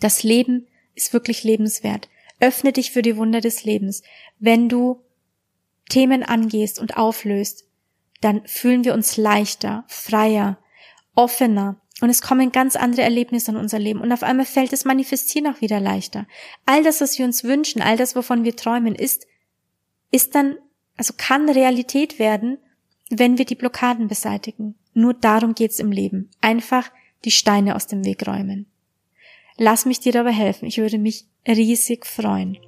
Das 0.00 0.24
Leben 0.24 0.66
ist 0.96 1.12
wirklich 1.12 1.44
lebenswert. 1.44 2.08
Öffne 2.44 2.72
dich 2.72 2.90
für 2.90 3.02
die 3.02 3.16
Wunder 3.16 3.40
des 3.40 3.64
Lebens. 3.64 4.02
Wenn 4.38 4.68
du 4.68 5.02
Themen 5.88 6.22
angehst 6.22 6.78
und 6.78 6.96
auflöst, 6.96 7.64
dann 8.20 8.46
fühlen 8.46 8.84
wir 8.84 8.94
uns 8.94 9.16
leichter, 9.16 9.84
freier, 9.88 10.58
offener 11.14 11.80
und 12.00 12.10
es 12.10 12.20
kommen 12.20 12.52
ganz 12.52 12.76
andere 12.76 13.02
Erlebnisse 13.02 13.52
in 13.52 13.56
unser 13.56 13.78
Leben 13.78 14.00
und 14.00 14.12
auf 14.12 14.22
einmal 14.22 14.46
fällt 14.46 14.72
das 14.72 14.84
Manifestieren 14.84 15.52
auch 15.52 15.60
wieder 15.60 15.80
leichter. 15.80 16.26
All 16.66 16.82
das, 16.82 17.00
was 17.00 17.18
wir 17.18 17.24
uns 17.24 17.44
wünschen, 17.44 17.80
all 17.80 17.96
das, 17.96 18.16
wovon 18.16 18.44
wir 18.44 18.56
träumen, 18.56 18.94
ist, 18.94 19.26
ist 20.10 20.34
dann, 20.34 20.56
also 20.96 21.14
kann 21.16 21.48
Realität 21.48 22.18
werden, 22.18 22.58
wenn 23.10 23.38
wir 23.38 23.44
die 23.44 23.54
Blockaden 23.54 24.08
beseitigen. 24.08 24.74
Nur 24.92 25.14
darum 25.14 25.54
geht's 25.54 25.78
im 25.78 25.92
Leben. 25.92 26.30
Einfach 26.40 26.90
die 27.24 27.30
Steine 27.30 27.76
aus 27.76 27.86
dem 27.86 28.04
Weg 28.04 28.26
räumen. 28.26 28.66
Lass 29.56 29.86
mich 29.86 30.00
dir 30.00 30.12
dabei 30.12 30.32
helfen. 30.32 30.66
Ich 30.66 30.78
würde 30.78 30.98
mich 30.98 31.26
riesig 31.46 32.06
freuen. 32.06 32.58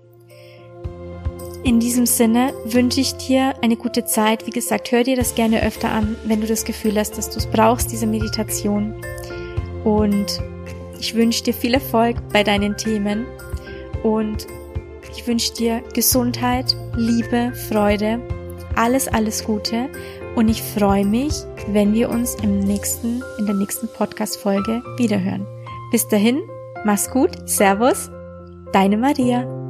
In 1.64 1.80
diesem 1.80 2.06
Sinne 2.06 2.54
wünsche 2.64 3.00
ich 3.00 3.14
dir 3.14 3.54
eine 3.60 3.76
gute 3.76 4.04
Zeit. 4.04 4.46
Wie 4.46 4.52
gesagt, 4.52 4.92
hör 4.92 5.02
dir 5.02 5.16
das 5.16 5.34
gerne 5.34 5.64
öfter 5.64 5.90
an, 5.90 6.16
wenn 6.24 6.40
du 6.40 6.46
das 6.46 6.64
Gefühl 6.64 6.96
hast, 6.96 7.18
dass 7.18 7.28
du 7.28 7.38
es 7.38 7.46
brauchst, 7.46 7.90
diese 7.90 8.06
Meditation. 8.06 8.94
Und 9.82 10.40
ich 11.00 11.14
wünsche 11.16 11.42
dir 11.42 11.54
viel 11.54 11.74
Erfolg 11.74 12.16
bei 12.32 12.44
deinen 12.44 12.76
Themen 12.76 13.26
und 14.04 14.46
ich 15.10 15.26
wünsche 15.26 15.54
dir 15.54 15.82
Gesundheit, 15.92 16.76
Liebe, 16.94 17.52
Freude, 17.68 18.20
alles, 18.76 19.08
alles 19.08 19.44
Gute 19.44 19.88
und 20.36 20.48
ich 20.48 20.62
freue 20.62 21.04
mich, 21.04 21.32
wenn 21.68 21.92
wir 21.94 22.10
uns 22.10 22.36
im 22.36 22.60
nächsten, 22.60 23.24
in 23.38 23.46
der 23.46 23.56
nächsten 23.56 23.88
Podcast-Folge 23.88 24.84
wiederhören. 24.98 25.46
Bis 25.90 26.06
dahin, 26.06 26.42
Mach's 26.84 27.10
gut, 27.10 27.48
Servus, 27.48 28.10
deine 28.72 28.96
Maria. 28.96 29.65